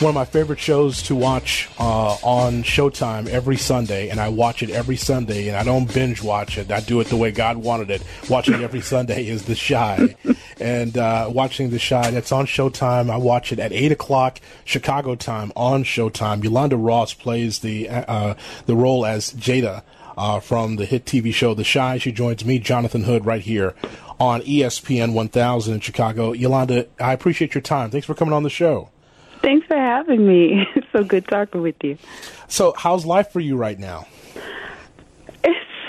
One 0.00 0.10
of 0.10 0.14
my 0.14 0.26
favorite 0.26 0.60
shows 0.60 1.02
to 1.02 1.16
watch 1.16 1.68
uh, 1.80 2.16
on 2.22 2.62
Showtime 2.62 3.26
every 3.26 3.56
Sunday, 3.56 4.10
and 4.10 4.20
I 4.20 4.28
watch 4.28 4.62
it 4.62 4.70
every 4.70 4.94
Sunday, 4.94 5.48
and 5.48 5.56
I 5.56 5.64
don't 5.64 5.92
binge 5.92 6.22
watch 6.22 6.56
it. 6.56 6.70
I 6.70 6.78
do 6.78 7.00
it 7.00 7.08
the 7.08 7.16
way 7.16 7.32
God 7.32 7.56
wanted 7.56 7.90
it. 7.90 8.04
Watching 8.30 8.54
it 8.54 8.60
every 8.60 8.80
Sunday 8.80 9.26
is 9.26 9.46
The 9.46 9.56
Chi. 9.56 10.14
And 10.60 10.96
uh, 10.98 11.30
watching 11.32 11.70
The 11.70 11.78
Chi, 11.78 12.10
that's 12.10 12.32
on 12.32 12.46
Showtime. 12.46 13.10
I 13.10 13.16
watch 13.16 13.52
it 13.52 13.58
at 13.58 13.72
8 13.72 13.92
o'clock 13.92 14.40
Chicago 14.64 15.14
time 15.14 15.52
on 15.54 15.84
Showtime. 15.84 16.42
Yolanda 16.42 16.76
Ross 16.76 17.14
plays 17.14 17.60
the, 17.60 17.88
uh, 17.88 18.34
the 18.66 18.74
role 18.76 19.06
as 19.06 19.32
Jada. 19.34 19.82
Uh, 20.16 20.40
from 20.40 20.74
the 20.74 20.84
hit 20.84 21.04
TV 21.04 21.32
show 21.32 21.54
The 21.54 21.62
Chi. 21.62 21.98
She 21.98 22.10
joins 22.10 22.44
me, 22.44 22.58
Jonathan 22.58 23.04
Hood, 23.04 23.24
right 23.24 23.40
here 23.40 23.76
on 24.18 24.40
ESPN 24.40 25.12
1000 25.12 25.74
in 25.74 25.78
Chicago. 25.78 26.32
Yolanda, 26.32 26.88
I 26.98 27.12
appreciate 27.12 27.54
your 27.54 27.62
time. 27.62 27.90
Thanks 27.90 28.04
for 28.04 28.14
coming 28.14 28.34
on 28.34 28.42
the 28.42 28.50
show. 28.50 28.88
Thanks 29.42 29.66
for 29.66 29.76
having 29.76 30.26
me. 30.26 30.66
It's 30.74 30.86
so 30.92 31.04
good 31.04 31.28
talking 31.28 31.62
with 31.62 31.76
you. 31.84 31.98
So, 32.48 32.74
how's 32.76 33.06
life 33.06 33.30
for 33.30 33.40
you 33.40 33.56
right 33.56 33.78
now? 33.78 34.06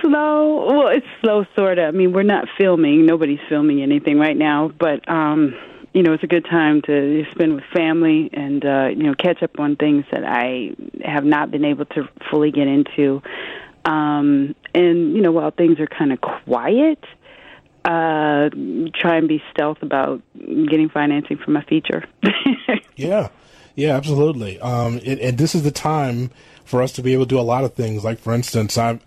Slow. 0.09 0.65
Well, 0.65 0.87
it's 0.87 1.05
slow, 1.21 1.45
sort 1.55 1.77
of. 1.77 1.93
I 1.93 1.97
mean, 1.97 2.13
we're 2.13 2.23
not 2.23 2.47
filming. 2.57 3.05
Nobody's 3.05 3.39
filming 3.47 3.81
anything 3.81 4.17
right 4.17 4.35
now, 4.35 4.71
but 4.79 5.07
um, 5.07 5.55
you 5.93 6.01
know, 6.03 6.13
it's 6.13 6.23
a 6.23 6.27
good 6.27 6.45
time 6.45 6.81
to 6.83 7.25
spend 7.31 7.55
with 7.55 7.63
family 7.73 8.29
and 8.33 8.65
uh, 8.65 8.87
you 8.87 9.03
know 9.03 9.13
catch 9.13 9.43
up 9.43 9.59
on 9.59 9.75
things 9.75 10.05
that 10.11 10.23
I 10.23 10.75
have 11.05 11.25
not 11.25 11.51
been 11.51 11.65
able 11.65 11.85
to 11.85 12.09
fully 12.31 12.51
get 12.51 12.67
into. 12.67 13.21
Um, 13.85 14.55
and 14.73 15.15
you 15.15 15.21
know, 15.21 15.31
while 15.31 15.51
things 15.51 15.79
are 15.79 15.87
kind 15.87 16.11
of 16.11 16.21
quiet, 16.21 17.03
uh, 17.85 18.49
try 18.93 19.17
and 19.17 19.27
be 19.27 19.43
stealth 19.51 19.81
about 19.81 20.21
getting 20.35 20.89
financing 20.89 21.37
for 21.37 21.51
my 21.51 21.63
feature. 21.65 22.03
yeah, 22.95 23.29
yeah, 23.75 23.95
absolutely. 23.95 24.59
Um, 24.59 24.99
it, 25.03 25.19
and 25.19 25.37
this 25.37 25.53
is 25.53 25.63
the 25.63 25.71
time 25.71 26.31
for 26.69 26.83
us 26.83 26.91
to 26.93 27.01
be 27.01 27.13
able 27.13 27.25
to 27.25 27.29
do 27.29 27.39
a 27.39 27.41
lot 27.41 27.63
of 27.63 27.73
things. 27.73 28.03
Like, 28.03 28.19
for 28.19 28.33
instance, 28.33 28.77
I'm 28.77 29.01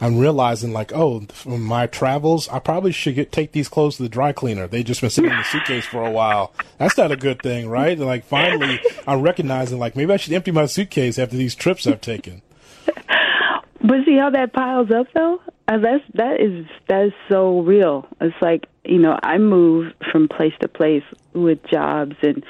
I'm 0.00 0.18
realizing 0.18 0.72
like, 0.72 0.92
oh, 0.92 1.20
from 1.28 1.62
my 1.62 1.86
travels, 1.86 2.48
I 2.48 2.58
probably 2.58 2.90
should 2.90 3.14
get 3.14 3.30
take 3.30 3.52
these 3.52 3.68
clothes 3.68 3.98
to 3.98 4.02
the 4.02 4.08
dry 4.08 4.32
cleaner. 4.32 4.66
They 4.66 4.82
just 4.82 5.02
been 5.02 5.10
sitting 5.10 5.30
in 5.30 5.36
the 5.36 5.44
suitcase 5.44 5.84
for 5.84 6.04
a 6.04 6.10
while. 6.10 6.52
That's 6.78 6.96
not 6.96 7.12
a 7.12 7.16
good 7.16 7.42
thing, 7.42 7.68
right? 7.68 7.96
And 7.96 8.06
like, 8.06 8.24
finally, 8.24 8.80
I'm 9.06 9.20
recognizing 9.20 9.78
like 9.78 9.94
maybe 9.94 10.12
I 10.12 10.16
should 10.16 10.32
empty 10.32 10.50
my 10.50 10.66
suitcase 10.66 11.18
after 11.18 11.36
these 11.36 11.54
trips 11.54 11.86
I've 11.86 12.00
taken. 12.00 12.42
But 12.86 14.04
see 14.06 14.16
how 14.16 14.30
that 14.30 14.52
piles 14.52 14.90
up, 14.90 15.08
though. 15.12 15.40
Uh, 15.68 15.78
that's 15.78 16.04
that 16.14 16.40
is 16.40 16.66
that 16.88 17.06
is 17.06 17.12
so 17.28 17.60
real. 17.60 18.06
It's 18.20 18.34
like 18.40 18.68
you 18.84 18.98
know 18.98 19.18
I 19.22 19.38
move 19.38 19.92
from 20.10 20.28
place 20.28 20.54
to 20.60 20.68
place 20.68 21.04
with 21.34 21.58
jobs, 21.70 22.16
and 22.22 22.42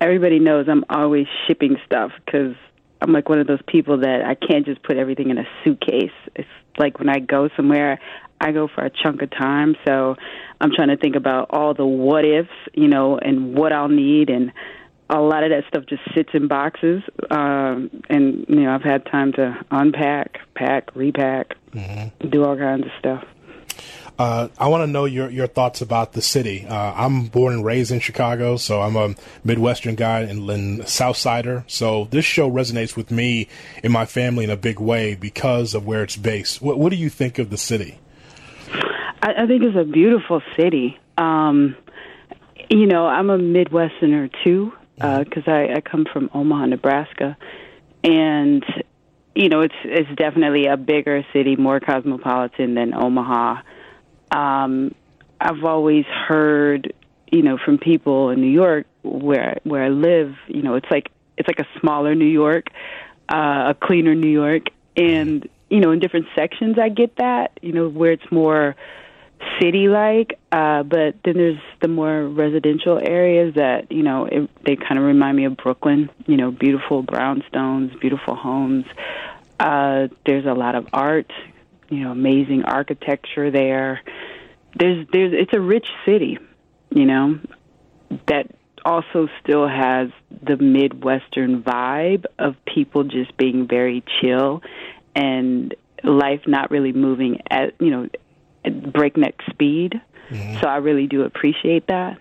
everybody 0.00 0.38
knows 0.38 0.66
I'm 0.68 0.84
always 0.88 1.26
shipping 1.46 1.76
stuff 1.84 2.12
because 2.24 2.54
I'm 3.00 3.12
like 3.12 3.28
one 3.28 3.38
of 3.38 3.46
those 3.46 3.62
people 3.66 3.98
that 3.98 4.22
I 4.24 4.34
can't 4.34 4.64
just 4.64 4.82
put 4.82 4.96
everything 4.96 5.30
in 5.30 5.38
a 5.38 5.44
suitcase. 5.64 6.12
It's 6.34 6.48
like 6.78 6.98
when 6.98 7.08
I 7.08 7.18
go 7.18 7.48
somewhere, 7.56 8.00
I 8.40 8.52
go 8.52 8.68
for 8.68 8.84
a 8.84 8.90
chunk 8.90 9.22
of 9.22 9.30
time. 9.30 9.76
So 9.86 10.16
I'm 10.60 10.70
trying 10.74 10.88
to 10.88 10.96
think 10.96 11.16
about 11.16 11.48
all 11.50 11.74
the 11.74 11.86
what 11.86 12.24
ifs, 12.24 12.48
you 12.74 12.88
know, 12.88 13.18
and 13.18 13.54
what 13.54 13.72
I'll 13.72 13.88
need 13.88 14.30
and 14.30 14.52
a 15.08 15.20
lot 15.20 15.44
of 15.44 15.50
that 15.50 15.64
stuff 15.68 15.84
just 15.86 16.02
sits 16.14 16.30
in 16.34 16.48
boxes, 16.48 17.02
um, 17.30 17.90
and 18.08 18.44
you 18.48 18.62
know 18.62 18.74
I've 18.74 18.82
had 18.82 19.06
time 19.06 19.32
to 19.34 19.56
unpack, 19.70 20.40
pack, 20.54 20.94
repack, 20.96 21.54
mm-hmm. 21.70 22.28
do 22.28 22.44
all 22.44 22.56
kinds 22.56 22.86
of 22.86 22.92
stuff. 22.98 23.24
Uh, 24.18 24.48
I 24.58 24.68
want 24.68 24.82
to 24.82 24.86
know 24.86 25.04
your 25.04 25.28
your 25.30 25.46
thoughts 25.46 25.82
about 25.82 26.12
the 26.12 26.22
city. 26.22 26.64
Uh, 26.66 26.92
I'm 26.94 27.26
born 27.26 27.52
and 27.52 27.64
raised 27.64 27.90
in 27.90 28.00
Chicago, 28.00 28.56
so 28.56 28.80
I'm 28.80 28.96
a 28.96 29.14
Midwestern 29.44 29.94
guy 29.94 30.20
and, 30.20 30.48
and 30.48 30.88
South 30.88 31.18
Sider. 31.18 31.64
So 31.66 32.06
this 32.10 32.24
show 32.24 32.50
resonates 32.50 32.96
with 32.96 33.10
me 33.10 33.48
and 33.82 33.92
my 33.92 34.06
family 34.06 34.44
in 34.44 34.50
a 34.50 34.56
big 34.56 34.80
way 34.80 35.14
because 35.14 35.74
of 35.74 35.86
where 35.86 36.02
it's 36.02 36.16
based. 36.16 36.62
What, 36.62 36.78
what 36.78 36.90
do 36.90 36.96
you 36.96 37.10
think 37.10 37.38
of 37.38 37.50
the 37.50 37.58
city? 37.58 37.98
I, 39.22 39.42
I 39.42 39.46
think 39.46 39.62
it's 39.62 39.76
a 39.76 39.84
beautiful 39.84 40.40
city. 40.56 40.98
Um, 41.18 41.76
you 42.70 42.86
know, 42.86 43.06
I'm 43.06 43.28
a 43.28 43.38
Midwesterner 43.38 44.32
too 44.44 44.72
because 44.96 45.44
uh, 45.46 45.50
I, 45.50 45.74
I 45.74 45.80
come 45.82 46.06
from 46.10 46.30
Omaha, 46.32 46.66
Nebraska, 46.66 47.36
and 48.02 48.64
you 49.34 49.50
know 49.50 49.60
it's 49.60 49.74
it's 49.84 50.08
definitely 50.16 50.66
a 50.66 50.78
bigger 50.78 51.22
city, 51.34 51.56
more 51.56 51.80
cosmopolitan 51.80 52.74
than 52.74 52.94
Omaha. 52.94 53.60
Um, 54.30 54.94
I've 55.40 55.64
always 55.64 56.04
heard, 56.06 56.92
you 57.30 57.42
know, 57.42 57.58
from 57.58 57.78
people 57.78 58.30
in 58.30 58.40
New 58.40 58.50
York 58.50 58.86
where 59.02 59.58
where 59.64 59.82
I 59.82 59.88
live, 59.88 60.34
you 60.48 60.62
know, 60.62 60.74
it's 60.74 60.90
like 60.90 61.10
it's 61.36 61.48
like 61.48 61.60
a 61.60 61.80
smaller 61.80 62.14
New 62.14 62.24
York, 62.24 62.68
uh, 63.28 63.72
a 63.72 63.76
cleaner 63.78 64.14
New 64.14 64.30
York, 64.30 64.68
and 64.96 65.48
you 65.68 65.80
know, 65.80 65.90
in 65.90 65.98
different 65.98 66.26
sections, 66.34 66.78
I 66.78 66.88
get 66.88 67.16
that, 67.16 67.58
you 67.60 67.72
know, 67.72 67.88
where 67.88 68.12
it's 68.12 68.30
more 68.30 68.76
city 69.60 69.88
like 69.88 70.38
uh 70.50 70.82
but 70.82 71.14
then 71.24 71.34
there's 71.34 71.60
the 71.82 71.88
more 71.88 72.26
residential 72.26 72.98
areas 72.98 73.54
that 73.54 73.90
you 73.92 74.02
know 74.02 74.24
it, 74.24 74.50
they 74.64 74.76
kind 74.76 74.98
of 74.98 75.04
remind 75.04 75.36
me 75.36 75.44
of 75.44 75.56
Brooklyn 75.56 76.10
you 76.26 76.36
know 76.36 76.50
beautiful 76.50 77.02
brownstones 77.04 77.98
beautiful 78.00 78.34
homes. 78.34 78.86
Uh 79.60 80.08
there's 80.24 80.46
a 80.46 80.54
lot 80.54 80.74
of 80.74 80.88
art 80.92 81.30
you 81.88 82.00
know 82.00 82.10
amazing 82.10 82.64
architecture 82.64 83.50
there 83.50 84.00
there's 84.78 85.06
there's 85.12 85.32
it's 85.32 85.52
a 85.52 85.60
rich 85.60 85.86
city 86.04 86.38
you 86.90 87.06
know 87.06 87.38
that 88.26 88.54
also 88.84 89.28
still 89.42 89.66
has 89.66 90.10
the 90.42 90.56
midwestern 90.56 91.62
vibe 91.62 92.24
of 92.38 92.54
people 92.64 93.02
just 93.02 93.36
being 93.36 93.66
very 93.66 94.04
chill 94.20 94.62
and 95.14 95.74
life 96.04 96.42
not 96.46 96.70
really 96.70 96.92
moving 96.92 97.40
at 97.50 97.74
you 97.80 97.90
know 97.90 98.08
breakneck 98.70 99.34
speed. 99.50 100.00
Mm-hmm. 100.30 100.60
So 100.60 100.68
I 100.68 100.76
really 100.76 101.06
do 101.06 101.22
appreciate 101.22 101.86
that. 101.88 102.18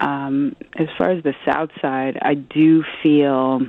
Um, 0.00 0.56
as 0.76 0.88
far 0.96 1.10
as 1.10 1.22
the 1.22 1.34
South 1.44 1.70
Side, 1.80 2.18
I 2.22 2.34
do 2.34 2.84
feel 3.02 3.60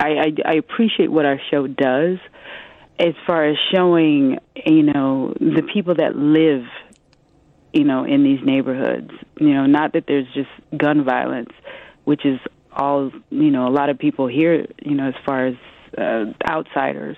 I, 0.00 0.08
I, 0.08 0.32
I 0.44 0.54
appreciate 0.54 1.10
what 1.10 1.24
our 1.24 1.40
show 1.50 1.66
does 1.66 2.18
as 2.98 3.14
far 3.26 3.44
as 3.44 3.56
showing, 3.72 4.38
you 4.66 4.82
know, 4.82 5.34
the 5.38 5.62
people 5.72 5.94
that 5.96 6.16
live, 6.16 6.64
you 7.72 7.84
know, 7.84 8.04
in 8.04 8.24
these 8.24 8.40
neighborhoods. 8.44 9.10
You 9.40 9.54
know, 9.54 9.66
not 9.66 9.92
that 9.92 10.04
there's 10.06 10.26
just 10.34 10.50
gun 10.76 11.04
violence, 11.04 11.52
which 12.04 12.24
is 12.24 12.40
all, 12.72 13.12
you 13.30 13.50
know, 13.50 13.68
a 13.68 13.70
lot 13.70 13.88
of 13.88 13.98
people 13.98 14.26
here, 14.26 14.66
you 14.82 14.94
know, 14.94 15.08
as 15.08 15.14
far 15.24 15.46
as 15.46 15.54
uh, 15.96 16.32
outsiders. 16.48 17.16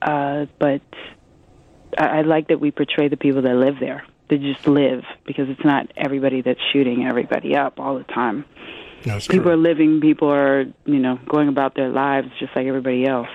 Uh, 0.00 0.46
but 0.58 0.82
I, 1.98 2.18
I 2.18 2.22
like 2.22 2.48
that 2.48 2.60
we 2.60 2.70
portray 2.70 3.08
the 3.08 3.16
people 3.16 3.42
that 3.42 3.54
live 3.54 3.76
there. 3.80 4.04
They 4.28 4.38
just 4.38 4.66
live 4.66 5.04
because 5.26 5.48
it's 5.48 5.64
not 5.64 5.92
everybody 5.96 6.40
that's 6.40 6.60
shooting 6.72 7.04
everybody 7.04 7.56
up 7.56 7.78
all 7.78 7.98
the 7.98 8.04
time. 8.04 8.44
That's 9.04 9.26
people 9.26 9.44
true. 9.44 9.52
are 9.52 9.56
living. 9.56 10.00
People 10.00 10.32
are 10.32 10.64
you 10.86 10.98
know 10.98 11.18
going 11.28 11.48
about 11.48 11.74
their 11.74 11.90
lives 11.90 12.28
just 12.40 12.56
like 12.56 12.66
everybody 12.66 13.06
else, 13.06 13.28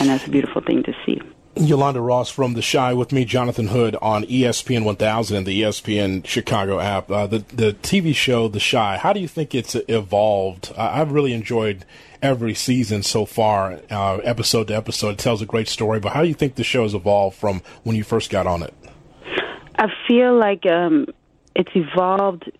and 0.00 0.08
that's 0.08 0.26
a 0.26 0.30
beautiful 0.30 0.62
thing 0.62 0.82
to 0.84 0.94
see. 1.04 1.20
Yolanda 1.56 2.00
Ross 2.00 2.30
from 2.30 2.54
The 2.54 2.62
Chi 2.62 2.94
with 2.94 3.10
me, 3.10 3.24
Jonathan 3.24 3.68
Hood 3.68 3.96
on 4.00 4.24
ESPN 4.24 4.84
1000 4.84 5.36
and 5.36 5.46
the 5.46 5.62
ESPN 5.62 6.24
Chicago 6.24 6.78
app. 6.78 7.10
Uh, 7.10 7.26
the 7.26 7.38
the 7.48 7.72
TV 7.72 8.14
show 8.14 8.48
The 8.48 8.60
Chi, 8.60 8.98
How 8.98 9.12
do 9.12 9.18
you 9.18 9.28
think 9.28 9.54
it's 9.54 9.74
evolved? 9.88 10.72
I've 10.76 11.10
really 11.10 11.32
enjoyed 11.32 11.84
every 12.22 12.54
season 12.54 13.02
so 13.02 13.24
far, 13.24 13.80
uh, 13.90 14.16
episode 14.18 14.68
to 14.68 14.76
episode. 14.76 15.10
It 15.10 15.18
tells 15.18 15.42
a 15.42 15.46
great 15.46 15.68
story. 15.68 16.00
But 16.00 16.12
how 16.12 16.22
do 16.22 16.28
you 16.28 16.34
think 16.34 16.54
the 16.54 16.64
show 16.64 16.82
has 16.82 16.94
evolved 16.94 17.36
from 17.36 17.62
when 17.82 17.96
you 17.96 18.04
first 18.04 18.30
got 18.30 18.46
on 18.46 18.62
it? 18.62 18.74
I 19.76 19.88
feel 20.06 20.36
like 20.36 20.66
um, 20.66 21.06
it's 21.54 21.70
evolved. 21.74 22.50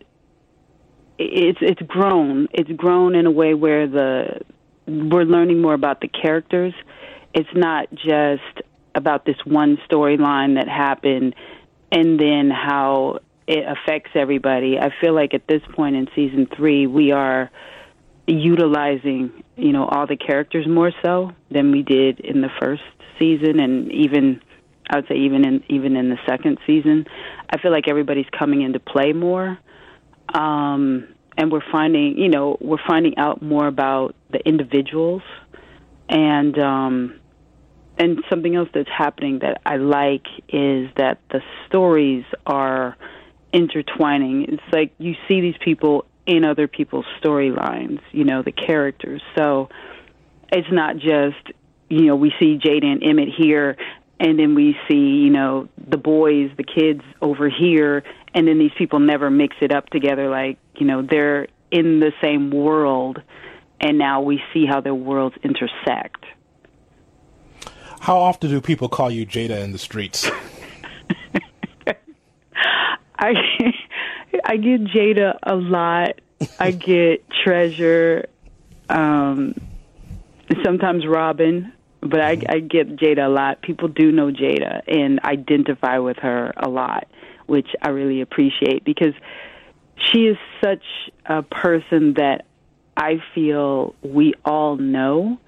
It's 1.18 1.58
it's 1.60 1.82
grown. 1.82 2.48
It's 2.52 2.70
grown 2.70 3.14
in 3.14 3.26
a 3.26 3.30
way 3.30 3.54
where 3.54 3.86
the 3.86 4.40
we're 4.86 5.24
learning 5.24 5.60
more 5.60 5.74
about 5.74 6.00
the 6.00 6.08
characters. 6.08 6.74
It's 7.34 7.48
not 7.54 7.90
just 7.92 8.62
about 8.94 9.24
this 9.24 9.36
one 9.44 9.78
storyline 9.88 10.56
that 10.56 10.68
happened 10.68 11.34
and 11.92 12.18
then 12.18 12.50
how 12.50 13.20
it 13.46 13.64
affects 13.66 14.10
everybody. 14.14 14.78
I 14.78 14.92
feel 15.00 15.14
like 15.14 15.34
at 15.34 15.46
this 15.46 15.62
point 15.72 15.96
in 15.96 16.08
season 16.14 16.48
three, 16.54 16.86
we 16.86 17.12
are 17.12 17.50
utilizing, 18.26 19.42
you 19.56 19.72
know, 19.72 19.86
all 19.86 20.06
the 20.06 20.16
characters 20.16 20.66
more 20.66 20.92
so 21.02 21.32
than 21.50 21.72
we 21.72 21.82
did 21.82 22.20
in 22.20 22.42
the 22.42 22.50
first 22.60 22.82
season, 23.18 23.58
and 23.58 23.90
even 23.90 24.40
I 24.90 24.96
would 24.96 25.08
say 25.08 25.16
even 25.16 25.46
in 25.46 25.64
even 25.68 25.96
in 25.96 26.10
the 26.10 26.18
second 26.26 26.58
season. 26.66 27.06
I 27.50 27.58
feel 27.58 27.72
like 27.72 27.88
everybody's 27.88 28.28
coming 28.38 28.62
into 28.62 28.80
play 28.80 29.14
more, 29.14 29.58
um, 30.34 31.08
and 31.38 31.50
we're 31.50 31.62
finding, 31.72 32.18
you 32.18 32.28
know, 32.28 32.58
we're 32.60 32.84
finding 32.86 33.16
out 33.16 33.40
more 33.40 33.66
about 33.66 34.14
the 34.30 34.46
individuals, 34.46 35.22
and 36.08 36.58
um, 36.58 37.20
and 37.98 38.22
something 38.30 38.54
else 38.54 38.68
that's 38.72 38.88
happening 38.88 39.40
that 39.40 39.60
I 39.66 39.76
like 39.76 40.26
is 40.48 40.88
that 40.96 41.18
the 41.30 41.40
stories 41.66 42.24
are 42.46 42.96
intertwining. 43.52 44.44
It's 44.44 44.72
like 44.72 44.94
you 44.98 45.14
see 45.26 45.40
these 45.40 45.56
people 45.62 46.06
in 46.26 46.44
other 46.44 46.68
people's 46.68 47.06
storylines, 47.22 48.00
you 48.12 48.24
know, 48.24 48.42
the 48.42 48.52
characters. 48.52 49.22
So 49.36 49.68
it's 50.52 50.68
not 50.70 50.98
just, 50.98 51.56
you 51.88 52.02
know, 52.02 52.16
we 52.16 52.32
see 52.38 52.58
Jada 52.58 52.84
and 52.84 53.02
Emmett 53.02 53.30
here 53.36 53.76
and 54.20 54.38
then 54.38 54.54
we 54.54 54.76
see, 54.88 54.96
you 54.96 55.30
know, 55.30 55.68
the 55.76 55.96
boys, 55.96 56.50
the 56.56 56.64
kids 56.64 57.02
over 57.22 57.48
here, 57.48 58.02
and 58.34 58.48
then 58.48 58.58
these 58.58 58.72
people 58.76 58.98
never 58.98 59.30
mix 59.30 59.56
it 59.60 59.72
up 59.72 59.88
together 59.90 60.28
like, 60.28 60.58
you 60.76 60.86
know, 60.86 61.02
they're 61.02 61.46
in 61.70 62.00
the 62.00 62.12
same 62.20 62.50
world 62.50 63.22
and 63.80 63.98
now 63.98 64.20
we 64.20 64.40
see 64.52 64.66
how 64.66 64.80
their 64.80 64.94
worlds 64.94 65.36
intersect. 65.42 66.24
How 68.00 68.16
often 68.18 68.50
do 68.50 68.60
people 68.60 68.88
call 68.88 69.10
you 69.10 69.26
Jada 69.26 69.62
in 69.62 69.72
the 69.72 69.78
streets? 69.78 70.30
I 73.18 73.34
I 74.44 74.56
get 74.56 74.84
Jada 74.84 75.38
a 75.42 75.56
lot. 75.56 76.20
I 76.58 76.70
get 76.88 77.28
Treasure, 77.44 78.26
um, 78.88 79.54
sometimes 80.64 81.06
Robin, 81.06 81.72
but 82.00 82.20
I, 82.20 82.38
I 82.48 82.60
get 82.60 82.96
Jada 82.96 83.26
a 83.26 83.28
lot. 83.28 83.62
People 83.62 83.88
do 83.88 84.12
know 84.12 84.30
Jada 84.30 84.82
and 84.86 85.20
identify 85.20 85.98
with 85.98 86.18
her 86.18 86.52
a 86.56 86.68
lot, 86.68 87.08
which 87.46 87.68
I 87.82 87.88
really 87.88 88.20
appreciate 88.20 88.84
because 88.84 89.14
she 89.96 90.26
is 90.26 90.36
such 90.62 90.84
a 91.26 91.42
person 91.42 92.14
that 92.14 92.46
I 92.98 93.22
feel 93.34 93.94
we 94.02 94.34
all 94.44 94.76
know. 94.76 95.38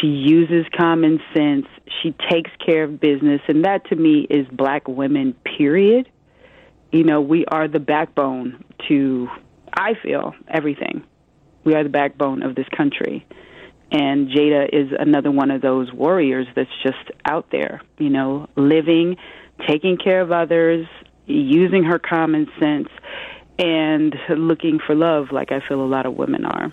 She 0.00 0.06
uses 0.06 0.66
common 0.78 1.18
sense. 1.34 1.66
She 2.02 2.14
takes 2.30 2.50
care 2.64 2.84
of 2.84 3.00
business, 3.00 3.40
and 3.48 3.64
that 3.64 3.86
to 3.88 3.96
me 3.96 4.26
is 4.30 4.46
black 4.52 4.86
women, 4.86 5.34
period 5.58 6.08
you 6.92 7.04
know, 7.04 7.20
we 7.20 7.44
are 7.46 7.68
the 7.68 7.80
backbone 7.80 8.64
to, 8.88 9.28
I 9.72 9.92
feel, 10.02 10.34
everything. 10.48 11.04
We 11.64 11.74
are 11.74 11.84
the 11.84 11.90
backbone 11.90 12.42
of 12.42 12.54
this 12.54 12.66
country. 12.76 13.26
And 13.92 14.28
Jada 14.28 14.68
is 14.72 14.90
another 14.98 15.30
one 15.30 15.50
of 15.50 15.62
those 15.62 15.92
warriors 15.92 16.46
that's 16.54 16.70
just 16.82 17.10
out 17.24 17.46
there, 17.50 17.80
you 17.98 18.10
know, 18.10 18.48
living, 18.56 19.16
taking 19.68 19.98
care 19.98 20.20
of 20.20 20.32
others, 20.32 20.86
using 21.26 21.84
her 21.84 21.98
common 21.98 22.48
sense, 22.58 22.88
and 23.58 24.14
looking 24.28 24.78
for 24.84 24.94
love 24.94 25.26
like 25.32 25.52
I 25.52 25.60
feel 25.68 25.82
a 25.82 25.86
lot 25.86 26.06
of 26.06 26.14
women 26.14 26.44
are. 26.44 26.72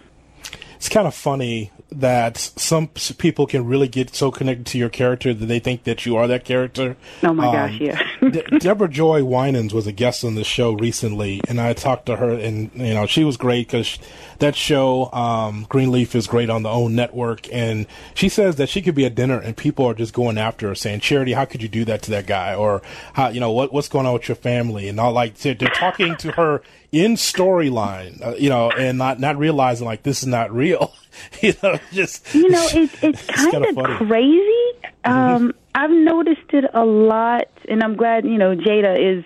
It's 0.78 0.90
kind 0.90 1.08
of 1.08 1.14
funny 1.14 1.72
that 1.92 2.38
some 2.38 2.88
people 3.18 3.48
can 3.48 3.66
really 3.66 3.88
get 3.88 4.14
so 4.14 4.30
connected 4.30 4.66
to 4.66 4.78
your 4.78 4.90
character 4.90 5.34
that 5.34 5.46
they 5.46 5.60
think 5.60 5.86
that 5.86 6.06
you 6.06 6.18
are 6.18 6.28
that 6.28 6.44
character. 6.44 6.98
Oh 7.24 7.34
my 7.34 7.48
um, 7.48 7.54
gosh, 7.54 7.80
yeah. 7.80 8.02
De- 8.20 8.60
Deborah 8.60 8.90
Joy 8.90 9.24
Winans 9.24 9.74
was 9.74 9.88
a 9.88 9.92
guest 9.92 10.24
on 10.26 10.36
the 10.36 10.44
show 10.44 10.74
recently, 10.74 11.42
and 11.48 11.62
I 11.62 11.74
talked 11.74 12.06
to 12.08 12.18
her, 12.18 12.30
and 12.30 12.72
you 12.76 12.94
know 12.94 13.06
she 13.06 13.24
was 13.24 13.38
great 13.38 13.68
because 13.68 13.98
that 14.40 14.56
show 14.56 15.12
um, 15.14 15.66
Greenleaf 15.70 16.14
is 16.14 16.28
great 16.28 16.50
on 16.50 16.64
the 16.64 16.70
OWN 16.70 16.96
network, 16.96 17.52
and 17.54 17.88
she 18.14 18.28
says 18.30 18.58
that 18.58 18.70
she 18.70 18.82
could 18.82 18.96
be 18.96 19.06
at 19.06 19.16
dinner 19.16 19.40
and 19.40 19.56
people 19.56 19.86
are 19.86 19.94
just 19.94 20.14
going 20.14 20.38
after 20.38 20.68
her, 20.68 20.76
saying, 20.76 21.00
"Charity, 21.00 21.34
how 21.34 21.46
could 21.46 21.62
you 21.62 21.70
do 21.70 21.86
that 21.86 22.02
to 22.04 22.12
that 22.12 22.28
guy?" 22.28 22.54
Or 22.54 22.82
how 23.14 23.30
you 23.30 23.40
know 23.40 23.52
what 23.52 23.72
what's 23.72 23.88
going 23.88 24.06
on 24.06 24.14
with 24.14 24.28
your 24.28 24.36
family, 24.36 24.90
and 24.90 25.00
all 25.00 25.14
like 25.14 25.36
they're, 25.38 25.56
they're 25.56 25.70
talking 25.70 26.18
to 26.18 26.32
her 26.34 26.62
in 26.92 27.14
storyline, 27.14 28.26
uh, 28.26 28.36
you 28.36 28.50
know, 28.50 28.72
and 28.72 28.98
not 28.98 29.20
not 29.20 29.38
realizing 29.38 29.86
like 29.86 30.04
this 30.04 30.22
is 30.22 30.28
not 30.28 30.54
real. 30.54 30.94
you 31.42 31.54
know, 31.62 31.80
just 31.92 32.34
you 32.34 32.50
know, 32.50 32.68
it's 32.74 33.04
it's 33.04 33.26
kind 33.52 33.66
of 33.66 33.76
crazy. 33.98 34.72
Um, 35.04 35.54
I've 35.76 35.92
noticed 35.92 36.54
it 36.54 36.66
a 36.74 36.86
lot, 36.86 37.48
and 37.68 37.84
I'm 37.84 37.96
glad 37.96 38.26
you 38.26 38.38
know 38.38 38.56
Jada 38.56 39.20
is. 39.20 39.24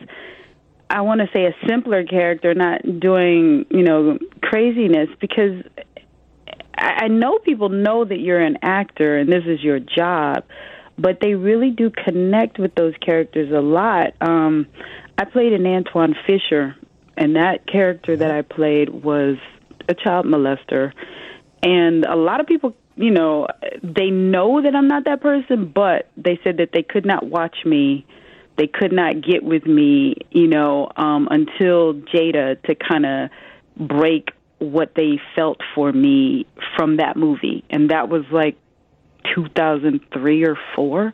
I 0.89 1.01
want 1.01 1.22
to 1.22 1.28
say 1.32 1.45
a 1.45 1.55
simpler 1.70 2.03
character, 2.03 2.53
not 2.53 2.82
doing 2.99 3.66
you 3.70 3.84
know 3.84 4.18
craziness, 4.41 5.09
because 5.20 5.64
I, 6.78 7.03
I 7.03 7.07
know 7.07 7.38
people 7.39 7.70
know 7.70 8.03
that 8.03 8.20
you're 8.20 8.41
an 8.41 8.57
actor 8.62 9.18
and 9.18 9.32
this 9.32 9.43
is 9.45 9.64
your 9.64 9.80
job, 9.80 10.43
but 10.97 11.20
they 11.22 11.36
really 11.36 11.70
do 11.70 11.89
connect 11.89 12.59
with 12.59 12.76
those 12.76 12.93
characters 13.05 13.51
a 13.51 13.62
lot. 13.62 14.14
Um, 14.20 14.68
I 15.18 15.26
played 15.26 15.53
an 15.53 15.66
Antwone 15.66 16.16
Fisher, 16.26 16.76
and 17.22 17.36
that 17.36 17.68
character 17.68 18.18
that 18.18 18.32
I 18.32 18.42
played 18.42 18.90
was 18.90 19.38
a 19.88 19.94
child 19.94 20.26
molester 20.26 20.92
and 21.64 22.06
a 22.06 22.16
lot 22.16 22.40
of 22.40 22.48
people, 22.48 22.76
you 22.96 23.12
know, 23.12 23.48
they 23.84 24.10
know 24.10 24.62
that 24.62 24.76
I'm 24.76 24.88
not 24.88 25.06
that 25.06 25.22
person, 25.22 25.72
but 25.74 26.10
they 26.18 26.40
said 26.44 26.58
that 26.58 26.70
they 26.74 26.84
could 26.84 27.06
not 27.06 27.28
watch 27.28 27.58
me. 27.66 28.06
They 28.58 28.68
could 28.68 28.92
not 28.92 29.22
get 29.22 29.44
with 29.44 29.66
me, 29.66 30.16
you 30.32 30.48
know, 30.48 30.92
um, 30.98 31.28
until 31.30 31.94
Jada 31.94 32.62
to 32.64 32.76
kind 32.76 33.06
of 33.06 33.30
break 33.78 34.30
what 34.58 34.94
they 34.96 35.20
felt 35.36 35.60
for 35.74 35.92
me 35.92 36.46
from 36.76 36.98
that 36.98 37.18
movie. 37.18 37.64
And 37.70 37.92
that 37.92 38.10
was 38.10 38.24
like 38.32 38.58
2003 39.36 40.44
or 40.44 40.58
4. 40.76 41.14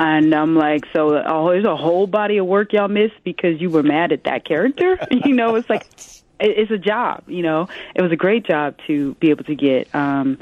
And 0.00 0.34
I'm 0.34 0.56
like, 0.56 0.86
so 0.94 1.22
oh, 1.22 1.50
there's 1.50 1.66
a 1.66 1.76
whole 1.76 2.06
body 2.06 2.38
of 2.38 2.46
work 2.46 2.72
y'all 2.72 2.88
missed 2.88 3.22
because 3.22 3.60
you 3.60 3.68
were 3.68 3.82
mad 3.82 4.12
at 4.12 4.24
that 4.24 4.46
character. 4.46 4.98
you 5.10 5.34
know, 5.34 5.56
it's 5.56 5.68
like 5.68 5.86
it's 6.40 6.70
a 6.70 6.78
job. 6.78 7.24
You 7.26 7.42
know, 7.42 7.68
it 7.94 8.00
was 8.00 8.10
a 8.10 8.16
great 8.16 8.46
job 8.46 8.76
to 8.86 9.12
be 9.16 9.28
able 9.28 9.44
to 9.44 9.54
get. 9.54 9.94
Um, 9.94 10.38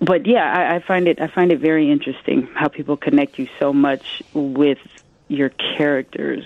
but 0.00 0.26
yeah, 0.26 0.52
I, 0.52 0.76
I 0.76 0.78
find 0.80 1.08
it 1.08 1.18
I 1.18 1.28
find 1.28 1.50
it 1.50 1.60
very 1.60 1.90
interesting 1.90 2.46
how 2.52 2.68
people 2.68 2.98
connect 2.98 3.38
you 3.38 3.48
so 3.58 3.72
much 3.72 4.22
with 4.34 4.78
your 5.28 5.48
characters. 5.48 6.44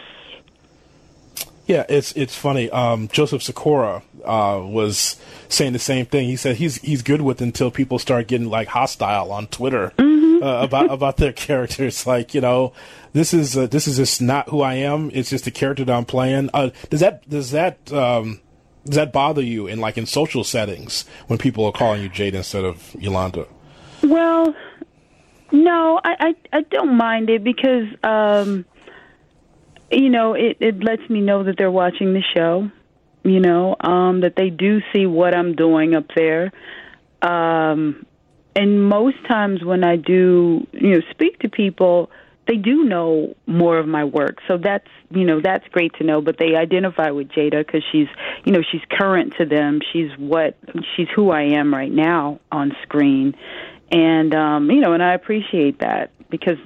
Yeah, 1.67 1.85
it's 1.89 2.13
it's 2.13 2.37
funny. 2.37 2.71
Um, 2.71 3.09
Joseph 3.09 3.43
Sikora 3.43 4.05
uh, 4.25 4.61
was 4.63 5.17
saying 5.49 5.73
the 5.73 5.81
same 5.81 6.07
thing. 6.07 6.29
He 6.29 6.37
said 6.37 6.55
he's 6.55 6.77
he's 6.77 7.03
good 7.03 7.21
with 7.21 7.41
until 7.41 7.73
people 7.73 7.99
start 7.99 8.29
getting 8.29 8.49
like 8.49 8.69
hostile 8.69 9.33
on 9.33 9.49
Twitter 9.49 9.93
mm-hmm. 9.99 10.22
Uh, 10.43 10.63
about 10.63 10.91
about 10.91 11.17
their 11.19 11.33
characters. 11.33 12.07
Like 12.07 12.35
you 12.35 12.41
know, 12.41 12.73
this 13.13 13.33
is 13.33 13.57
uh, 13.57 13.67
this 13.69 13.87
is 13.87 13.97
just 13.97 14.21
not 14.21 14.49
who 14.49 14.61
I 14.61 14.75
am. 14.75 15.11
It's 15.15 15.31
just 15.31 15.47
a 15.47 15.51
character 15.51 15.85
that 15.85 15.93
I'm 15.97 16.05
playing. 16.05 16.51
Uh, 16.53 16.71
does 16.91 17.01
that 17.01 17.29
does 17.29 17.53
that 17.53 17.93
um, 17.93 18.41
does 18.85 18.97
that 18.97 19.13
bother 19.13 19.43
you 19.43 19.69
in 19.69 19.81
like 19.81 19.97
in 19.97 20.07
social 20.07 20.43
settings 20.43 21.05
when 21.29 21.39
people 21.39 21.65
are 21.65 21.73
calling 21.73 22.03
you 22.03 22.09
Jade 22.09 22.35
instead 22.35 22.65
of 22.65 22.95
Yolanda? 22.99 23.47
Well, 24.03 24.55
no, 25.53 26.01
I 26.05 26.35
I, 26.53 26.59
I 26.59 26.61
don't 26.63 26.97
mind 26.97 27.31
it 27.31 27.45
because 27.45 27.87
um, 28.03 28.65
you 29.91 30.11
know 30.11 30.35
it 30.35 30.57
it 30.59 30.83
lets 30.83 31.09
me 31.09 31.21
know 31.21 31.45
that 31.45 31.57
they're 31.57 31.71
watching 31.71 32.15
the 32.15 32.23
show. 32.35 32.69
You 33.23 33.39
know 33.39 33.77
um, 33.79 34.23
that 34.23 34.35
they 34.35 34.51
do 34.51 34.81
see 34.93 35.07
what 35.07 35.37
I'm 35.37 35.55
doing 35.55 35.95
up 35.95 36.07
there. 36.17 36.53
Um, 37.23 38.05
and 38.55 38.89
most 38.89 39.17
times 39.27 39.65
when 39.65 39.85
I 39.85 39.97
do, 39.97 40.67
you 40.73 40.91
know, 40.91 41.01
speak 41.11 41.39
to 41.41 41.49
people, 41.49 42.11
they 42.47 42.57
do 42.57 42.85
know 42.85 43.35
more 43.47 43.79
of 43.79 43.87
my 43.87 44.05
work. 44.05 44.39
So 44.49 44.59
that's 44.59 44.89
you 45.11 45.25
know 45.25 45.41
that's 45.41 45.67
great 45.69 45.95
to 45.95 46.05
know. 46.05 46.21
But 46.21 46.37
they 46.39 46.57
identify 46.57 47.11
with 47.11 47.29
Jada 47.29 47.65
because 47.65 47.83
she's 47.93 48.09
you 48.45 48.53
know 48.53 48.63
she's 48.71 48.83
current 48.91 49.35
to 49.39 49.47
them. 49.47 49.81
She's 49.93 50.11
what 50.19 50.57
she's 50.97 51.09
who 51.15 51.31
I 51.31 51.43
am 51.43 51.73
right 51.73 51.93
now 51.93 52.41
on 52.51 52.73
screen, 52.83 53.35
and 53.91 54.35
um, 54.35 54.71
you 54.71 54.81
know, 54.81 54.93
and 54.93 55.03
I 55.03 55.15
appreciate 55.15 55.79
that 55.81 56.11
because 56.31 56.59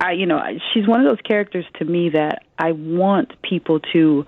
I 0.00 0.12
you 0.12 0.26
know 0.26 0.40
she's 0.72 0.86
one 0.86 1.00
of 1.00 1.06
those 1.06 1.22
characters 1.22 1.64
to 1.78 1.84
me 1.84 2.10
that 2.10 2.44
I 2.58 2.72
want 2.72 3.40
people 3.42 3.80
to 3.92 4.26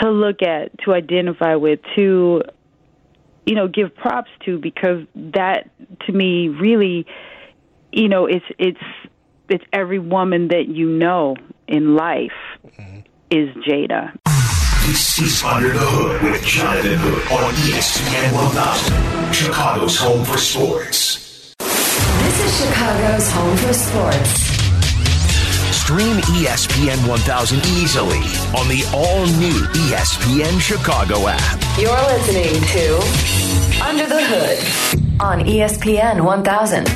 to 0.00 0.10
look 0.10 0.42
at, 0.42 0.78
to 0.80 0.92
identify 0.92 1.54
with, 1.56 1.80
to 1.96 2.42
you 3.46 3.54
know 3.54 3.68
give 3.68 3.94
props 3.94 4.30
to 4.44 4.58
because 4.58 5.04
that 5.14 5.70
to 6.06 6.12
me 6.12 6.48
really 6.48 7.06
you 7.92 8.08
know 8.08 8.26
it's 8.26 8.44
it's 8.58 8.80
it's 9.48 9.64
every 9.72 9.98
woman 9.98 10.48
that 10.48 10.68
you 10.68 10.88
know 10.88 11.36
in 11.68 11.94
life 11.94 12.32
mm-hmm. 12.66 13.00
is 13.30 13.48
Jada. 13.64 14.12
This 14.86 15.20
is 15.20 15.42
Under 15.44 15.68
the 15.68 15.78
Hood 15.78 16.22
with 16.22 16.44
Jonathan 16.44 16.98
Hood 16.98 17.22
on 17.32 17.52
ESPN 17.54 18.34
1000, 18.34 19.32
Chicago's 19.32 19.96
home 19.96 20.24
for 20.24 20.38
sports. 20.38 21.54
This 21.58 22.40
is 22.44 22.66
Chicago's 22.66 23.30
home 23.30 23.56
for 23.58 23.72
sports. 23.72 24.51
Stream 25.82 26.16
ESPN 26.38 27.08
1000 27.08 27.58
easily 27.66 28.18
on 28.56 28.68
the 28.68 28.88
all 28.94 29.26
new 29.26 29.66
ESPN 29.90 30.60
Chicago 30.60 31.26
app. 31.26 31.60
You're 31.76 31.90
listening 31.90 32.54
to 32.54 33.82
Under 33.84 34.06
the 34.06 34.22
Hood 34.24 35.20
on 35.20 35.40
ESPN 35.40 36.24
1000. 36.24 36.88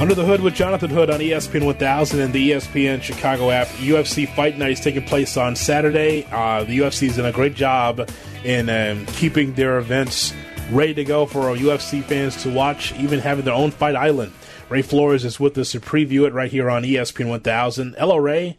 Under 0.00 0.14
the 0.14 0.24
Hood 0.24 0.40
with 0.40 0.54
Jonathan 0.54 0.88
Hood 0.88 1.10
on 1.10 1.20
ESPN 1.20 1.66
1000 1.66 2.18
and 2.18 2.32
the 2.32 2.52
ESPN 2.52 3.02
Chicago 3.02 3.50
app. 3.50 3.66
UFC 3.76 4.26
Fight 4.26 4.56
Night 4.56 4.70
is 4.72 4.80
taking 4.80 5.04
place 5.04 5.36
on 5.36 5.54
Saturday. 5.54 6.26
Uh, 6.32 6.64
the 6.64 6.78
UFC 6.78 7.08
is 7.08 7.16
doing 7.16 7.28
a 7.28 7.32
great 7.32 7.54
job 7.54 8.08
in 8.42 8.70
um, 8.70 9.04
keeping 9.04 9.52
their 9.52 9.76
events 9.76 10.32
ready 10.70 10.94
to 10.94 11.04
go 11.04 11.26
for 11.26 11.48
our 11.48 11.56
UFC 11.56 12.02
fans 12.02 12.42
to 12.42 12.52
watch, 12.52 12.92
even 12.94 13.20
having 13.20 13.44
their 13.44 13.54
own 13.54 13.70
fight 13.70 13.96
island. 13.96 14.32
Ray 14.68 14.82
Flores 14.82 15.24
is 15.24 15.38
with 15.38 15.56
us 15.58 15.72
to 15.72 15.80
preview 15.80 16.26
it 16.26 16.32
right 16.32 16.50
here 16.50 16.70
on 16.70 16.82
ESPN 16.82 17.28
1000. 17.28 17.96
Hello, 17.98 18.16
Ray. 18.16 18.56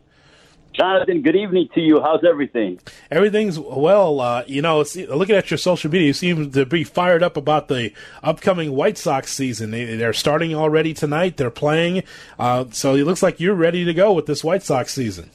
Jonathan, 0.73 1.21
good 1.21 1.37
evening 1.37 1.69
to 1.73 1.79
you. 1.79 2.01
How's 2.01 2.23
everything? 2.25 2.79
Everything's 3.09 3.57
well. 3.57 4.19
Uh, 4.19 4.43
you 4.45 4.61
know, 4.61 4.83
looking 5.09 5.35
at 5.35 5.49
your 5.49 5.57
social 5.57 5.89
media, 5.89 6.07
you 6.07 6.13
seem 6.13 6.51
to 6.51 6.65
be 6.65 6.83
fired 6.83 7.23
up 7.23 7.37
about 7.37 7.69
the 7.69 7.93
upcoming 8.21 8.73
White 8.73 8.97
Sox 8.97 9.31
season. 9.31 9.71
They, 9.71 10.03
are 10.03 10.13
starting 10.13 10.53
already 10.53 10.93
tonight. 10.93 11.37
They're 11.37 11.49
playing, 11.49 12.03
uh, 12.37 12.65
so 12.71 12.95
it 12.95 13.05
looks 13.05 13.23
like 13.23 13.39
you're 13.39 13.55
ready 13.55 13.85
to 13.85 13.93
go 13.93 14.11
with 14.11 14.25
this 14.25 14.43
White 14.43 14.63
Sox 14.63 14.93
season. 14.93 15.29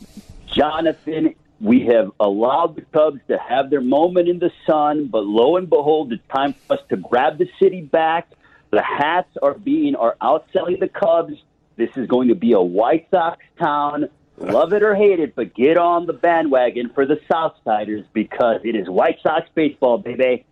Jonathan, 0.55 1.35
we 1.61 1.87
have 1.87 2.11
allowed 2.19 2.77
the 2.77 2.83
Cubs 2.83 3.21
to 3.29 3.39
have 3.39 3.71
their 3.71 3.81
moment 3.81 4.29
in 4.29 4.39
the 4.39 4.51
sun, 4.67 5.07
but 5.07 5.25
lo 5.25 5.57
and 5.57 5.69
behold, 5.69 6.13
it's 6.13 6.23
time 6.35 6.55
for 6.67 6.75
us 6.75 6.81
to 6.89 6.97
grab 6.97 7.39
the 7.39 7.49
city 7.61 7.83
back. 7.83 8.29
The 8.71 8.83
hats 8.83 9.37
are 9.43 9.55
being 9.55 9.95
are 9.97 10.17
outselling 10.23 10.81
the 10.81 10.89
Cubs. 10.89 11.35
This 11.77 11.91
is 11.97 12.07
going 12.07 12.29
to 12.29 12.35
be 12.35 12.53
a 12.53 12.61
White 12.61 13.09
Sox 13.11 13.43
town 13.59 14.09
love 14.41 14.73
it 14.73 14.83
or 14.83 14.95
hate 14.95 15.21
it, 15.21 15.35
but 15.35 15.55
get 15.55 15.77
on 15.77 16.07
the 16.07 16.13
bandwagon 16.13 16.91
for 16.91 17.07
the 17.07 17.21
Southsiders 17.31 18.05
because 18.13 18.61
it 18.65 18.75
is 18.75 18.89
White 18.89 19.19
Sox 19.23 19.49
baseball, 19.55 19.99
baby. 19.99 20.45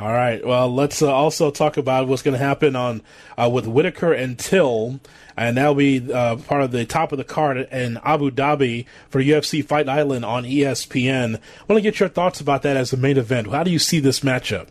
All 0.00 0.10
right. 0.10 0.42
Well, 0.42 0.74
let's 0.74 1.02
uh, 1.02 1.12
also 1.12 1.50
talk 1.50 1.76
about 1.76 2.08
what's 2.08 2.22
going 2.22 2.32
to 2.32 2.42
happen 2.42 2.74
on 2.74 3.02
uh, 3.36 3.50
with 3.52 3.66
Whittaker 3.66 4.14
and 4.14 4.38
Till, 4.38 4.98
and 5.36 5.58
that'll 5.58 5.74
be 5.74 6.10
uh, 6.10 6.36
part 6.36 6.62
of 6.62 6.70
the 6.70 6.86
top 6.86 7.12
of 7.12 7.18
the 7.18 7.24
card 7.24 7.58
in 7.58 7.98
Abu 8.02 8.30
Dhabi 8.30 8.86
for 9.10 9.20
UFC 9.20 9.62
Fight 9.62 9.90
Island 9.90 10.24
on 10.24 10.44
ESPN. 10.44 11.36
I 11.36 11.64
want 11.68 11.76
to 11.76 11.82
get 11.82 12.00
your 12.00 12.08
thoughts 12.08 12.40
about 12.40 12.62
that 12.62 12.78
as 12.78 12.92
the 12.92 12.96
main 12.96 13.18
event. 13.18 13.50
How 13.50 13.62
do 13.62 13.70
you 13.70 13.78
see 13.78 14.00
this 14.00 14.20
matchup? 14.20 14.68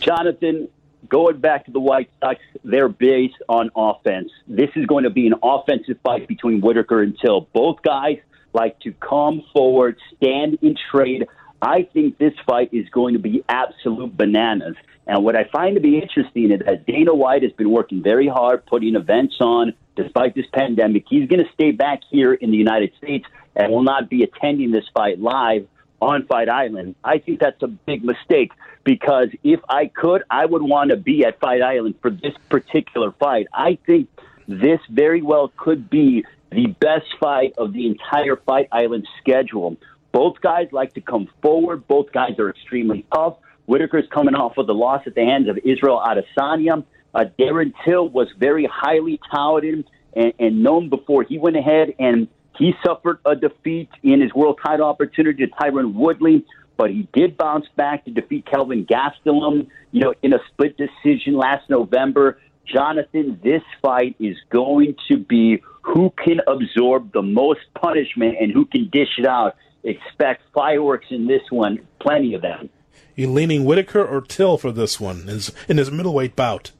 Jonathan, 0.00 0.68
going 1.08 1.38
back 1.38 1.64
to 1.64 1.70
the 1.70 1.80
White 1.80 2.10
Sox, 2.20 2.38
they're 2.62 2.90
based 2.90 3.42
on 3.48 3.70
offense. 3.74 4.30
This 4.46 4.68
is 4.76 4.84
going 4.84 5.04
to 5.04 5.10
be 5.10 5.26
an 5.26 5.36
offensive 5.42 5.96
fight 6.02 6.28
between 6.28 6.60
Whittaker 6.60 7.00
and 7.00 7.16
Till. 7.18 7.48
Both 7.54 7.80
guys 7.80 8.18
like 8.52 8.78
to 8.80 8.92
come 8.92 9.42
forward, 9.54 9.96
stand 10.16 10.58
and 10.60 10.78
trade. 10.90 11.26
I 11.62 11.82
think 11.92 12.18
this 12.18 12.34
fight 12.46 12.70
is 12.72 12.88
going 12.90 13.14
to 13.14 13.20
be 13.20 13.44
absolute 13.48 14.16
bananas. 14.16 14.76
And 15.06 15.24
what 15.24 15.36
I 15.36 15.44
find 15.44 15.74
to 15.76 15.80
be 15.80 15.98
interesting 15.98 16.50
is 16.50 16.60
that 16.64 16.86
Dana 16.86 17.14
White 17.14 17.42
has 17.42 17.52
been 17.52 17.70
working 17.70 18.02
very 18.02 18.28
hard, 18.28 18.64
putting 18.66 18.94
events 18.94 19.36
on 19.40 19.74
despite 19.96 20.34
this 20.34 20.46
pandemic. 20.52 21.04
He's 21.08 21.28
going 21.28 21.44
to 21.44 21.52
stay 21.52 21.72
back 21.72 22.00
here 22.10 22.32
in 22.32 22.50
the 22.50 22.56
United 22.56 22.92
States 22.96 23.26
and 23.56 23.72
will 23.72 23.82
not 23.82 24.08
be 24.08 24.22
attending 24.22 24.70
this 24.70 24.84
fight 24.94 25.18
live. 25.20 25.66
on 26.00 26.26
Fight 26.26 26.48
Island. 26.48 26.94
I 27.04 27.18
think 27.18 27.40
that's 27.40 27.62
a 27.62 27.68
big 27.68 28.04
mistake 28.04 28.52
because 28.84 29.28
if 29.44 29.60
I 29.68 29.86
could, 29.86 30.22
I 30.30 30.46
would 30.46 30.62
want 30.62 30.90
to 30.90 30.96
be 30.96 31.24
at 31.24 31.38
Fight 31.40 31.62
Island 31.62 31.96
for 32.00 32.10
this 32.10 32.34
particular 32.48 33.12
fight. 33.12 33.46
I 33.52 33.78
think 33.86 34.08
this 34.48 34.80
very 34.88 35.22
well 35.22 35.52
could 35.56 35.90
be 35.90 36.24
the 36.50 36.66
best 36.80 37.06
fight 37.20 37.52
of 37.58 37.72
the 37.72 37.86
entire 37.86 38.36
Fight 38.36 38.68
Island 38.72 39.06
schedule. 39.20 39.76
Both 40.12 40.40
guys 40.40 40.68
like 40.72 40.94
to 40.94 41.00
come 41.00 41.28
forward. 41.42 41.86
Both 41.86 42.12
guys 42.12 42.38
are 42.38 42.50
extremely 42.50 43.06
tough. 43.12 43.36
Whittaker's 43.66 44.08
coming 44.12 44.34
off 44.34 44.58
of 44.58 44.66
the 44.66 44.74
loss 44.74 45.02
at 45.06 45.14
the 45.14 45.24
hands 45.24 45.48
of 45.48 45.58
Israel 45.58 46.02
Adesanya. 46.04 46.84
Uh, 47.14 47.24
Darren 47.38 47.72
Till 47.84 48.08
was 48.08 48.28
very 48.38 48.68
highly 48.70 49.20
touted 49.32 49.88
and, 50.14 50.32
and 50.38 50.62
known 50.62 50.88
before 50.88 51.22
he 51.22 51.38
went 51.38 51.56
ahead 51.56 51.94
and 51.98 52.28
he 52.56 52.74
suffered 52.84 53.20
a 53.24 53.34
defeat 53.34 53.88
in 54.02 54.20
his 54.20 54.34
world 54.34 54.58
title 54.64 54.86
opportunity 54.86 55.46
to 55.46 55.52
Tyron 55.52 55.94
Woodley, 55.94 56.44
but 56.76 56.90
he 56.90 57.08
did 57.12 57.36
bounce 57.36 57.66
back 57.76 58.04
to 58.04 58.10
defeat 58.10 58.44
Kelvin 58.44 58.86
Gastelum, 58.86 59.68
you 59.92 60.00
know, 60.00 60.14
in 60.22 60.34
a 60.34 60.38
split 60.48 60.76
decision 60.76 61.34
last 61.36 61.70
November. 61.70 62.38
Jonathan, 62.66 63.40
this 63.42 63.62
fight 63.80 64.14
is 64.20 64.36
going 64.50 64.94
to 65.08 65.16
be 65.16 65.62
who 65.82 66.12
can 66.22 66.40
absorb 66.46 67.12
the 67.12 67.22
most 67.22 67.60
punishment 67.74 68.36
and 68.40 68.52
who 68.52 68.66
can 68.66 68.90
dish 68.90 69.18
it 69.18 69.26
out. 69.26 69.56
Expect 69.82 70.42
fireworks 70.54 71.06
in 71.10 71.26
this 71.26 71.42
one, 71.50 71.80
plenty 72.00 72.34
of 72.34 72.42
them. 72.42 72.68
You 73.14 73.30
leaning 73.30 73.64
Whittaker 73.64 74.04
or 74.04 74.20
Till 74.20 74.58
for 74.58 74.72
this 74.72 75.00
one 75.00 75.28
in 75.68 75.76
his 75.76 75.90
middleweight 75.90 76.36
bout? 76.36 76.72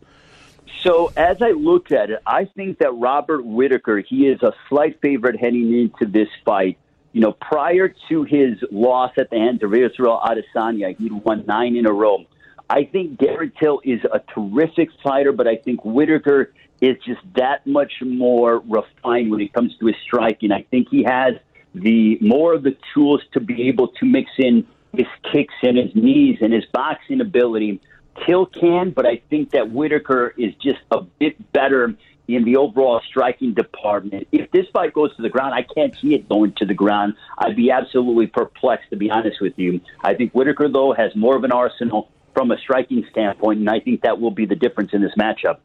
So 0.83 1.13
as 1.17 1.43
I 1.43 1.51
looked 1.51 1.93
at 1.93 2.11
it, 2.11 2.21
I 2.27 2.45
think 2.45 2.79
that 2.79 2.93
Robert 2.93 3.45
Whittaker, 3.45 3.99
he 3.99 4.27
is 4.27 4.43
a 4.43 4.53
slight 4.69 5.01
favorite 5.03 5.39
heading 5.39 5.75
into 5.75 6.11
this 6.11 6.29
fight. 6.45 6.79
You 7.13 7.21
know, 7.21 7.33
prior 7.33 7.93
to 8.09 8.23
his 8.23 8.59
loss 8.71 9.13
at 9.19 9.31
the 9.31 9.37
hands 9.37 9.63
of 9.63 9.75
Israel 9.75 10.21
Adesanya, 10.25 10.97
he'd 10.97 11.13
won 11.13 11.45
nine 11.47 11.77
in 11.77 11.87
a 11.87 11.93
row. 11.93 12.25
I 12.69 12.85
think 12.85 13.19
Darren 13.19 13.53
Till 13.59 13.81
is 13.85 14.01
a 14.05 14.21
terrific 14.33 14.91
fighter, 15.03 15.33
but 15.33 15.49
I 15.49 15.57
think 15.57 15.85
Whittaker 15.85 16.53
is 16.81 16.97
just 17.05 17.21
that 17.35 17.67
much 17.67 17.95
more 18.01 18.61
refined 18.61 19.31
when 19.31 19.41
it 19.41 19.53
comes 19.53 19.77
to 19.79 19.87
his 19.87 19.97
striking. 20.05 20.53
I 20.53 20.63
think 20.71 20.89
he 20.89 21.03
has 21.03 21.35
the 21.75 22.19
more 22.21 22.55
of 22.55 22.63
the 22.63 22.77
tools 22.95 23.23
to 23.33 23.41
be 23.41 23.69
able 23.69 23.89
to 23.89 24.07
mix 24.07 24.31
in 24.39 24.67
his 24.93 25.07
kicks 25.33 25.55
and 25.63 25.77
his 25.77 25.95
knees 25.95 26.39
and 26.41 26.53
his 26.53 26.65
boxing 26.73 27.21
ability 27.21 27.81
Till 28.27 28.47
can, 28.47 28.91
but 28.91 29.07
I 29.07 29.23
think 29.31 29.51
that 29.53 29.71
Whittaker 29.71 30.35
is 30.37 30.55
just 30.57 30.81
a 30.91 31.01
bit 31.01 31.53
better 31.53 31.95
in 32.29 32.45
the 32.45 32.57
overall 32.57 33.01
striking 33.09 33.55
department. 33.55 34.29
If 34.31 34.51
this 34.51 34.67
fight 34.73 34.93
goes 34.93 35.15
to 35.17 35.23
the 35.23 35.29
ground, 35.29 35.55
I 35.55 35.63
can't 35.63 35.95
see 36.01 36.15
it 36.15 36.29
going 36.29 36.53
to 36.59 36.67
the 36.67 36.75
ground. 36.75 37.15
I'd 37.39 37.57
be 37.57 37.71
absolutely 37.71 38.27
perplexed, 38.27 38.91
to 38.91 38.97
be 38.97 39.11
honest 39.11 39.41
with 39.41 39.55
you. 39.57 39.81
I 40.03 40.15
think 40.15 40.33
Whittaker, 40.33 40.69
though, 40.69 40.93
has 40.93 41.15
more 41.17 41.37
of 41.37 41.45
an 41.45 41.53
arsenal 41.53 42.11
from 42.35 42.51
a 42.51 42.59
striking 42.59 43.05
standpoint, 43.11 43.61
and 43.61 43.71
I 43.71 43.81
think 43.81 44.03
that 44.03 44.21
will 44.21 44.31
be 44.31 44.47
the 44.47 44.55
difference 44.55 44.91
in 44.93 45.03
this 45.03 45.13
matchup. 45.19 45.59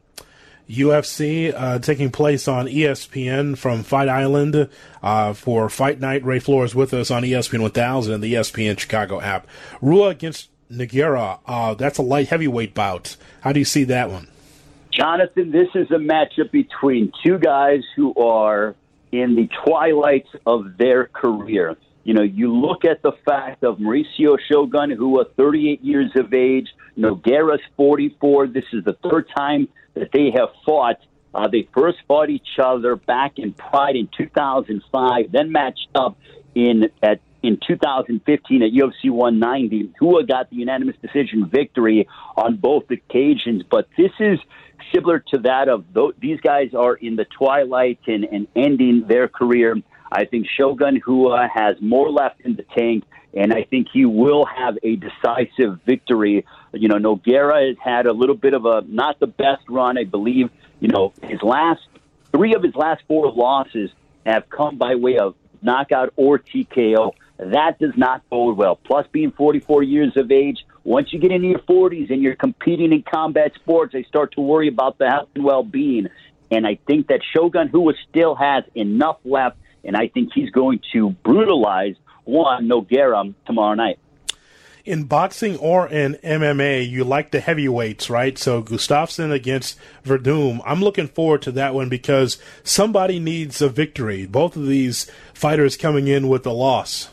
UFC 0.69 1.53
uh, 1.55 1.79
taking 1.79 2.11
place 2.11 2.47
on 2.47 2.67
ESPN 2.67 3.57
from 3.57 3.83
Fight 3.83 4.09
Island 4.09 4.69
uh, 5.03 5.33
for 5.33 5.69
Fight 5.69 5.99
Night. 5.99 6.23
Ray 6.25 6.39
Flores 6.39 6.73
with 6.73 6.93
us 6.93 7.11
on 7.11 7.23
ESPN 7.23 7.61
1000 7.61 8.13
and 8.13 8.23
the 8.23 8.33
ESPN 8.33 8.79
Chicago 8.79 9.21
app. 9.21 9.47
Rua 9.81 10.09
against 10.09 10.49
Nogueira, 10.71 11.39
uh, 11.45 11.73
that's 11.75 11.97
a 11.97 12.01
light 12.01 12.29
heavyweight 12.29 12.73
bout. 12.73 13.15
How 13.41 13.51
do 13.51 13.59
you 13.59 13.65
see 13.65 13.83
that 13.85 14.09
one? 14.09 14.27
Jonathan, 14.91 15.51
this 15.51 15.67
is 15.75 15.91
a 15.91 15.99
matchup 15.99 16.51
between 16.51 17.11
two 17.23 17.37
guys 17.37 17.81
who 17.95 18.13
are 18.15 18.75
in 19.11 19.35
the 19.35 19.49
twilight 19.63 20.25
of 20.45 20.77
their 20.77 21.05
career. 21.05 21.75
You 22.05 22.13
know, 22.13 22.21
you 22.21 22.55
look 22.55 22.85
at 22.85 23.01
the 23.01 23.13
fact 23.25 23.63
of 23.63 23.79
Mauricio 23.79 24.37
Shogun, 24.49 24.91
who 24.91 25.09
was 25.09 25.25
38 25.37 25.83
years 25.83 26.11
of 26.15 26.33
age, 26.35 26.67
Nogueira's 26.95 27.61
44. 27.75 28.47
This 28.47 28.63
is 28.71 28.85
the 28.85 28.93
third 29.09 29.25
time 29.35 29.67
that 29.95 30.09
they 30.13 30.31
have 30.37 30.49
fought. 30.63 30.97
Uh, 31.33 31.47
they 31.47 31.67
first 31.73 31.97
fought 32.07 32.29
each 32.29 32.59
other 32.63 32.95
back 32.95 33.39
in 33.39 33.53
Pride 33.53 33.95
in 33.95 34.07
2005, 34.15 35.31
then 35.31 35.51
matched 35.51 35.89
up 35.95 36.17
in 36.53 36.89
at 37.01 37.19
in 37.41 37.59
2015 37.67 38.63
at 38.63 38.71
UFC 38.71 39.11
190. 39.11 39.93
Rua 40.01 40.23
got 40.25 40.49
the 40.49 40.55
unanimous 40.57 40.95
decision 41.01 41.47
victory 41.47 42.07
on 42.37 42.57
both 42.57 42.89
occasions, 42.89 43.63
but 43.69 43.87
this 43.97 44.11
is 44.19 44.39
similar 44.93 45.19
to 45.33 45.39
that 45.39 45.69
of 45.69 45.85
these 46.19 46.39
guys 46.41 46.73
are 46.73 46.95
in 46.95 47.15
the 47.15 47.25
twilight 47.25 47.99
and, 48.07 48.25
and 48.25 48.47
ending 48.55 49.05
their 49.07 49.27
career. 49.27 49.75
I 50.15 50.23
think 50.23 50.47
Shogun 50.47 51.01
Rua 51.05 51.49
has 51.53 51.75
more 51.81 52.09
left 52.09 52.39
in 52.41 52.55
the 52.55 52.63
tank, 52.63 53.03
and 53.33 53.53
I 53.53 53.63
think 53.63 53.87
he 53.91 54.05
will 54.05 54.45
have 54.45 54.77
a 54.81 54.95
decisive 54.95 55.81
victory. 55.85 56.45
You 56.71 56.87
know, 56.87 56.95
Nogueira 56.95 57.67
has 57.67 57.77
had 57.83 58.05
a 58.05 58.13
little 58.13 58.35
bit 58.35 58.53
of 58.53 58.65
a 58.65 58.81
not 58.87 59.19
the 59.19 59.27
best 59.27 59.63
run, 59.67 59.97
I 59.97 60.05
believe. 60.05 60.49
You 60.79 60.87
know, 60.87 61.11
his 61.21 61.41
last 61.41 61.81
three 62.31 62.55
of 62.55 62.63
his 62.63 62.75
last 62.75 63.03
four 63.09 63.29
losses 63.29 63.91
have 64.25 64.49
come 64.49 64.77
by 64.77 64.95
way 64.95 65.17
of 65.17 65.35
knockout 65.61 66.13
or 66.15 66.39
TKO. 66.39 67.11
That 67.37 67.77
does 67.79 67.97
not 67.97 68.27
bode 68.29 68.55
well. 68.55 68.77
Plus, 68.77 69.05
being 69.11 69.31
44 69.31 69.83
years 69.83 70.15
of 70.15 70.31
age, 70.31 70.65
once 70.85 71.11
you 71.11 71.19
get 71.19 71.33
into 71.33 71.47
your 71.47 71.59
40s 71.59 72.09
and 72.09 72.21
you're 72.21 72.35
competing 72.35 72.93
in 72.93 73.03
combat 73.03 73.53
sports, 73.55 73.91
they 73.91 74.03
start 74.03 74.33
to 74.35 74.41
worry 74.41 74.69
about 74.69 74.97
the 74.97 75.09
health 75.09 75.27
and 75.35 75.43
well 75.43 75.63
being. 75.63 76.07
And 76.51 76.65
I 76.65 76.79
think 76.87 77.07
that 77.07 77.19
Shogun 77.35 77.69
Rua 77.73 77.93
still 78.09 78.35
has 78.35 78.63
enough 78.75 79.17
left, 79.25 79.57
and 79.85 79.95
I 79.95 80.07
think 80.07 80.31
he's 80.33 80.49
going 80.49 80.79
to 80.93 81.11
brutalize 81.23 81.95
Juan 82.25 82.67
Nogueira 82.67 83.33
tomorrow 83.45 83.75
night 83.75 83.99
in 84.85 85.05
boxing 85.05 85.57
or 85.57 85.87
in 85.87 86.13
MMA, 86.23 86.87
you 86.87 87.03
like 87.03 87.31
the 87.31 87.39
heavyweights, 87.39 88.09
right? 88.09 88.37
So 88.37 88.61
Gustafsson 88.61 89.31
against 89.31 89.77
Werdum. 90.03 90.61
I'm 90.63 90.81
looking 90.81 91.07
forward 91.07 91.41
to 91.43 91.51
that 91.53 91.73
one 91.73 91.89
because 91.89 92.37
somebody 92.63 93.19
needs 93.19 93.61
a 93.61 93.69
victory. 93.69 94.27
Both 94.27 94.55
of 94.55 94.67
these 94.67 95.09
fighters 95.33 95.75
coming 95.75 96.07
in 96.07 96.29
with 96.29 96.45
a 96.45 96.51
loss. 96.51 97.09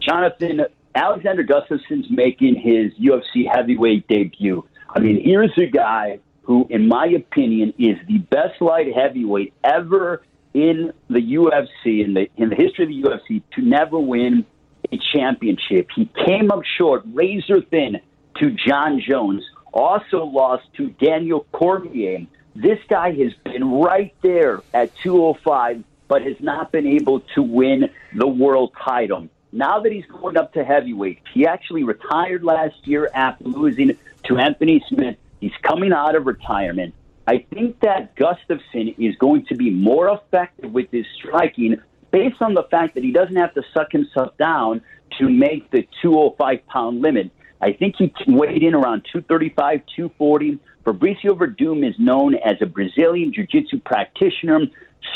Jonathan, 0.00 0.62
Alexander 0.94 1.44
Gustafsson's 1.44 2.10
making 2.10 2.56
his 2.56 2.92
UFC 3.00 3.48
heavyweight 3.50 4.06
debut. 4.08 4.66
I 4.90 4.98
mean, 4.98 5.22
here's 5.24 5.56
a 5.56 5.66
guy 5.66 6.18
who, 6.42 6.66
in 6.68 6.88
my 6.88 7.06
opinion, 7.06 7.72
is 7.78 7.96
the 8.06 8.18
best 8.18 8.60
light 8.60 8.94
heavyweight 8.94 9.54
ever 9.62 10.22
in 10.54 10.92
the 11.10 11.20
UFC, 11.20 12.04
in 12.04 12.14
the 12.14 12.30
in 12.36 12.48
the 12.48 12.56
history 12.56 12.84
of 12.84 12.88
the 12.88 13.02
UFC, 13.02 13.42
to 13.56 13.62
never 13.62 13.98
win 13.98 14.46
a 14.92 14.98
championship. 15.12 15.88
He 15.94 16.08
came 16.24 16.50
up 16.50 16.62
short, 16.78 17.02
razor 17.12 17.60
thin, 17.60 18.00
to 18.38 18.50
Jon 18.50 19.02
Jones. 19.06 19.44
Also 19.72 20.24
lost 20.24 20.64
to 20.76 20.90
Daniel 20.90 21.46
Cormier. 21.52 22.26
This 22.54 22.78
guy 22.88 23.12
has 23.12 23.32
been 23.44 23.80
right 23.80 24.14
there 24.22 24.62
at 24.72 24.94
205, 24.98 25.82
but 26.06 26.22
has 26.22 26.36
not 26.38 26.70
been 26.70 26.86
able 26.86 27.20
to 27.34 27.42
win 27.42 27.90
the 28.14 28.28
world 28.28 28.72
title. 28.80 29.28
Now 29.50 29.80
that 29.80 29.90
he's 29.90 30.06
going 30.06 30.36
up 30.36 30.52
to 30.52 30.64
heavyweight, 30.64 31.20
he 31.32 31.46
actually 31.46 31.82
retired 31.82 32.44
last 32.44 32.76
year 32.86 33.10
after 33.12 33.44
losing 33.44 33.96
to 34.24 34.38
Anthony 34.38 34.84
Smith. 34.88 35.16
He's 35.40 35.52
coming 35.62 35.92
out 35.92 36.14
of 36.14 36.26
retirement. 36.26 36.94
I 37.26 37.44
think 37.52 37.80
that 37.80 38.16
Gustafsson 38.16 38.94
is 38.98 39.16
going 39.16 39.46
to 39.46 39.56
be 39.56 39.70
more 39.70 40.08
effective 40.08 40.72
with 40.72 40.90
his 40.90 41.06
striking 41.16 41.76
based 42.10 42.40
on 42.40 42.54
the 42.54 42.64
fact 42.70 42.94
that 42.94 43.04
he 43.04 43.12
doesn't 43.12 43.36
have 43.36 43.54
to 43.54 43.62
suck 43.72 43.90
himself 43.90 44.36
down 44.36 44.82
to 45.18 45.28
make 45.28 45.70
the 45.70 45.86
205 46.02 46.66
pound 46.66 47.00
limit. 47.00 47.30
I 47.60 47.72
think 47.72 47.96
he 47.98 48.12
weighed 48.26 48.62
in 48.62 48.74
around 48.74 49.06
235, 49.12 49.80
240. 49.96 50.58
Fabricio 50.84 51.36
Werdum 51.36 51.88
is 51.88 51.94
known 51.98 52.34
as 52.34 52.56
a 52.60 52.66
Brazilian 52.66 53.32
Jiu 53.32 53.46
Jitsu 53.46 53.80
practitioner, 53.80 54.60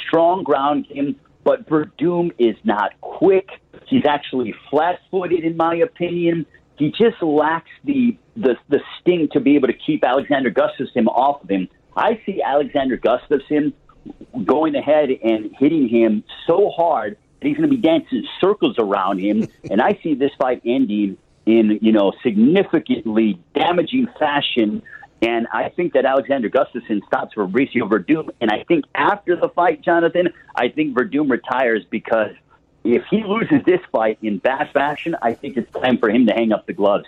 strong 0.06 0.42
ground 0.44 0.86
game, 0.88 1.16
but 1.44 1.68
Werdum 1.68 2.32
is 2.38 2.56
not 2.64 2.98
quick. 3.02 3.48
He's 3.86 4.06
actually 4.06 4.54
flat-footed, 4.70 5.44
in 5.44 5.56
my 5.56 5.74
opinion. 5.76 6.46
He 6.78 6.90
just 6.90 7.20
lacks 7.22 7.70
the, 7.84 8.16
the 8.36 8.54
the 8.68 8.80
sting 9.00 9.28
to 9.32 9.40
be 9.40 9.56
able 9.56 9.66
to 9.68 9.74
keep 9.74 10.04
Alexander 10.04 10.50
Gustafsson 10.50 11.06
off 11.06 11.42
of 11.42 11.50
him. 11.50 11.68
I 11.98 12.20
see 12.24 12.42
Alexander 12.42 12.96
Gustafsson 12.96 13.72
going 14.44 14.74
ahead 14.74 15.10
and 15.10 15.54
hitting 15.58 15.88
him 15.88 16.24
so 16.46 16.70
hard 16.70 17.16
that 17.40 17.48
he's 17.48 17.56
going 17.56 17.68
to 17.68 17.76
be 17.76 17.82
dancing 17.82 18.26
circles 18.40 18.76
around 18.78 19.18
him, 19.18 19.48
and 19.70 19.80
I 19.80 19.98
see 20.02 20.14
this 20.14 20.32
fight 20.38 20.62
ending 20.64 21.16
in 21.46 21.78
you 21.82 21.92
know 21.92 22.12
significantly 22.22 23.40
damaging 23.54 24.06
fashion 24.18 24.82
and 25.20 25.48
I 25.52 25.68
think 25.70 25.94
that 25.94 26.04
Alexander 26.04 26.48
Gustafsson 26.48 27.04
stops 27.06 27.34
Fabricio 27.34 27.88
Werdum. 27.88 28.30
And 28.40 28.50
I 28.50 28.64
think 28.64 28.84
after 28.94 29.34
the 29.34 29.48
fight, 29.48 29.82
Jonathan, 29.82 30.28
I 30.54 30.68
think 30.68 30.96
Werdum 30.96 31.30
retires 31.30 31.84
because 31.90 32.32
if 32.84 33.02
he 33.10 33.24
loses 33.24 33.64
this 33.66 33.80
fight 33.90 34.18
in 34.22 34.38
bad 34.38 34.70
fashion, 34.72 35.16
I 35.20 35.34
think 35.34 35.56
it's 35.56 35.70
time 35.72 35.98
for 35.98 36.08
him 36.08 36.26
to 36.26 36.32
hang 36.32 36.52
up 36.52 36.66
the 36.66 36.72
gloves. 36.72 37.06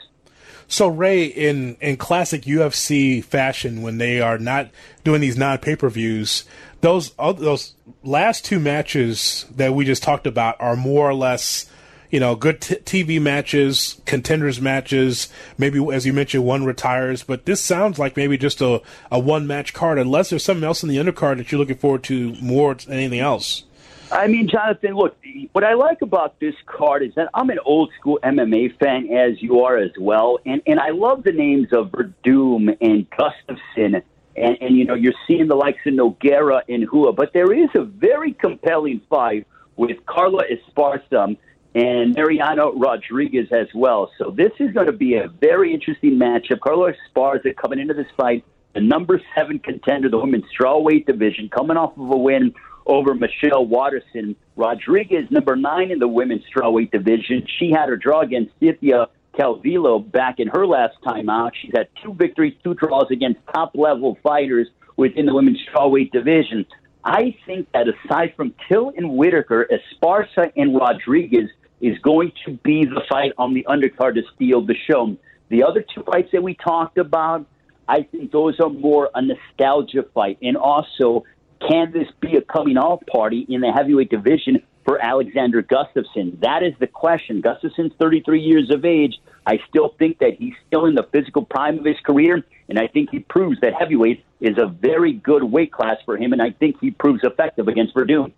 So 0.70 0.86
Ray, 0.86 1.24
in 1.24 1.76
in 1.80 1.96
classic 1.96 2.42
UFC 2.42 3.24
fashion, 3.24 3.82
when 3.82 3.98
they 3.98 4.20
are 4.20 4.38
not 4.38 4.70
doing 5.02 5.20
these 5.20 5.36
non 5.36 5.58
pay 5.58 5.74
per 5.74 5.90
views, 5.90 6.44
those 6.80 7.10
those 7.10 7.74
last 8.04 8.44
two 8.44 8.60
matches 8.60 9.46
that 9.56 9.74
we 9.74 9.84
just 9.84 10.04
talked 10.04 10.28
about 10.28 10.60
are 10.60 10.76
more 10.76 11.10
or 11.10 11.14
less 11.14 11.66
you 12.10 12.18
know, 12.18 12.34
good 12.34 12.60
t- 12.60 12.74
TV 12.76 13.22
matches, 13.22 14.00
contenders 14.04 14.60
matches. 14.60 15.28
Maybe, 15.56 15.78
as 15.92 16.06
you 16.06 16.12
mentioned, 16.12 16.44
one 16.44 16.64
retires. 16.64 17.22
But 17.22 17.46
this 17.46 17.62
sounds 17.62 17.98
like 17.98 18.16
maybe 18.16 18.36
just 18.36 18.60
a, 18.60 18.82
a 19.10 19.18
one 19.18 19.46
match 19.46 19.72
card, 19.72 19.98
unless 19.98 20.30
there's 20.30 20.44
something 20.44 20.64
else 20.64 20.82
in 20.82 20.88
the 20.88 20.96
undercard 20.96 21.36
that 21.36 21.52
you're 21.52 21.60
looking 21.60 21.76
forward 21.76 22.02
to 22.04 22.34
more 22.40 22.74
than 22.74 22.94
anything 22.94 23.20
else. 23.20 23.64
I 24.12 24.26
mean, 24.26 24.48
Jonathan, 24.48 24.94
look, 24.94 25.16
what 25.52 25.62
I 25.62 25.74
like 25.74 26.02
about 26.02 26.40
this 26.40 26.54
card 26.66 27.02
is 27.04 27.14
that 27.14 27.28
I'm 27.32 27.48
an 27.50 27.60
old 27.64 27.92
school 27.98 28.18
MMA 28.24 28.76
fan, 28.78 29.08
as 29.12 29.40
you 29.40 29.60
are 29.62 29.76
as 29.76 29.92
well, 29.98 30.38
and 30.44 30.60
and 30.66 30.80
I 30.80 30.90
love 30.90 31.22
the 31.22 31.32
names 31.32 31.68
of 31.72 31.92
Werdum 31.92 32.76
and 32.80 33.06
Gustafsson, 33.10 34.02
and 34.36 34.58
and 34.60 34.76
you 34.76 34.84
know 34.84 34.94
you're 34.94 35.14
seeing 35.28 35.46
the 35.46 35.54
likes 35.54 35.78
of 35.86 35.94
Nogueira 35.94 36.62
and 36.68 36.90
Rua. 36.92 37.12
but 37.12 37.32
there 37.32 37.52
is 37.52 37.68
a 37.74 37.84
very 37.84 38.32
compelling 38.32 39.00
fight 39.08 39.46
with 39.76 40.04
Carla 40.06 40.42
Esparza 40.44 41.36
and 41.74 42.14
Marina 42.16 42.68
Rodriguez 42.70 43.46
as 43.52 43.68
well. 43.74 44.10
So 44.18 44.32
this 44.36 44.50
is 44.58 44.72
going 44.72 44.86
to 44.86 44.92
be 44.92 45.14
a 45.14 45.28
very 45.28 45.72
interesting 45.72 46.18
matchup. 46.18 46.60
Carla 46.60 46.92
Esparza 46.92 47.56
coming 47.56 47.78
into 47.78 47.94
this 47.94 48.08
fight, 48.16 48.44
the 48.74 48.80
number 48.80 49.20
seven 49.36 49.60
contender, 49.60 50.08
the 50.08 50.18
women's 50.18 50.46
strawweight 50.52 51.06
division, 51.06 51.48
coming 51.48 51.76
off 51.76 51.96
of 51.96 52.10
a 52.10 52.16
win 52.16 52.52
over 52.86 53.14
Michelle 53.14 53.66
Waterson. 53.66 54.36
Rodriguez, 54.56 55.30
number 55.30 55.56
nine 55.56 55.90
in 55.90 55.98
the 55.98 56.08
women's 56.08 56.42
strawweight 56.54 56.90
division. 56.90 57.46
She 57.58 57.70
had 57.70 57.88
her 57.88 57.96
draw 57.96 58.20
against 58.20 58.52
Cynthia 58.60 59.08
Calvillo 59.34 60.10
back 60.10 60.40
in 60.40 60.48
her 60.48 60.66
last 60.66 60.96
time 61.04 61.28
out. 61.28 61.52
She's 61.60 61.72
had 61.74 61.88
two 62.02 62.14
victories, 62.14 62.54
two 62.62 62.74
draws 62.74 63.10
against 63.10 63.40
top 63.54 63.72
level 63.74 64.18
fighters 64.22 64.68
within 64.96 65.26
the 65.26 65.34
women's 65.34 65.58
strawweight 65.68 66.12
division. 66.12 66.66
I 67.04 67.36
think 67.46 67.70
that 67.72 67.86
aside 67.88 68.34
from 68.36 68.54
Till 68.68 68.92
and 68.96 69.16
Whittaker, 69.16 69.66
Esparza 69.70 70.52
and 70.56 70.76
Rodriguez 70.76 71.48
is 71.80 71.98
going 72.00 72.32
to 72.44 72.52
be 72.62 72.84
the 72.84 73.00
fight 73.08 73.32
on 73.38 73.54
the 73.54 73.64
undercard 73.68 74.14
to 74.14 74.22
steal 74.34 74.60
the 74.64 74.74
show. 74.90 75.16
The 75.48 75.62
other 75.62 75.84
two 75.94 76.02
fights 76.02 76.30
that 76.32 76.42
we 76.42 76.54
talked 76.54 76.98
about, 76.98 77.46
I 77.88 78.02
think 78.02 78.30
those 78.30 78.60
are 78.60 78.68
more 78.68 79.10
a 79.14 79.22
nostalgia 79.22 80.04
fight. 80.14 80.38
And 80.42 80.56
also, 80.56 81.24
can 81.66 81.92
this 81.92 82.08
be 82.20 82.36
a 82.36 82.42
coming 82.42 82.76
off 82.76 83.00
party 83.06 83.46
in 83.48 83.60
the 83.60 83.70
heavyweight 83.72 84.10
division 84.10 84.62
for 84.84 85.02
Alexander 85.02 85.62
Gustafsson? 85.62 86.40
That 86.40 86.62
is 86.62 86.72
the 86.80 86.86
question. 86.86 87.40
Gustafsson's 87.40 87.92
33 87.98 88.40
years 88.40 88.70
of 88.70 88.84
age. 88.84 89.20
I 89.46 89.58
still 89.68 89.94
think 89.98 90.18
that 90.18 90.34
he's 90.34 90.54
still 90.66 90.86
in 90.86 90.94
the 90.94 91.06
physical 91.12 91.44
prime 91.44 91.78
of 91.78 91.84
his 91.84 91.98
career, 92.04 92.44
and 92.68 92.78
I 92.78 92.86
think 92.86 93.10
he 93.10 93.20
proves 93.20 93.60
that 93.60 93.74
heavyweight 93.74 94.24
is 94.40 94.56
a 94.58 94.66
very 94.66 95.12
good 95.12 95.44
weight 95.44 95.72
class 95.72 95.96
for 96.04 96.16
him, 96.16 96.32
and 96.32 96.40
I 96.40 96.50
think 96.50 96.76
he 96.80 96.90
proves 96.90 97.20
effective 97.24 97.68
against 97.68 97.94
Werdum. 97.94 98.32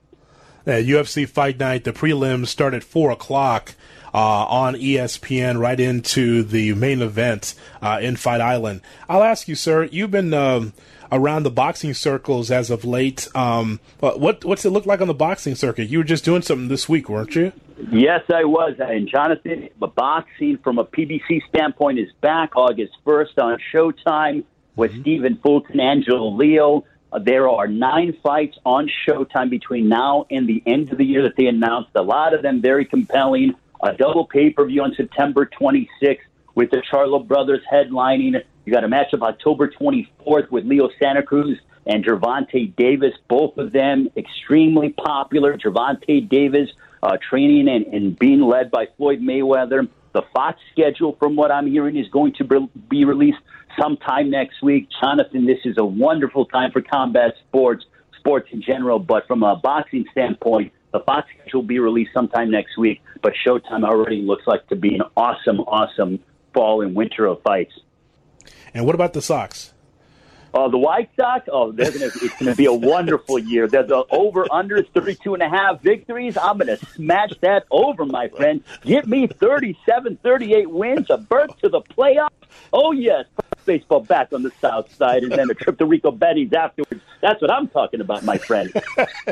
Uh, 0.64 0.70
UFC 0.70 1.29
Fight 1.29 1.59
Night, 1.59 1.85
the 1.85 1.93
prelims 1.93 2.47
start 2.47 2.73
at 2.73 2.85
4 2.85 3.11
o'clock 3.11 3.75
uh, 4.14 4.18
on 4.47 4.75
ESPN 4.75 5.59
right 5.59 5.79
into 5.79 6.43
the 6.45 6.75
main 6.75 7.03
event 7.03 7.55
uh, 7.81 7.99
in 8.01 8.14
Fight 8.16 8.41
Island. 8.41 8.81
I'll 9.09 9.25
ask 9.25 9.49
you, 9.49 9.55
sir, 9.55 9.85
you've 9.85 10.11
been. 10.11 10.35
Um, 10.35 10.73
around 11.13 11.43
the 11.43 11.51
boxing 11.51 11.93
circles 11.95 12.51
as 12.51 12.71
of 12.71 12.85
late. 12.85 13.29
Um, 13.37 13.79
what 14.01 14.45
what's 14.45 14.65
it 14.65 14.71
look 14.71 14.87
like 14.87 15.01
on 15.01 15.07
the 15.07 15.15
boxing 15.15 15.55
circuit? 15.55 15.89
You 15.89 15.99
were 15.99 16.05
just 16.05 16.25
doing 16.25 16.43
something 16.43 16.69
this 16.69 16.89
week, 16.89 17.09
weren't 17.09 17.37
you? 17.37 17.53
Yes, 17.91 18.23
I 18.33 18.45
was. 18.45 18.75
And 18.79 19.09
Jonathan, 19.09 19.69
the 19.79 19.87
boxing 19.87 20.59
from 20.65 20.79
a 20.79 20.85
PBC 20.85 21.43
standpoint 21.49 21.99
is 21.99 22.09
back 22.21 22.57
August 22.57 22.95
first 23.05 23.39
on 23.39 23.59
Showtime 23.73 24.45
with 24.75 24.93
mm-hmm. 24.93 25.01
Stephen 25.03 25.37
Fulton, 25.43 25.79
Angelo 25.81 26.31
Leo. 26.31 26.85
Uh, 27.13 27.19
there 27.19 27.49
are 27.49 27.69
nine 27.69 28.17
fights 28.23 28.57
on 28.65 28.89
Showtime 29.07 29.51
between 29.51 29.89
now 29.89 30.27
and 30.31 30.49
the 30.49 30.63
end 30.67 30.91
of 30.91 30.99
the 30.99 31.05
year 31.05 31.23
that 31.23 31.37
they 31.37 31.47
announced. 31.47 31.91
A 31.95 32.03
lot 32.03 32.33
of 32.33 32.43
them 32.43 32.63
very 32.63 32.87
compelling. 32.87 33.55
A 33.83 33.93
double 33.93 34.27
pay 34.27 34.51
per 34.51 34.65
view 34.65 34.83
on 34.83 34.95
September 34.95 35.45
26th 35.45 36.21
with 36.55 36.71
the 36.71 36.83
Charlo 36.91 37.27
brothers 37.27 37.61
headlining. 37.71 38.43
You 38.65 38.73
got 38.73 38.85
a 38.85 38.89
matchup 38.89 39.23
October 39.23 39.69
24th 39.69 40.51
with 40.51 40.65
Leo 40.65 40.89
Santa 41.01 41.23
Cruz 41.23 41.59
and 41.87 42.05
Gervonta 42.05 42.75
Davis. 42.77 43.13
Both 43.29 43.59
of 43.59 43.73
them 43.73 44.09
extremely 44.17 44.91
popular. 44.91 45.57
Gervonta 45.57 46.29
Davis 46.29 46.69
uh, 47.03 47.17
training 47.29 47.69
and, 47.69 47.87
and 47.87 48.19
being 48.19 48.41
led 48.41 48.71
by 48.71 48.87
Floyd 48.97 49.21
Mayweather. 49.21 49.89
The 50.13 50.23
Fox 50.35 50.61
schedule, 50.71 51.17
from 51.19 51.37
what 51.37 51.51
I'm 51.51 51.67
hearing, 51.67 51.97
is 51.97 52.07
going 52.09 52.35
to 52.35 52.69
be 52.89 53.05
released 53.05 53.39
sometime 53.81 54.31
next 54.31 54.63
week. 54.63 54.89
Jonathan, 55.01 55.47
this 55.47 55.59
is 55.65 55.77
a 55.79 55.85
wonderful 55.85 56.45
time 56.45 56.71
for 56.71 56.83
combat 56.83 57.35
sports, 57.49 57.85
sports 58.19 58.49
in 58.53 58.63
general, 58.63 58.99
but 58.99 59.27
from 59.27 59.43
a 59.43 59.57
boxing 59.57 60.05
standpoint, 60.13 60.73
the 60.93 61.01
Fox 61.01 61.27
schedule 61.41 61.63
will 61.63 61.67
be 61.67 61.79
released 61.79 62.11
sometime 62.13 62.51
next 62.51 62.77
week. 62.77 63.01
But 63.23 63.33
Showtime 63.47 63.85
already 63.85 64.21
looks 64.21 64.47
like 64.47 64.67
to 64.69 64.77
be 64.77 64.95
an 64.95 65.03
awesome, 65.17 65.61
awesome 65.61 66.21
fall 66.53 66.83
and 66.83 66.95
winter 66.95 67.25
of 67.25 67.41
fights. 67.43 67.73
And 68.75 68.87
what 68.87 68.95
about 68.95 69.12
the 69.12 69.23
Sox? 69.23 69.73
Uh, 70.55 70.68
the 70.68 70.79
White 70.79 71.09
Sox, 71.18 71.49
oh, 71.51 71.73
they're 71.73 71.91
gonna, 71.91 72.07
it's 72.07 72.39
going 72.39 72.51
to 72.51 72.55
be 72.55 72.66
a 72.66 72.73
wonderful 72.73 73.39
year. 73.39 73.66
They're 73.66 73.85
the 73.85 74.05
over 74.11 74.47
under 74.53 74.83
32 74.83 75.35
and 75.35 75.43
a 75.43 75.49
half 75.49 75.81
victories. 75.81 76.37
I'm 76.37 76.59
going 76.59 76.77
to 76.77 76.87
smash 76.87 77.33
that 77.41 77.64
over, 77.70 78.05
my 78.05 78.29
friend. 78.29 78.62
Give 78.83 79.07
me 79.07 79.27
37, 79.27 80.18
38 80.23 80.70
wins, 80.70 81.07
a 81.09 81.16
berth 81.16 81.57
to 81.61 81.70
the 81.70 81.81
playoffs. 81.81 82.29
Oh, 82.73 82.93
yes. 82.93 83.25
Baseball 83.64 84.01
back 84.01 84.33
on 84.33 84.43
the 84.43 84.53
south 84.61 84.95
side, 84.95 85.23
and 85.23 85.33
then 85.33 85.49
a 85.49 85.55
trip 85.55 85.79
to 85.79 85.87
Ricobene's 85.87 86.53
afterwards. 86.53 87.01
That's 87.23 87.41
what 87.41 87.51
I'm 87.51 87.68
talking 87.68 88.01
about, 88.01 88.25
my 88.25 88.37
friend. 88.37 88.73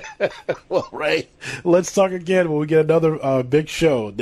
well, 0.69 0.89
Ray, 0.93 1.29
let's 1.65 1.93
talk 1.93 2.13
again 2.13 2.49
when 2.49 2.61
we 2.61 2.67
get 2.67 2.85
another 2.85 3.23
uh, 3.23 3.43
big 3.43 3.69
show. 3.69 4.15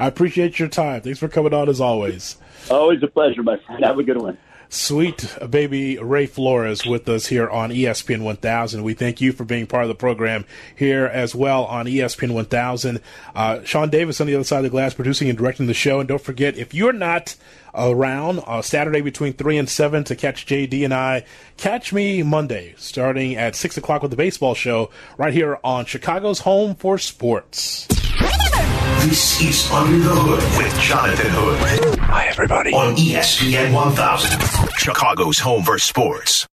I 0.00 0.06
appreciate 0.06 0.58
your 0.58 0.68
time. 0.68 1.00
Thanks 1.00 1.20
for 1.20 1.28
coming 1.28 1.54
on 1.54 1.68
as 1.68 1.80
always. 1.80 2.36
Always 2.68 3.00
a 3.04 3.06
pleasure, 3.06 3.44
my 3.44 3.56
friend. 3.58 3.84
Have 3.84 3.98
a 4.00 4.02
good 4.02 4.20
one. 4.20 4.36
Sweet 4.68 5.36
baby 5.48 5.98
Ray 5.98 6.26
Flores 6.26 6.84
with 6.84 7.08
us 7.08 7.26
here 7.26 7.48
on 7.48 7.70
ESPN 7.70 8.22
1000. 8.22 8.82
We 8.82 8.94
thank 8.94 9.20
you 9.20 9.32
for 9.32 9.44
being 9.44 9.66
part 9.66 9.84
of 9.84 9.88
the 9.88 9.94
program 9.94 10.44
here 10.74 11.06
as 11.06 11.34
well 11.34 11.64
on 11.64 11.86
ESPN 11.86 12.32
1000. 12.32 13.00
Uh, 13.34 13.62
Sean 13.62 13.90
Davis 13.90 14.20
on 14.20 14.26
the 14.26 14.34
other 14.34 14.44
side 14.44 14.58
of 14.58 14.64
the 14.64 14.70
glass 14.70 14.94
producing 14.94 15.28
and 15.28 15.38
directing 15.38 15.66
the 15.66 15.74
show. 15.74 16.00
And 16.00 16.08
don't 16.08 16.20
forget, 16.20 16.56
if 16.56 16.74
you're 16.74 16.92
not 16.92 17.36
around 17.74 18.40
uh, 18.46 18.62
Saturday 18.62 19.00
between 19.02 19.34
3 19.34 19.58
and 19.58 19.68
7 19.68 20.04
to 20.04 20.16
catch 20.16 20.46
JD 20.46 20.84
and 20.84 20.94
I, 20.94 21.24
catch 21.56 21.92
me 21.92 22.22
Monday 22.22 22.74
starting 22.76 23.36
at 23.36 23.54
6 23.54 23.76
o'clock 23.76 24.02
with 24.02 24.10
the 24.10 24.16
baseball 24.16 24.54
show 24.54 24.90
right 25.16 25.32
here 25.32 25.58
on 25.62 25.84
Chicago's 25.84 26.40
Home 26.40 26.74
for 26.74 26.98
Sports. 26.98 27.86
This 29.06 29.40
is 29.40 29.70
Under 29.70 30.00
the 30.00 30.12
Hood 30.16 30.42
with 30.58 30.80
Jonathan 30.80 31.30
Hood. 31.30 31.96
Hi, 32.00 32.26
everybody. 32.26 32.72
On 32.72 32.96
ESPN 32.96 33.72
1000, 33.72 34.42
Chicago's 34.78 35.38
home 35.38 35.62
for 35.62 35.78
sports. 35.78 36.44